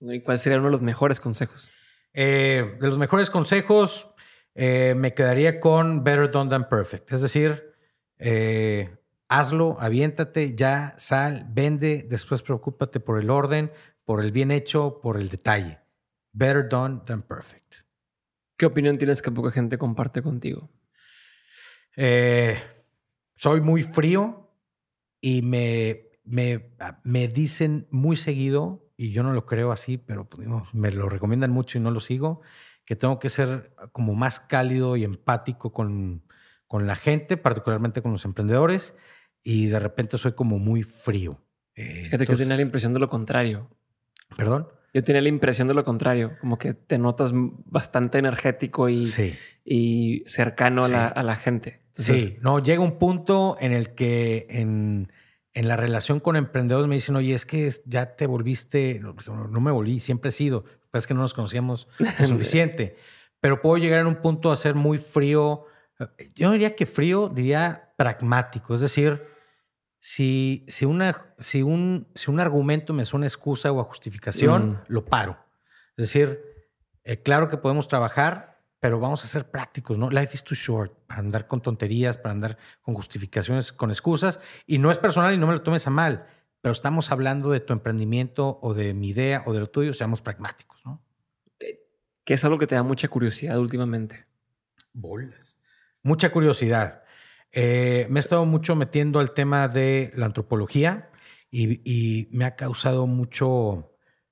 ¿Y 0.00 0.22
cuál 0.22 0.38
sería 0.38 0.56
uno 0.56 0.68
de 0.68 0.72
los 0.72 0.82
mejores 0.82 1.20
consejos? 1.20 1.70
Eh, 2.14 2.78
de 2.80 2.88
los 2.88 2.96
mejores 2.96 3.28
consejos, 3.28 4.08
eh, 4.54 4.94
me 4.96 5.12
quedaría 5.12 5.60
con 5.60 6.04
Better 6.04 6.30
Done 6.30 6.48
Than 6.48 6.70
Perfect. 6.70 7.12
Es 7.12 7.20
decir, 7.20 7.74
eh, 8.16 8.96
hazlo, 9.30 9.76
aviéntate, 9.78 10.56
ya, 10.56 10.94
sal, 10.98 11.46
vende, 11.48 12.04
después 12.06 12.42
preocúpate 12.42 12.98
por 12.98 13.20
el 13.20 13.30
orden, 13.30 13.70
por 14.04 14.22
el 14.22 14.32
bien 14.32 14.50
hecho, 14.50 15.00
por 15.00 15.18
el 15.18 15.28
detalle. 15.28 15.78
Better 16.32 16.68
done 16.68 17.02
than 17.06 17.22
perfect. 17.22 17.74
¿Qué 18.56 18.66
opinión 18.66 18.98
tienes 18.98 19.22
que 19.22 19.30
poca 19.30 19.52
gente 19.52 19.78
comparte 19.78 20.20
contigo? 20.20 20.68
Eh, 21.96 22.60
soy 23.36 23.60
muy 23.60 23.84
frío 23.84 24.50
y 25.20 25.42
me, 25.42 26.08
me, 26.24 26.74
me, 27.04 27.28
dicen 27.28 27.86
muy 27.90 28.16
seguido, 28.16 28.90
y 28.96 29.12
yo 29.12 29.22
no 29.22 29.32
lo 29.32 29.46
creo 29.46 29.70
así, 29.70 29.96
pero 29.96 30.28
pues, 30.28 30.48
me 30.72 30.90
lo 30.90 31.08
recomiendan 31.08 31.52
mucho 31.52 31.78
y 31.78 31.80
no 31.80 31.92
lo 31.92 32.00
sigo, 32.00 32.40
que 32.84 32.96
tengo 32.96 33.20
que 33.20 33.30
ser 33.30 33.76
como 33.92 34.14
más 34.14 34.40
cálido 34.40 34.96
y 34.96 35.04
empático 35.04 35.72
con, 35.72 36.24
con 36.66 36.88
la 36.88 36.96
gente, 36.96 37.36
particularmente 37.36 38.02
con 38.02 38.10
los 38.10 38.24
emprendedores 38.24 38.92
y 39.42 39.66
de 39.66 39.78
repente 39.78 40.18
soy 40.18 40.32
como 40.32 40.58
muy 40.58 40.82
frío. 40.82 41.40
Eh, 41.74 42.04
Fíjate 42.04 42.26
que 42.26 42.32
yo 42.32 42.38
tenía 42.38 42.56
la 42.56 42.62
impresión 42.62 42.92
de 42.92 43.00
lo 43.00 43.08
contrario. 43.08 43.70
¿Perdón? 44.36 44.68
Yo 44.92 45.04
tenía 45.04 45.22
la 45.22 45.28
impresión 45.28 45.68
de 45.68 45.74
lo 45.74 45.84
contrario, 45.84 46.36
como 46.40 46.58
que 46.58 46.74
te 46.74 46.98
notas 46.98 47.30
bastante 47.32 48.18
energético 48.18 48.88
y, 48.88 49.08
y 49.64 50.22
cercano 50.26 50.84
a, 50.84 50.88
la, 50.88 51.06
a, 51.06 51.22
la, 51.22 51.36
gente. 51.36 51.82
sí, 51.94 52.38
no, 52.40 52.58
llega 52.58 52.82
un 52.82 52.98
punto 52.98 53.56
en 53.60 53.72
el 53.72 53.94
que 53.94 54.46
en, 54.50 55.12
en, 55.54 55.68
la 55.68 55.76
relación 55.76 56.18
con 56.18 56.34
emprendedores 56.34 56.88
me 56.88 56.96
dicen, 56.96 57.14
oye, 57.14 57.34
es 57.34 57.46
que 57.46 57.72
ya 57.84 58.16
te 58.16 58.26
volviste, 58.26 58.98
no, 58.98 59.14
no 59.46 59.60
me 59.60 59.70
volví, 59.70 60.00
siempre 60.00 60.30
he 60.30 60.32
sido, 60.32 60.64
es 60.92 61.06
que 61.06 61.14
no 61.14 61.20
nos 61.20 61.34
conocíamos 61.34 61.86
lo 62.20 62.26
suficiente, 62.26 62.96
pero 63.40 63.60
puedo 63.60 63.76
llegar 63.76 64.00
en 64.00 64.06
un 64.06 64.16
punto 64.16 64.50
a 64.50 64.56
ser 64.56 64.74
muy 64.74 64.98
frío. 64.98 65.66
Yo 66.34 66.48
no 66.48 66.52
diría 66.52 66.74
que 66.74 66.86
frío, 66.86 67.28
diría 67.28 67.92
pragmático. 67.96 68.74
Es 68.74 68.80
decir, 68.80 69.22
si, 70.00 70.64
si, 70.68 70.86
una, 70.86 71.34
si, 71.38 71.62
un, 71.62 72.08
si 72.14 72.30
un 72.30 72.40
argumento 72.40 72.92
me 72.92 73.04
suena 73.04 73.26
excusa 73.26 73.70
o 73.70 73.80
a 73.80 73.84
justificación, 73.84 74.70
mm. 74.70 74.78
lo 74.88 75.04
paro. 75.04 75.38
Es 75.96 76.08
decir, 76.08 76.40
eh, 77.04 77.22
claro 77.22 77.48
que 77.48 77.58
podemos 77.58 77.86
trabajar, 77.86 78.62
pero 78.80 78.98
vamos 78.98 79.24
a 79.24 79.28
ser 79.28 79.50
prácticos, 79.50 79.98
¿no? 79.98 80.10
Life 80.10 80.34
is 80.34 80.42
too 80.42 80.54
short 80.54 80.92
para 81.06 81.20
andar 81.20 81.46
con 81.46 81.60
tonterías, 81.60 82.16
para 82.16 82.32
andar 82.32 82.58
con 82.80 82.94
justificaciones, 82.94 83.72
con 83.72 83.90
excusas. 83.90 84.40
Y 84.66 84.78
no 84.78 84.90
es 84.90 84.96
personal 84.96 85.34
y 85.34 85.38
no 85.38 85.46
me 85.46 85.52
lo 85.52 85.62
tomes 85.62 85.86
a 85.86 85.90
mal, 85.90 86.26
pero 86.62 86.72
estamos 86.72 87.12
hablando 87.12 87.50
de 87.50 87.60
tu 87.60 87.74
emprendimiento 87.74 88.58
o 88.62 88.72
de 88.72 88.94
mi 88.94 89.10
idea 89.10 89.42
o 89.44 89.52
de 89.52 89.60
lo 89.60 89.68
tuyo, 89.68 89.92
seamos 89.92 90.22
pragmáticos, 90.22 90.84
¿no? 90.86 91.02
¿Qué 92.24 92.34
es 92.34 92.44
algo 92.44 92.58
que 92.58 92.66
te 92.66 92.74
da 92.74 92.82
mucha 92.82 93.08
curiosidad 93.08 93.58
últimamente? 93.58 94.26
Bolas. 94.92 95.58
Mucha 96.02 96.30
curiosidad. 96.30 97.02
Eh, 97.52 98.06
me 98.10 98.20
he 98.20 98.22
estado 98.22 98.44
mucho 98.46 98.76
metiendo 98.76 99.18
al 99.18 99.32
tema 99.32 99.68
de 99.68 100.12
la 100.14 100.26
antropología 100.26 101.10
y, 101.50 102.28
me 102.30 102.44
ha 102.44 102.56
causado 102.56 103.06
mucho... 103.06 103.86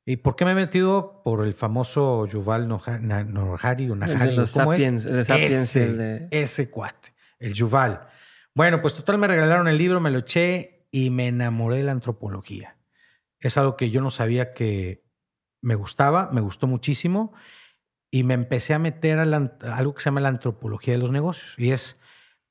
¿Y 0.05 0.16
por 0.16 0.37
qué 0.37 0.45
me 0.45 0.53
he 0.53 0.55
metido? 0.55 1.21
Por 1.23 1.45
el 1.45 1.53
famoso 1.53 2.27
Yuval 2.27 2.66
Nohari 2.66 3.91
o 3.91 3.97
Nahari. 3.97 4.37
El 4.37 4.47
Sapiens, 4.47 5.05
el 5.05 5.25
Sapiens. 5.25 5.55
Ese, 5.55 5.85
el 5.85 6.29
ese 6.31 6.71
cuate, 6.71 7.14
el 7.39 7.53
Yuval. 7.53 8.09
Bueno, 8.55 8.81
pues 8.81 8.95
total 8.95 9.19
me 9.19 9.29
regalaron 9.29 9.69
el 9.69 9.77
libro, 9.77 10.01
me 10.01 10.11
lo 10.11 10.21
eché 10.21 10.89
y 10.91 11.11
me 11.11 11.29
enamoré 11.29 11.77
de 11.77 11.83
la 11.83 11.93
antropología. 11.93 12.77
Es 13.41 13.57
algo 13.59 13.77
que 13.77 13.91
yo 13.91 14.01
no 14.01 14.11
sabía 14.11 14.55
que 14.55 15.05
me 15.61 15.75
gustaba, 15.75 16.31
me 16.33 16.41
gustó 16.41 16.66
muchísimo 16.66 17.35
y 18.11 18.23
me 18.23 18.35
empecé 18.35 18.75
a 18.75 18.79
meter 18.79 19.19
a, 19.19 19.25
algo 19.25 19.95
que 19.95 20.03
se 20.03 20.07
llama 20.07 20.21
la 20.21 20.29
antropología 20.29 20.95
de 20.95 20.99
los 20.99 21.12
negocios. 21.12 21.55
Y 21.59 21.73
es 21.73 22.01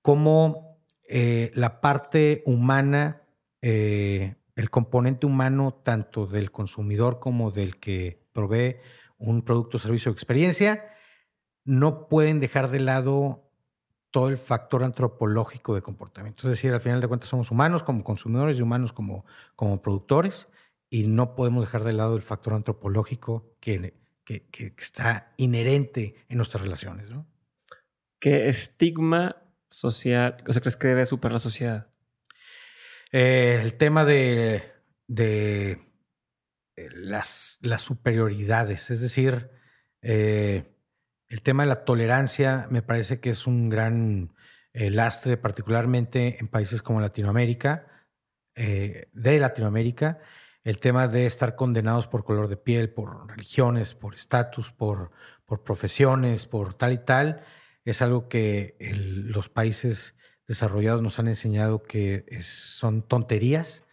cómo 0.08 0.80
eh, 1.10 1.52
la 1.54 1.82
parte 1.82 2.42
humana, 2.46 3.24
eh, 3.62 4.36
el 4.56 4.70
componente 4.70 5.26
humano, 5.26 5.82
tanto 5.84 6.28
del 6.28 6.50
consumidor 6.50 7.20
como 7.20 7.52
del 7.52 7.76
que 7.76 8.26
provee 8.32 8.78
un 9.18 9.42
producto, 9.42 9.80
servicio 9.80 10.10
o 10.10 10.14
experiencia, 10.14 10.94
no 11.66 12.08
pueden 12.08 12.40
dejar 12.40 12.72
de 12.72 12.80
lado 12.80 13.52
todo 14.10 14.30
el 14.30 14.38
factor 14.38 14.86
antropológico 14.86 15.76
de 15.76 15.82
comportamiento. 15.82 16.44
Es 16.44 16.52
decir, 16.52 16.72
al 16.72 16.80
final 16.80 17.02
de 17.02 17.10
cuentas 17.10 17.30
somos 17.30 17.52
humanos 17.52 17.84
como 17.84 18.06
consumidores 18.06 18.58
y 18.58 18.62
humanos 18.62 18.94
como, 18.94 19.26
como 19.58 19.82
productores 19.82 20.48
y 20.90 21.06
no 21.08 21.36
podemos 21.36 21.66
dejar 21.66 21.84
de 21.84 21.92
lado 21.92 22.16
el 22.16 22.22
factor 22.22 22.54
antropológico 22.54 23.58
que, 23.60 23.94
que, 24.24 24.74
está 24.78 25.34
inherente 25.36 26.16
en 26.30 26.38
nuestras 26.38 26.64
relaciones. 26.64 27.10
¿no? 27.10 27.28
¿Qué 28.22 28.48
estigma 28.48 29.44
social, 29.70 30.38
o 30.48 30.54
sea, 30.54 30.62
crees 30.62 30.78
que 30.78 30.88
debe 30.88 31.06
superar 31.06 31.34
la 31.34 31.40
sociedad? 31.40 31.88
Eh, 33.12 33.60
el 33.62 33.76
tema 33.76 34.06
de, 34.06 34.64
de 35.08 35.72
eh, 36.76 36.90
las, 36.94 37.60
las, 37.62 37.82
superioridades, 37.82 38.90
es 38.92 39.02
decir, 39.02 39.50
eh, 40.02 40.76
el 41.30 41.42
tema 41.42 41.64
de 41.64 41.70
la 41.70 41.86
tolerancia 41.86 42.68
me 42.70 42.82
parece 42.82 43.20
que 43.20 43.30
es 43.30 43.48
un 43.48 43.70
gran 43.70 44.34
lastre, 44.74 45.38
particularmente 45.38 46.38
en 46.40 46.48
países 46.50 46.84
como 46.84 47.02
Latinoamérica, 47.02 47.88
de 48.54 49.40
Latinoamérica, 49.40 50.20
el 50.64 50.80
tema 50.80 51.08
de 51.08 51.26
estar 51.26 51.56
condenados 51.56 52.08
por 52.08 52.24
color 52.24 52.48
de 52.48 52.58
piel, 52.58 52.92
por 52.92 53.28
religiones, 53.28 53.96
por 53.96 54.14
estatus, 54.14 54.72
por, 54.72 55.12
por 55.46 55.64
profesiones, 55.64 56.46
por 56.46 56.76
tal 56.76 56.94
y 56.94 56.98
tal, 57.00 57.44
es 57.92 58.02
algo 58.02 58.28
que 58.30 58.76
los 58.80 59.50
países 59.50 60.16
desarrollados 60.48 61.02
nos 61.02 61.20
han 61.20 61.28
enseñado 61.28 61.84
que 61.84 62.26
son 62.42 63.02
tonterías 63.02 63.86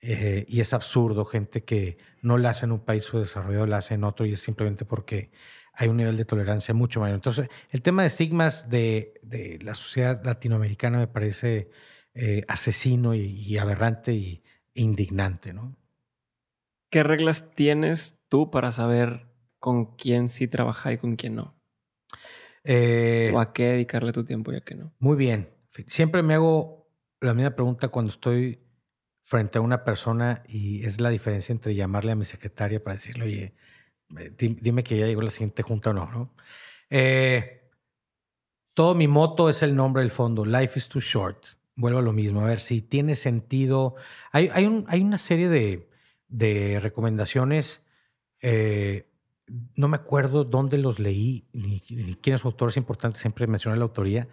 eh, 0.00 0.44
y 0.48 0.60
es 0.60 0.72
absurdo 0.72 1.24
gente 1.24 1.64
que 1.64 1.96
no 2.22 2.36
la 2.38 2.50
hace 2.50 2.66
en 2.66 2.72
un 2.72 2.84
país 2.84 3.08
desarrollado, 3.12 3.66
la 3.66 3.78
hace 3.78 3.94
en 3.94 4.04
otro 4.04 4.26
y 4.26 4.32
es 4.32 4.40
simplemente 4.40 4.84
porque 4.84 5.30
hay 5.74 5.88
un 5.88 5.96
nivel 5.96 6.16
de 6.16 6.24
tolerancia 6.24 6.74
mucho 6.74 7.00
mayor. 7.00 7.14
Entonces, 7.14 7.48
el 7.70 7.82
tema 7.82 8.02
de 8.02 8.08
estigmas 8.08 8.68
de, 8.68 9.60
la 9.62 9.74
sociedad 9.74 10.22
latinoamericana 10.24 10.98
me 10.98 11.06
parece 11.06 11.70
eh, 12.14 12.42
asesino 12.48 13.14
y, 13.14 13.56
aberrante 13.58 14.12
y, 14.12 14.42
e 14.74 14.82
indignante, 14.82 15.52
¿no? 15.52 15.76
¿Qué 16.90 17.02
reglas 17.02 17.54
tienes 17.54 18.20
tú 18.28 18.50
para 18.50 18.70
saber 18.70 19.28
con 19.58 19.96
quién 19.96 20.28
sí 20.28 20.46
trabajar 20.46 20.92
y 20.92 20.98
con 20.98 21.16
quién 21.16 21.36
no? 21.36 21.61
Eh, 22.64 23.30
¿O 23.34 23.40
a 23.40 23.52
qué 23.52 23.64
dedicarle 23.64 24.12
tu 24.12 24.24
tiempo 24.24 24.52
y 24.52 24.56
a 24.56 24.60
qué 24.60 24.74
no? 24.74 24.92
Muy 24.98 25.16
bien. 25.16 25.50
Siempre 25.86 26.22
me 26.22 26.34
hago 26.34 26.88
la 27.20 27.34
misma 27.34 27.54
pregunta 27.54 27.88
cuando 27.88 28.10
estoy 28.10 28.60
frente 29.22 29.58
a 29.58 29.62
una 29.62 29.84
persona 29.84 30.42
y 30.46 30.84
es 30.84 31.00
la 31.00 31.10
diferencia 31.10 31.52
entre 31.52 31.74
llamarle 31.74 32.12
a 32.12 32.16
mi 32.16 32.24
secretaria 32.24 32.82
para 32.82 32.96
decirle, 32.96 33.24
oye, 33.24 33.54
eh, 34.18 34.32
dime 34.38 34.84
que 34.84 34.98
ya 34.98 35.06
llegó 35.06 35.22
la 35.22 35.30
siguiente 35.30 35.62
junta 35.62 35.90
o 35.90 35.92
no, 35.92 36.10
¿no? 36.10 36.34
Eh, 36.90 37.70
todo 38.74 38.94
mi 38.94 39.08
moto 39.08 39.48
es 39.48 39.62
el 39.62 39.74
nombre 39.74 40.02
del 40.02 40.10
fondo, 40.10 40.44
Life 40.44 40.78
is 40.78 40.88
too 40.88 41.00
short. 41.00 41.46
Vuelvo 41.74 42.00
a 42.00 42.02
lo 42.02 42.12
mismo, 42.12 42.42
a 42.42 42.46
ver 42.46 42.60
si 42.60 42.82
tiene 42.82 43.14
sentido. 43.14 43.94
Hay, 44.30 44.50
hay, 44.52 44.66
un, 44.66 44.84
hay 44.88 45.00
una 45.00 45.18
serie 45.18 45.48
de, 45.48 45.88
de 46.28 46.80
recomendaciones, 46.80 47.82
eh, 48.40 49.10
no 49.74 49.88
me 49.88 49.96
acuerdo 49.96 50.44
dónde 50.44 50.78
los 50.78 50.98
leí, 50.98 51.46
ni, 51.52 51.80
quién 51.80 52.34
es 52.34 52.42
su 52.42 52.48
autor, 52.48 52.70
es 52.70 52.76
importante 52.76 53.18
siempre 53.18 53.46
mencionar 53.46 53.78
la 53.78 53.84
autoría, 53.84 54.28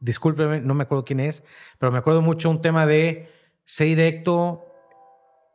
discúlpeme, 0.00 0.60
no 0.60 0.74
me 0.74 0.84
acuerdo 0.84 1.04
quién 1.04 1.20
es, 1.20 1.42
pero 1.78 1.92
me 1.92 1.98
acuerdo 1.98 2.22
mucho 2.22 2.50
un 2.50 2.62
tema 2.62 2.86
de 2.86 3.28
ser 3.64 3.88
directo, 3.88 4.64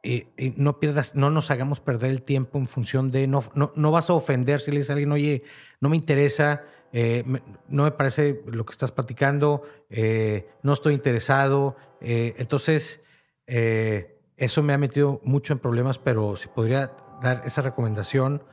y, 0.03 0.27
no 0.57 0.79
pierdas, 0.79 1.15
no 1.15 1.29
nos 1.29 1.49
hagamos 1.49 1.79
perder 1.79 2.11
el 2.11 2.23
tiempo 2.23 2.57
en 2.57 2.67
función 2.67 3.09
de, 3.09 3.25
no, 3.25 3.43
no, 3.55 3.91
vas 3.91 4.09
a 4.09 4.13
ofender 4.13 4.59
si 4.59 4.71
le 4.71 4.77
dices 4.77 4.89
a 4.89 4.93
alguien, 4.93 5.11
oye, 5.13 5.43
no 5.79 5.87
me 5.89 5.95
interesa, 5.95 6.63
eh, 6.91 7.23
no 7.69 7.85
me 7.85 7.91
parece 7.91 8.41
lo 8.45 8.65
que 8.65 8.71
estás 8.71 8.91
platicando, 8.91 9.63
eh, 9.89 10.49
no 10.61 10.73
estoy 10.73 10.93
interesado. 10.93 11.77
Eh, 12.01 12.35
entonces, 12.37 13.01
eso 13.45 14.63
me 14.63 14.73
ha 14.73 14.77
metido 14.77 15.21
mucho 15.23 15.53
en 15.53 15.59
problemas, 15.59 15.99
pero 15.99 16.35
si 16.35 16.49
podría 16.49 16.91
dar 17.21 17.41
esa 17.45 17.61
recomendación 17.61 18.43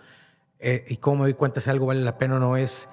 y 0.62 0.96
cómo 0.98 1.16
me 1.16 1.22
doy 1.24 1.34
cuenta 1.34 1.61
si 1.61 1.70
algo 1.70 1.86
vale 1.86 2.00
la 2.02 2.18
pena 2.18 2.36
o 2.36 2.38
no 2.38 2.56
es 2.56 2.88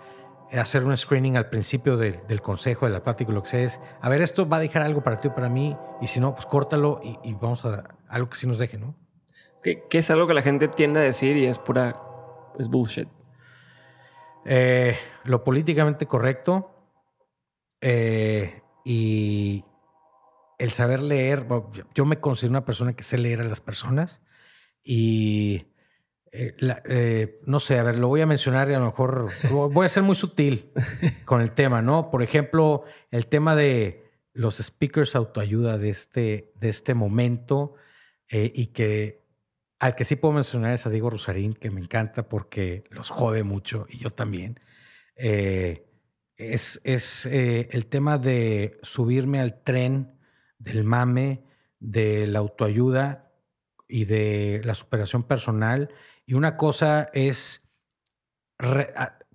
hacer 0.54 0.86
un 0.86 0.96
screening 0.96 1.36
al 1.36 1.50
principio 1.50 1.98
del 1.98 2.42
consejo, 2.42 2.86
de 2.86 2.94
la 2.94 3.04
plática, 3.04 3.32
lo 3.32 3.44
que 3.44 3.50
sea, 3.50 3.62
es, 3.62 3.82
a 4.02 4.10
ver, 4.10 4.22
esto 4.22 4.48
va 4.48 4.58
a 4.58 4.60
dejar 4.60 4.82
algo 4.82 5.04
para 5.04 5.20
ti 5.20 5.28
o 5.28 5.36
para 5.36 5.50
mí, 5.50 5.76
y 6.02 6.08
si 6.08 6.20
no, 6.20 6.34
pues 6.34 6.46
córtalo 6.46 7.02
y, 7.04 7.34
vamos 7.34 7.66
a 7.66 7.84
algo 8.08 8.30
que 8.30 8.38
sí 8.38 8.48
nos 8.48 8.58
deje, 8.58 8.78
¿no? 8.78 8.96
Que, 9.62 9.86
es 9.92 10.10
algo 10.10 10.28
que 10.28 10.34
la 10.34 10.42
gente 10.42 10.70
tiende 10.70 11.02
a 11.02 11.04
decir 11.04 11.36
y 11.36 11.46
es 11.46 11.60
pura, 11.60 12.00
es 12.58 12.70
bullshit. 12.70 13.10
Eh, 14.46 14.98
lo 15.26 15.44
políticamente 15.44 16.06
correcto 16.06 16.72
eh, 17.82 18.62
y 18.86 19.66
el 20.58 20.72
saber 20.72 21.02
leer, 21.02 21.46
yo 21.94 22.06
me 22.06 22.22
considero 22.22 22.52
una 22.52 22.64
persona 22.64 22.94
que 22.94 23.04
sé 23.04 23.18
leer 23.18 23.42
a 23.42 23.44
las 23.44 23.60
personas 23.60 24.22
y 24.82 25.68
eh, 26.40 26.56
eh, 26.86 27.42
no 27.46 27.60
sé, 27.60 27.80
a 27.80 27.84
ver, 27.84 27.98
lo 27.98 28.10
voy 28.10 28.22
a 28.22 28.28
mencionar 28.28 28.70
y 28.70 28.74
a 28.74 28.80
lo 28.80 28.86
mejor 28.86 29.28
voy 29.52 29.86
a 29.86 29.90
ser 29.90 30.04
muy 30.04 30.16
sutil 30.16 30.72
con 31.26 31.42
el 31.42 31.52
tema, 31.52 31.82
¿no? 31.82 32.12
Por 32.12 32.22
ejemplo, 32.22 32.84
el 33.10 33.26
tema 33.26 33.56
de 33.56 34.06
los 34.34 34.58
speakers 34.58 35.16
autoayuda 35.16 35.80
de 35.80 35.90
este, 35.90 36.54
de 36.56 36.70
este 36.70 36.94
momento 36.94 37.74
eh, 38.30 38.52
y 38.54 38.68
que 38.68 39.26
al 39.80 39.96
que 39.96 40.06
sí 40.06 40.16
puedo 40.16 40.34
mencionar 40.34 40.74
es 40.74 40.86
a 40.86 40.92
Diego 40.92 41.10
Rosarín, 41.10 41.54
que 41.54 41.72
me 41.72 41.82
encanta 41.82 42.30
porque 42.30 42.84
los 42.92 43.10
jode 43.10 43.44
mucho 43.44 43.88
y 43.90 43.98
yo 43.98 44.12
también. 44.12 44.60
es 45.16 46.82
es 46.84 47.26
el 47.26 47.86
tema 47.88 48.20
de 48.20 48.80
subirme 48.84 49.40
al 49.40 49.64
tren 49.64 50.20
del 50.60 50.84
mame, 50.84 51.44
de 51.80 52.28
la 52.28 52.40
autoayuda 52.40 53.32
y 53.88 54.06
de 54.06 54.62
la 54.64 54.76
superación 54.76 55.24
personal 55.24 55.90
y 56.28 56.34
una 56.34 56.58
cosa 56.58 57.10
es 57.14 57.66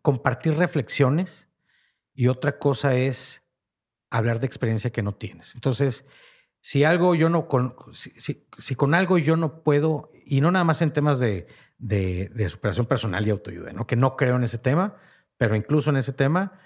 compartir 0.02 0.54
reflexiones 0.54 1.48
y 2.14 2.28
otra 2.28 2.58
cosa 2.58 2.94
es 2.94 3.42
hablar 4.10 4.40
de 4.40 4.46
experiencia 4.46 4.92
que 4.92 5.02
no 5.02 5.12
tienes. 5.12 5.54
Entonces, 5.54 6.04
si 6.60 6.84
algo 6.84 7.14
yo 7.14 7.30
no 7.30 7.48
con, 7.48 7.74
si, 7.94 8.74
con 8.76 8.94
algo 8.94 9.16
yo 9.16 9.36
no 9.36 9.62
puedo, 9.62 10.10
y 10.26 10.42
no 10.42 10.50
nada 10.50 10.66
más 10.66 10.82
en 10.82 10.92
temas 10.92 11.18
de, 11.18 11.46
de, 11.78 12.48
superación 12.50 12.84
personal 12.84 13.26
y 13.26 13.30
autoayuda, 13.30 13.72
¿no? 13.72 13.86
que 13.86 13.96
no 13.96 14.16
creo 14.16 14.36
en 14.36 14.44
ese 14.44 14.58
tema, 14.58 14.96
pero 15.38 15.56
incluso 15.56 15.88
en 15.90 15.96
ese 15.96 16.12
tema 16.12 16.60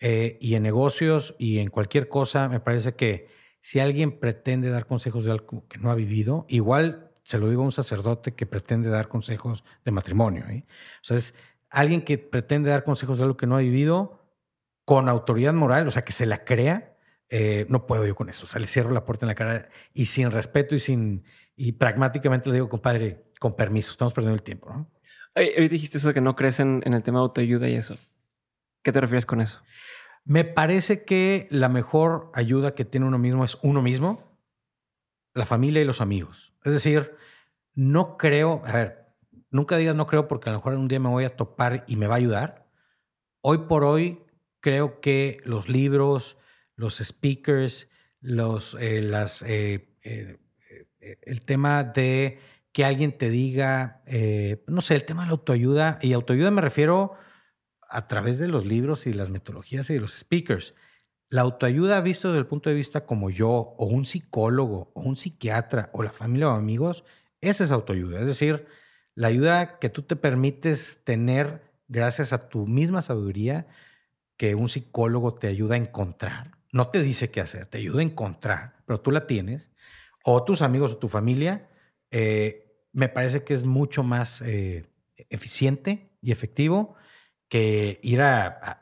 eh, 0.00 0.38
y 0.40 0.54
en 0.54 0.62
negocios 0.62 1.34
y 1.40 1.58
en 1.58 1.70
cualquier 1.70 2.08
cosa, 2.08 2.48
me 2.48 2.60
parece 2.60 2.94
que 2.94 3.26
si 3.60 3.80
alguien 3.80 4.20
pretende 4.20 4.70
dar 4.70 4.86
consejos 4.86 5.24
de 5.24 5.32
algo 5.32 5.66
que 5.66 5.78
no 5.78 5.90
ha 5.90 5.96
vivido, 5.96 6.46
igual 6.48 7.11
se 7.22 7.38
lo 7.38 7.48
digo 7.48 7.62
a 7.62 7.66
un 7.66 7.72
sacerdote 7.72 8.34
que 8.34 8.46
pretende 8.46 8.88
dar 8.90 9.08
consejos 9.08 9.64
de 9.84 9.92
matrimonio. 9.92 10.44
¿eh? 10.48 10.64
O 11.02 11.04
sea, 11.04 11.16
es 11.16 11.34
alguien 11.70 12.02
que 12.02 12.18
pretende 12.18 12.70
dar 12.70 12.84
consejos 12.84 13.18
de 13.18 13.24
algo 13.24 13.36
que 13.36 13.46
no 13.46 13.56
ha 13.56 13.60
vivido 13.60 14.20
con 14.84 15.08
autoridad 15.08 15.54
moral, 15.54 15.86
o 15.86 15.90
sea, 15.90 16.04
que 16.04 16.12
se 16.12 16.26
la 16.26 16.44
crea, 16.44 16.96
eh, 17.28 17.66
no 17.68 17.86
puedo 17.86 18.06
yo 18.06 18.14
con 18.14 18.28
eso. 18.28 18.44
O 18.44 18.48
sea, 18.48 18.60
le 18.60 18.66
cierro 18.66 18.90
la 18.90 19.04
puerta 19.04 19.24
en 19.24 19.28
la 19.28 19.34
cara 19.34 19.68
y 19.94 20.06
sin 20.06 20.30
respeto 20.30 20.74
y 20.74 20.80
sin 20.80 21.24
y 21.56 21.72
pragmáticamente 21.72 22.48
le 22.48 22.56
digo, 22.56 22.68
compadre, 22.68 23.24
con 23.38 23.54
permiso, 23.54 23.92
estamos 23.92 24.12
perdiendo 24.12 24.36
el 24.36 24.42
tiempo. 24.42 24.70
¿no? 24.70 24.90
ahorita 25.34 25.72
dijiste 25.72 25.98
eso 25.98 26.08
de 26.08 26.14
que 26.14 26.20
no 26.20 26.36
crees 26.36 26.60
en, 26.60 26.82
en 26.84 26.94
el 26.94 27.02
tema 27.02 27.18
de 27.18 27.22
autoayuda 27.22 27.68
y 27.68 27.74
eso. 27.74 27.96
¿Qué 28.82 28.92
te 28.92 29.00
refieres 29.00 29.26
con 29.26 29.40
eso? 29.40 29.62
Me 30.24 30.44
parece 30.44 31.04
que 31.04 31.48
la 31.50 31.68
mejor 31.68 32.30
ayuda 32.34 32.74
que 32.74 32.84
tiene 32.84 33.06
uno 33.06 33.18
mismo 33.18 33.44
es 33.44 33.58
uno 33.62 33.82
mismo, 33.82 34.38
la 35.34 35.46
familia 35.46 35.82
y 35.82 35.84
los 35.84 36.00
amigos. 36.00 36.51
Es 36.64 36.72
decir, 36.72 37.16
no 37.74 38.16
creo, 38.16 38.62
a 38.66 38.72
ver, 38.72 39.06
nunca 39.50 39.76
digas 39.76 39.94
no 39.94 40.06
creo 40.06 40.28
porque 40.28 40.48
a 40.48 40.52
lo 40.52 40.58
mejor 40.58 40.74
un 40.74 40.88
día 40.88 41.00
me 41.00 41.08
voy 41.08 41.24
a 41.24 41.36
topar 41.36 41.84
y 41.86 41.96
me 41.96 42.06
va 42.06 42.14
a 42.14 42.18
ayudar. 42.18 42.68
Hoy 43.40 43.58
por 43.68 43.84
hoy 43.84 44.22
creo 44.60 45.00
que 45.00 45.40
los 45.44 45.68
libros, 45.68 46.36
los 46.76 46.98
speakers, 46.98 47.88
los, 48.20 48.76
eh, 48.80 49.02
las, 49.02 49.42
eh, 49.42 49.96
eh, 50.02 50.38
el 51.22 51.44
tema 51.44 51.84
de 51.84 52.38
que 52.72 52.84
alguien 52.84 53.18
te 53.18 53.28
diga, 53.28 54.02
no 54.66 54.80
sé, 54.80 54.94
el 54.94 55.04
tema 55.04 55.22
de 55.22 55.26
la 55.26 55.32
autoayuda, 55.32 55.98
y 56.00 56.14
autoayuda 56.14 56.50
me 56.50 56.62
refiero 56.62 57.14
a 57.90 58.06
través 58.06 58.38
de 58.38 58.48
los 58.48 58.64
libros 58.64 59.06
y 59.06 59.12
las 59.12 59.28
metodologías 59.28 59.90
y 59.90 59.98
los 59.98 60.14
speakers. 60.14 60.74
La 61.32 61.40
autoayuda 61.40 61.98
visto 62.02 62.28
desde 62.28 62.40
el 62.40 62.46
punto 62.46 62.68
de 62.68 62.76
vista 62.76 63.06
como 63.06 63.30
yo, 63.30 63.74
o 63.78 63.86
un 63.86 64.04
psicólogo, 64.04 64.92
o 64.92 65.00
un 65.00 65.16
psiquiatra, 65.16 65.88
o 65.94 66.02
la 66.02 66.12
familia 66.12 66.50
o 66.50 66.52
amigos, 66.52 67.04
esa 67.40 67.64
es 67.64 67.72
autoayuda. 67.72 68.20
Es 68.20 68.26
decir, 68.26 68.66
la 69.14 69.28
ayuda 69.28 69.78
que 69.78 69.88
tú 69.88 70.02
te 70.02 70.14
permites 70.14 71.00
tener 71.04 71.62
gracias 71.88 72.34
a 72.34 72.50
tu 72.50 72.66
misma 72.66 73.00
sabiduría 73.00 73.66
que 74.36 74.54
un 74.54 74.68
psicólogo 74.68 75.32
te 75.32 75.46
ayuda 75.46 75.76
a 75.76 75.78
encontrar. 75.78 76.50
No 76.70 76.88
te 76.88 77.02
dice 77.02 77.30
qué 77.30 77.40
hacer, 77.40 77.64
te 77.64 77.78
ayuda 77.78 78.00
a 78.00 78.04
encontrar, 78.04 78.74
pero 78.84 79.00
tú 79.00 79.10
la 79.10 79.26
tienes. 79.26 79.70
O 80.24 80.44
tus 80.44 80.60
amigos 80.60 80.92
o 80.92 80.98
tu 80.98 81.08
familia, 81.08 81.66
eh, 82.10 82.76
me 82.92 83.08
parece 83.08 83.42
que 83.42 83.54
es 83.54 83.64
mucho 83.64 84.02
más 84.02 84.42
eh, 84.42 84.84
eficiente 85.30 86.10
y 86.20 86.30
efectivo 86.30 86.94
que 87.52 88.00
ir 88.02 88.22
a, 88.22 88.80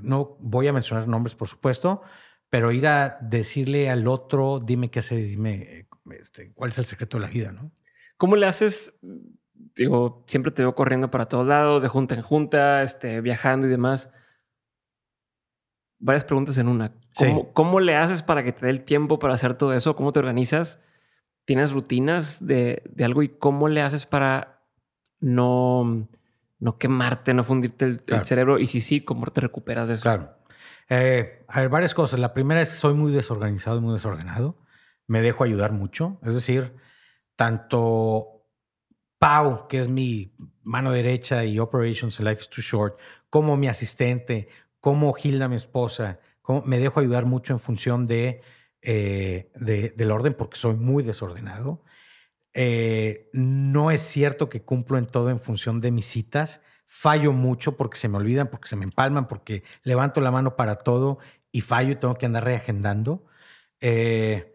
no 0.00 0.36
voy 0.38 0.68
a 0.68 0.72
mencionar 0.72 1.08
nombres, 1.08 1.34
por 1.34 1.48
supuesto, 1.48 2.00
pero 2.48 2.70
ir 2.70 2.86
a 2.86 3.18
decirle 3.20 3.90
al 3.90 4.06
otro, 4.06 4.60
dime 4.60 4.88
qué 4.88 5.00
hacer, 5.00 5.18
dime 5.18 5.88
este, 6.12 6.52
cuál 6.52 6.70
es 6.70 6.78
el 6.78 6.84
secreto 6.84 7.16
de 7.16 7.22
la 7.22 7.28
vida, 7.28 7.50
¿no? 7.50 7.72
¿Cómo 8.18 8.36
le 8.36 8.46
haces? 8.46 8.96
Digo, 9.74 10.22
siempre 10.28 10.52
te 10.52 10.62
veo 10.62 10.76
corriendo 10.76 11.10
para 11.10 11.26
todos 11.26 11.44
lados, 11.44 11.82
de 11.82 11.88
junta 11.88 12.14
en 12.14 12.22
junta, 12.22 12.84
este, 12.84 13.20
viajando 13.20 13.66
y 13.66 13.70
demás. 13.70 14.12
Varias 15.98 16.24
preguntas 16.24 16.56
en 16.58 16.68
una. 16.68 16.94
¿Cómo, 17.16 17.52
¿Cómo, 17.52 17.80
le 17.80 17.96
haces 17.96 18.22
para 18.22 18.44
que 18.44 18.52
te 18.52 18.66
dé 18.66 18.70
el 18.70 18.84
tiempo 18.84 19.18
para 19.18 19.34
hacer 19.34 19.54
todo 19.54 19.74
eso? 19.74 19.96
¿Cómo 19.96 20.12
te 20.12 20.20
organizas? 20.20 20.80
¿Tienes 21.44 21.72
rutinas 21.72 22.46
de, 22.46 22.84
de 22.88 23.04
algo 23.04 23.24
y 23.24 23.28
cómo 23.28 23.66
le 23.66 23.82
haces 23.82 24.06
para 24.06 24.62
no 25.18 26.08
no 26.58 26.78
quemarte, 26.78 27.34
no 27.34 27.44
fundirte 27.44 27.84
el, 27.84 28.24
cerebro. 28.24 28.58
Y 28.58 28.66
si 28.66 28.80
sí, 28.80 29.00
¿cómo 29.00 29.26
te 29.26 29.40
recuperas 29.40 29.88
de 29.88 29.94
eso? 29.94 30.02
Claro. 30.02 30.36
Eh, 30.88 31.44
a 31.48 31.60
ver, 31.60 31.68
varias 31.68 31.94
cosas. 31.94 32.18
La 32.20 32.32
primera 32.32 32.60
es 32.60 32.70
soy 32.70 32.94
muy 32.94 33.12
desorganizado 33.12 33.78
y 33.78 33.80
muy 33.80 33.94
desordenado. 33.94 34.58
Me 35.06 35.20
dejo 35.20 35.44
ayudar 35.44 35.72
mucho. 35.72 36.18
Es 36.22 36.34
decir, 36.34 36.76
tanto 37.36 38.36
Pau, 39.18 39.66
que 39.68 39.80
es 39.80 39.88
mi 39.88 40.34
mano 40.62 40.92
derecha 40.92 41.44
y 41.44 41.58
Operations 41.58 42.20
Life 42.20 42.42
is 42.42 42.48
Too 42.48 42.62
Short, 42.62 42.98
como 43.30 43.56
mi 43.56 43.68
asistente, 43.68 44.48
como 44.80 45.14
Hilda, 45.16 45.48
mi 45.48 45.56
esposa, 45.56 46.20
como 46.42 46.62
me 46.62 46.78
dejo 46.78 47.00
ayudar 47.00 47.24
mucho 47.24 47.52
en 47.52 47.60
función 47.60 48.06
de, 48.06 48.42
eh, 48.82 49.50
de, 49.54 49.90
del 49.96 50.10
orden 50.10 50.34
porque 50.34 50.58
soy 50.58 50.76
muy 50.76 51.02
desordenado. 51.02 51.82
Eh, 52.58 53.28
no 53.34 53.90
es 53.90 54.00
cierto 54.00 54.48
que 54.48 54.62
cumplo 54.62 54.96
en 54.96 55.04
todo 55.04 55.28
en 55.28 55.40
función 55.40 55.82
de 55.82 55.90
mis 55.90 56.06
citas. 56.06 56.62
Fallo 56.86 57.32
mucho 57.32 57.76
porque 57.76 57.98
se 57.98 58.08
me 58.08 58.16
olvidan, 58.16 58.48
porque 58.48 58.66
se 58.66 58.76
me 58.76 58.84
empalman, 58.84 59.28
porque 59.28 59.62
levanto 59.82 60.22
la 60.22 60.30
mano 60.30 60.56
para 60.56 60.76
todo 60.76 61.18
y 61.52 61.60
fallo 61.60 61.92
y 61.92 61.96
tengo 61.96 62.14
que 62.14 62.24
andar 62.24 62.44
reagendando. 62.44 63.26
Eh, 63.82 64.54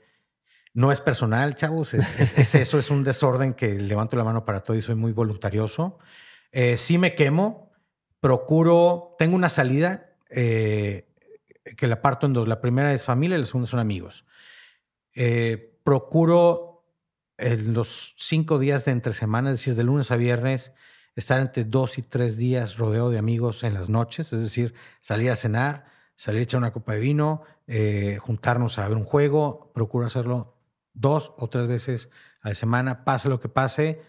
no 0.74 0.91
es 0.91 0.99
personal, 0.99 1.54
chavos, 1.56 1.93
es, 1.93 2.56
eso, 2.56 2.80
es 2.80 2.89
un 2.89 3.04
desorden 3.04 3.54
que 3.54 3.76
levanto 3.76 4.18
la 4.18 4.24
mano 4.24 4.45
para 4.45 4.64
todo 4.64 4.76
y 4.76 4.82
soy 4.82 4.95
muy 4.95 5.12
voluntarioso. 5.12 5.99
Eh, 6.52 6.78
sí 6.78 6.97
me 6.97 7.14
quemo, 7.14 7.72
procuro, 8.20 9.16
tengo 9.20 9.36
una 9.36 9.49
salida 9.49 10.16
que 10.28 11.06
la 11.82 12.02
parto 12.02 12.26
en 12.26 12.34
dos. 12.34 12.47
La 12.47 12.62
primera 12.62 12.93
es 12.93 13.06
familia 13.06 13.38
y 13.38 13.41
la 13.41 13.45
segunda 13.45 13.70
son 13.70 13.80
amigos. 13.80 14.26
procuro 15.84 16.70
en 17.42 17.74
los 17.74 18.14
cinco 18.18 18.60
días 18.60 18.86
de 18.86 18.92
entre 18.92 19.14
semana, 19.14 19.52
es 19.52 19.60
decir, 19.60 19.76
de 19.76 19.84
lunes 19.84 20.12
a 20.12 20.16
viernes, 20.16 20.74
estar 21.16 21.42
entre 21.42 21.66
dos 21.66 21.98
y 21.98 22.04
tres 22.04 22.38
días 22.38 22.78
rodeado 22.78 23.10
de 23.10 23.18
amigos 23.18 23.64
en 23.64 23.74
las 23.74 23.89
noches, 23.89 24.32
es 24.32 24.44
decir, 24.44 24.74
salir 25.02 25.32
a 25.32 25.36
cenar, 25.36 25.86
salir 26.16 26.39
a 26.39 26.44
echar 26.44 26.60
una 26.60 26.72
copa 26.72 26.94
de 26.94 27.00
vino, 27.00 27.42
eh, 27.68 28.20
juntarnos 28.22 28.78
a 28.78 28.88
ver 28.88 28.98
un 28.98 29.06
juego, 29.06 29.72
procuro 29.74 30.06
hacerlo 30.06 30.56
dos 30.94 31.34
o 31.38 31.50
tres 31.50 31.68
veces 31.68 32.10
a 32.42 32.50
la 32.50 32.56
semana, 32.56 33.04
pase 33.04 33.28
lo 33.28 33.39
que 33.39 33.50
pase, 33.50 34.02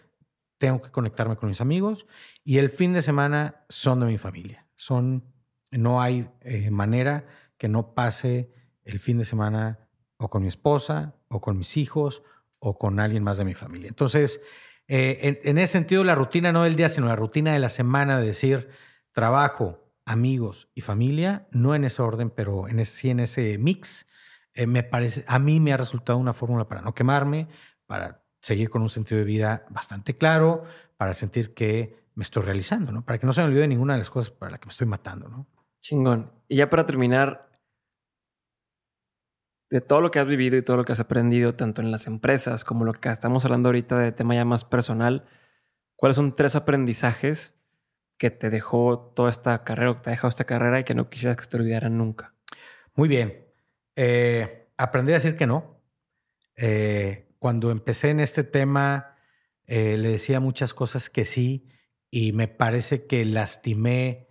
tengo 0.57 0.81
que 0.81 0.91
conectarme 0.91 1.35
con 1.35 1.49
mis 1.49 1.59
amigos 1.59 2.05
y 2.43 2.57
el 2.59 2.69
fin 2.69 2.93
de 2.93 3.01
semana 3.01 3.65
son 3.67 3.99
de 3.99 4.05
mi 4.05 4.17
familia. 4.17 4.67
Son, 4.75 5.25
no 5.71 6.01
hay 6.01 6.29
eh, 6.41 6.71
manera 6.71 7.25
que 7.57 7.67
no 7.67 7.93
pase 7.93 8.53
el 8.83 8.99
fin 8.99 9.17
de 9.17 9.25
semana 9.25 9.89
o 10.17 10.29
con 10.29 10.41
mi 10.41 10.47
esposa 10.47 11.15
o 11.27 11.41
con 11.41 11.57
mis 11.57 11.77
hijos 11.77 12.23
o 12.65 12.77
con 12.77 12.99
alguien 13.01 13.23
más 13.23 13.37
de 13.37 13.43
mi 13.43 13.53
familia. 13.53 13.89
Entonces, 13.89 14.41
eh, 14.87 15.41
en, 15.43 15.57
ese 15.57 15.73
sentido, 15.73 16.03
la 16.05 16.15
rutina 16.15 16.53
no 16.53 16.63
del 16.63 16.77
día, 16.77 16.87
sino 16.87 17.07
la 17.07 17.15
rutina 17.15 17.51
de 17.51 17.59
la 17.59 17.69
semana 17.69 18.17
de 18.17 18.25
decir 18.25 18.69
trabajo, 19.11 19.91
amigos 20.05 20.69
y 20.73 20.81
familia, 20.81 21.47
no 21.51 21.75
en 21.75 21.83
ese 21.83 22.01
orden, 22.01 22.29
pero 22.29 22.69
en 22.69 22.79
ese, 22.79 22.91
sí 22.97 23.09
en 23.09 23.19
ese 23.19 23.57
mix, 23.57 24.07
eh, 24.53 24.65
me 24.65 24.83
parece, 24.83 25.25
a 25.27 25.39
mí 25.39 25.59
me 25.59 25.73
ha 25.73 25.77
resultado 25.77 26.17
una 26.17 26.33
fórmula 26.33 26.67
para 26.67 26.81
no 26.81 26.95
quemarme, 26.95 27.49
para 27.85 28.23
seguir 28.41 28.69
con 28.69 28.81
un 28.81 28.89
sentido 28.89 29.19
de 29.19 29.25
vida 29.25 29.65
bastante 29.69 30.17
claro, 30.17 30.63
para 30.95 31.13
sentir 31.13 31.53
que 31.53 31.97
me 32.15 32.23
estoy 32.23 32.43
realizando, 32.43 32.93
¿no? 32.93 33.03
Para 33.03 33.19
que 33.19 33.25
no 33.25 33.33
se 33.33 33.41
me 33.41 33.47
olvide 33.47 33.67
ninguna 33.67 33.93
de 33.93 33.99
las 33.99 34.09
cosas 34.09 34.31
para 34.31 34.51
las 34.51 34.59
que 34.61 34.67
me 34.67 34.71
estoy 34.71 34.87
matando, 34.87 35.27
¿no? 35.27 35.47
Chingón. 35.81 36.31
Y 36.47 36.57
ya 36.57 36.69
para 36.69 36.85
terminar, 36.85 37.49
de 39.73 39.81
todo 39.81 40.01
lo 40.01 40.11
que 40.11 40.19
has 40.19 40.27
vivido 40.27 40.55
y 40.55 40.61
todo 40.61 40.77
lo 40.77 40.85
que 40.85 40.91
has 40.91 40.99
aprendido, 40.99 41.55
tanto 41.55 41.81
en 41.81 41.89
las 41.89 42.05
empresas 42.05 42.63
como 42.63 42.85
lo 42.85 42.93
que 42.93 43.09
estamos 43.09 43.43
hablando 43.43 43.69
ahorita 43.69 43.97
de 43.97 44.11
tema 44.11 44.35
ya 44.35 44.45
más 44.45 44.65
personal, 44.65 45.25
¿cuáles 45.95 46.15
son 46.15 46.35
tres 46.35 46.55
aprendizajes 46.55 47.55
que 48.19 48.29
te 48.29 48.51
dejó 48.51 49.11
toda 49.15 49.31
esta 49.31 49.63
carrera 49.63 49.89
o 49.89 49.95
que 49.95 50.01
te 50.01 50.09
ha 50.09 50.11
dejado 50.11 50.29
esta 50.29 50.43
carrera 50.43 50.79
y 50.79 50.83
que 50.83 50.93
no 50.93 51.09
quisieras 51.09 51.37
que 51.37 51.47
te 51.47 51.57
olvidaran 51.57 51.97
nunca? 51.97 52.35
Muy 52.93 53.09
bien. 53.09 53.47
Eh, 53.95 54.69
aprendí 54.77 55.11
a 55.11 55.15
decir 55.15 55.35
que 55.35 55.47
no. 55.47 55.81
Eh, 56.55 57.33
cuando 57.39 57.71
empecé 57.71 58.11
en 58.11 58.19
este 58.19 58.43
tema, 58.43 59.15
eh, 59.65 59.97
le 59.97 60.09
decía 60.09 60.39
muchas 60.39 60.75
cosas 60.75 61.09
que 61.09 61.25
sí 61.25 61.67
y 62.11 62.31
me 62.31 62.47
parece 62.47 63.07
que 63.07 63.25
lastimé 63.25 64.29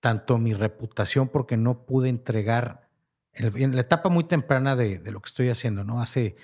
tanto 0.00 0.38
mi 0.38 0.54
reputación 0.54 1.28
porque 1.28 1.56
no 1.56 1.86
pude 1.86 2.08
entregar 2.08 2.90
en, 3.34 3.74
la 3.74 3.80
etapa 3.80 4.08
muy 4.08 4.24
temprana 4.24 4.76
de, 4.76 5.00
lo 5.10 5.20
que 5.20 5.28
estoy 5.28 5.48
haciendo, 5.48 5.84
¿no? 5.84 6.00
Hace 6.00 6.36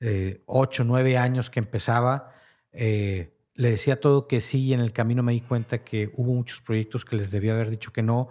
eh, 0.00 0.42
ocho, 0.46 0.84
nueve 0.84 1.16
años 1.16 1.50
que 1.50 1.60
empezaba, 1.60 2.34
eh, 2.72 3.34
le 3.54 3.70
decía 3.70 4.00
todo 4.00 4.26
que 4.26 4.40
sí 4.40 4.66
y 4.66 4.72
en 4.74 4.80
el 4.80 4.92
camino 4.92 5.22
me 5.22 5.32
di 5.32 5.40
cuenta 5.40 5.84
que 5.84 6.10
hubo 6.14 6.34
muchos 6.34 6.60
proyectos 6.60 7.04
que 7.04 7.16
les 7.16 7.30
debía 7.30 7.52
haber 7.54 7.70
dicho 7.70 7.92
que 7.92 8.02
no, 8.02 8.28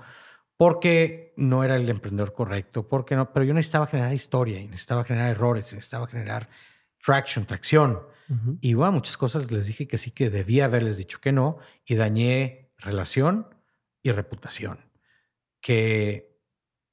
porque 0.58 1.34
no 1.38 1.64
era 1.64 1.76
el 1.76 1.90
emprendedor 1.90 2.34
correcto, 2.34 2.88
porque 2.88 3.16
no, 3.16 3.32
pero 3.32 3.46
yo 3.46 3.54
necesitaba 3.54 3.88
generar 3.88 4.14
historia 4.14 4.60
y 4.60 4.68
necesitaba 4.68 5.04
generar 5.04 5.32
errores, 5.32 5.74
necesitaba 5.74 6.08
generar 6.08 6.50
traction, 7.04 7.46
tracción. 7.46 8.02
Y 8.62 8.74
bueno, 8.74 8.94
muchas 8.94 9.16
cosas 9.16 9.52
les 9.52 9.68
dije 9.68 9.88
que 9.88 10.00
sí 10.00 10.10
que 10.10 10.32
debía 10.32 10.66
haberles 10.66 10.98
dicho 10.98 11.20
que 11.22 11.32
no 11.32 11.60
y 11.86 11.96
dañé 11.96 12.72
relación 12.78 13.48
y 14.02 14.12
reputación. 14.12 14.80
Que 15.62 16.33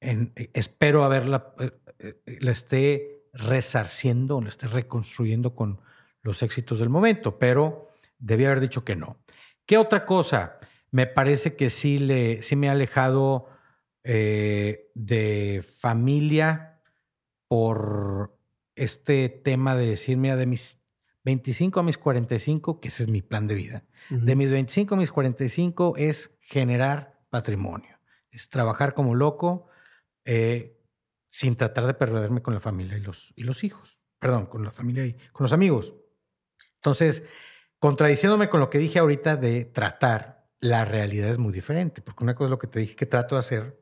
eh, 0.01 0.49
espero 0.53 1.03
haberla, 1.03 1.53
eh, 1.59 1.71
eh, 1.99 2.37
la 2.41 2.51
esté 2.51 3.27
resarciendo, 3.33 4.41
la 4.41 4.49
esté 4.49 4.67
reconstruyendo 4.67 5.55
con 5.55 5.79
los 6.23 6.41
éxitos 6.41 6.79
del 6.79 6.89
momento, 6.89 7.37
pero 7.37 7.89
debía 8.17 8.47
haber 8.47 8.61
dicho 8.61 8.83
que 8.83 8.95
no. 8.95 9.17
¿Qué 9.65 9.77
otra 9.77 10.05
cosa? 10.05 10.59
Me 10.89 11.05
parece 11.05 11.55
que 11.55 11.69
sí, 11.69 11.99
le, 11.99 12.41
sí 12.41 12.55
me 12.55 12.67
ha 12.67 12.73
alejado 12.73 13.47
de 14.03 15.63
familia 15.79 16.81
por 17.47 18.35
este 18.75 19.29
tema 19.29 19.75
de 19.75 19.85
decirme 19.85 20.35
de 20.35 20.47
mis 20.47 20.81
25 21.23 21.79
a 21.79 21.83
mis 21.83 21.99
45, 21.99 22.79
que 22.79 22.87
ese 22.87 23.03
es 23.03 23.09
mi 23.09 23.21
plan 23.21 23.47
de 23.47 23.53
vida. 23.53 23.83
De 24.09 24.35
mis 24.35 24.49
25 24.49 24.95
a 24.95 24.97
mis 24.97 25.11
45 25.11 25.93
es 25.97 26.35
generar 26.41 27.21
patrimonio, 27.29 27.99
es 28.31 28.49
trabajar 28.49 28.95
como 28.95 29.13
loco, 29.13 29.69
eh, 30.25 30.77
sin 31.29 31.55
tratar 31.55 31.87
de 31.87 31.93
perderme 31.93 32.41
con 32.41 32.53
la 32.53 32.59
familia 32.59 32.97
y 32.97 33.01
los, 33.01 33.33
y 33.35 33.43
los 33.43 33.63
hijos. 33.63 34.01
Perdón, 34.19 34.45
con 34.45 34.63
la 34.63 34.71
familia 34.71 35.05
y 35.05 35.13
con 35.31 35.45
los 35.45 35.53
amigos. 35.53 35.93
Entonces, 36.75 37.25
contradiciéndome 37.79 38.49
con 38.49 38.59
lo 38.59 38.69
que 38.69 38.77
dije 38.77 38.99
ahorita 38.99 39.35
de 39.37 39.65
tratar, 39.65 40.47
la 40.59 40.85
realidad 40.85 41.29
es 41.29 41.39
muy 41.39 41.51
diferente, 41.51 42.01
porque 42.01 42.23
una 42.23 42.35
cosa 42.35 42.45
es 42.45 42.51
lo 42.51 42.59
que 42.59 42.67
te 42.67 42.79
dije 42.79 42.95
que 42.95 43.05
trato 43.05 43.35
de 43.35 43.39
hacer, 43.39 43.81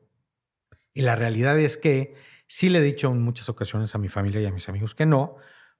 y 0.94 1.02
la 1.02 1.16
realidad 1.16 1.58
es 1.58 1.76
que 1.76 2.14
sí 2.46 2.68
le 2.68 2.78
he 2.78 2.82
dicho 2.82 3.10
en 3.10 3.20
muchas 3.20 3.48
ocasiones 3.48 3.94
a 3.94 3.98
mi 3.98 4.08
familia 4.08 4.40
y 4.40 4.46
a 4.46 4.52
mis 4.52 4.68
amigos 4.68 4.94
que 4.94 5.06
no, 5.06 5.36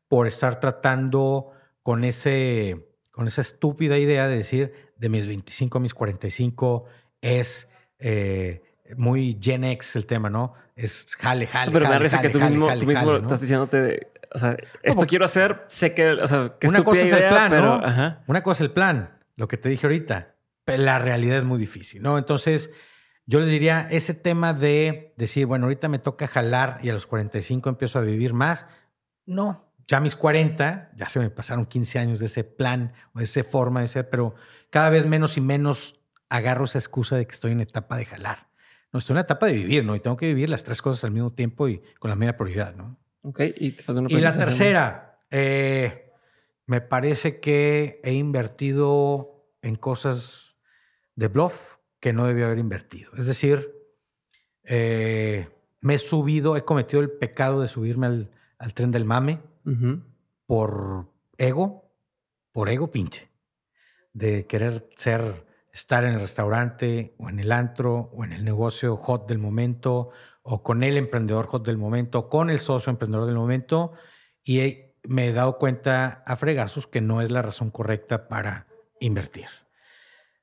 por 0.08 0.26
estar 0.26 0.60
tratando 0.60 1.52
con, 1.82 2.04
ese, 2.04 2.88
con 3.10 3.26
esa 3.28 3.40
estúpida 3.40 3.98
idea 3.98 4.28
de 4.28 4.36
decir 4.36 4.92
de 4.96 5.08
mis 5.08 5.26
25 5.26 5.78
a 5.78 5.80
mis 5.80 5.94
45 5.94 6.84
es... 7.22 7.72
Eh, 7.98 8.69
muy 8.96 9.38
Gen 9.40 9.64
X 9.64 9.96
el 9.96 10.06
tema, 10.06 10.30
¿no? 10.30 10.54
Es 10.76 11.06
jale, 11.18 11.46
jale. 11.46 11.72
Pero 11.72 11.86
me 11.88 11.92
parece 11.92 12.20
que 12.20 12.30
tú 12.30 12.40
mismo, 12.40 12.68
tú 12.78 12.86
mismo 12.86 13.16
estás 13.16 13.40
diciéndote, 13.40 14.12
o 14.32 14.38
sea, 14.38 14.56
esto 14.82 15.06
quiero 15.06 15.24
hacer, 15.24 15.64
sé 15.66 15.94
que, 15.94 16.12
o 16.12 16.28
sea, 16.28 16.54
que 16.58 16.68
una 16.68 16.84
cosa 16.84 17.02
es 17.02 17.12
el 17.12 17.28
plan, 17.28 17.50
pero, 17.50 17.80
¿no? 17.80 18.16
Una 18.26 18.42
cosa 18.42 18.64
es 18.64 18.68
el 18.68 18.72
plan, 18.72 19.18
lo 19.36 19.48
que 19.48 19.56
te 19.56 19.68
dije 19.68 19.86
ahorita, 19.86 20.34
pero 20.64 20.82
la 20.82 20.98
realidad 20.98 21.38
es 21.38 21.44
muy 21.44 21.58
difícil, 21.58 22.02
¿no? 22.02 22.16
Entonces, 22.16 22.72
yo 23.26 23.40
les 23.40 23.48
diría, 23.48 23.88
ese 23.90 24.14
tema 24.14 24.52
de 24.54 25.14
decir, 25.16 25.46
bueno, 25.46 25.66
ahorita 25.66 25.88
me 25.88 25.98
toca 25.98 26.28
jalar 26.28 26.78
y 26.82 26.90
a 26.90 26.94
los 26.94 27.06
45 27.06 27.68
empiezo 27.68 27.98
a 27.98 28.02
vivir 28.02 28.32
más, 28.32 28.66
no, 29.26 29.72
ya 29.88 29.96
a 29.96 30.00
mis 30.00 30.14
40, 30.14 30.92
ya 30.94 31.08
se 31.08 31.18
me 31.18 31.30
pasaron 31.30 31.64
15 31.64 31.98
años 31.98 32.18
de 32.20 32.26
ese 32.26 32.44
plan 32.44 32.92
o 33.12 33.18
de 33.18 33.24
esa 33.24 33.42
forma 33.42 33.80
de 33.80 33.88
ser, 33.88 34.08
pero 34.08 34.36
cada 34.70 34.90
vez 34.90 35.06
menos 35.06 35.36
y 35.36 35.40
menos 35.40 36.00
agarro 36.28 36.64
esa 36.64 36.78
excusa 36.78 37.16
de 37.16 37.26
que 37.26 37.34
estoy 37.34 37.52
en 37.52 37.60
etapa 37.60 37.96
de 37.96 38.06
jalar 38.06 38.49
no, 38.92 38.98
estoy 38.98 39.14
en 39.14 39.16
una 39.16 39.22
etapa 39.22 39.46
de 39.46 39.52
vivir, 39.52 39.84
¿no? 39.84 39.94
Y 39.94 40.00
tengo 40.00 40.16
que 40.16 40.26
vivir 40.26 40.48
las 40.48 40.64
tres 40.64 40.82
cosas 40.82 41.04
al 41.04 41.12
mismo 41.12 41.32
tiempo 41.32 41.68
y 41.68 41.80
con 41.98 42.10
la 42.10 42.16
misma 42.16 42.36
prioridad, 42.36 42.74
¿no? 42.74 42.98
Ok, 43.22 43.40
y 43.56 43.72
te 43.72 43.92
una 43.92 44.10
Y 44.10 44.20
la 44.20 44.36
tercera, 44.36 45.20
eh, 45.30 46.12
me 46.66 46.80
parece 46.80 47.40
que 47.40 48.00
he 48.02 48.12
invertido 48.14 49.46
en 49.62 49.76
cosas 49.76 50.56
de 51.16 51.28
bluff, 51.28 51.76
que 52.00 52.12
no 52.12 52.26
debía 52.26 52.46
haber 52.46 52.58
invertido. 52.58 53.10
Es 53.18 53.26
decir, 53.26 53.74
eh, 54.64 55.48
me 55.80 55.96
he 55.96 55.98
subido, 55.98 56.56
he 56.56 56.64
cometido 56.64 57.02
el 57.02 57.10
pecado 57.10 57.60
de 57.60 57.68
subirme 57.68 58.06
al, 58.06 58.30
al 58.58 58.74
tren 58.74 58.90
del 58.90 59.04
mame 59.04 59.40
por 60.46 61.10
ego, 61.38 61.90
por 62.52 62.68
ego 62.68 62.90
pinche, 62.90 63.30
de 64.12 64.46
querer 64.46 64.88
ser, 64.96 65.46
estar 65.72 66.04
en 66.04 66.14
el 66.14 66.20
restaurante 66.20 67.14
o 67.18 67.28
en 67.28 67.38
el 67.38 67.52
antro 67.52 68.10
o 68.12 68.24
en 68.24 68.32
el 68.32 68.44
negocio 68.44 68.96
hot 68.96 69.28
del 69.28 69.38
momento 69.38 70.10
o 70.42 70.62
con 70.62 70.82
el 70.82 70.96
emprendedor 70.96 71.46
hot 71.46 71.64
del 71.64 71.78
momento, 71.78 72.28
con 72.28 72.50
el 72.50 72.58
socio 72.58 72.90
emprendedor 72.90 73.26
del 73.26 73.36
momento 73.36 73.92
y 74.44 74.90
me 75.04 75.28
he 75.28 75.32
dado 75.32 75.58
cuenta 75.58 76.22
a 76.26 76.36
fregazos 76.36 76.86
que 76.86 77.00
no 77.00 77.20
es 77.20 77.30
la 77.30 77.42
razón 77.42 77.70
correcta 77.70 78.28
para 78.28 78.66
invertir. 79.00 79.46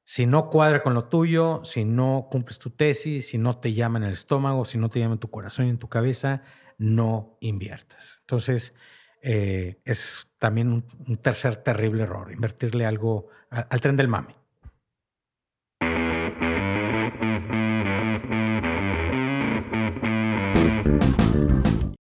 Si 0.04 0.26
no 0.26 0.50
cuadra 0.50 0.84
con 0.84 0.94
lo 0.94 1.10
tuyo, 1.10 1.62
si 1.66 1.84
no 1.84 2.30
cumples 2.32 2.60
tu 2.60 2.70
tesis, 2.70 3.28
si 3.28 3.38
no 3.38 3.60
te 3.60 3.74
llama 3.74 4.00
en 4.00 4.06
el 4.06 4.14
estómago, 4.14 4.64
si 4.64 4.78
no 4.78 4.90
te 4.90 5.00
llama 5.00 5.16
en 5.16 5.20
tu 5.20 5.30
corazón 5.30 5.68
y 5.68 5.70
en 5.70 5.80
tu 5.80 5.90
cabeza, 5.90 6.44
no 6.78 7.38
inviertas. 7.42 8.20
Entonces, 8.22 8.74
eh, 9.22 9.82
es 9.84 10.30
también 10.40 10.72
un, 10.72 11.18
tercer 11.18 11.58
terrible 11.58 12.04
error, 12.04 12.32
invertirle 12.32 12.86
algo 12.86 13.28
al 13.50 13.82
tren 13.82 13.98
del 13.98 14.08
mame. 14.08 14.37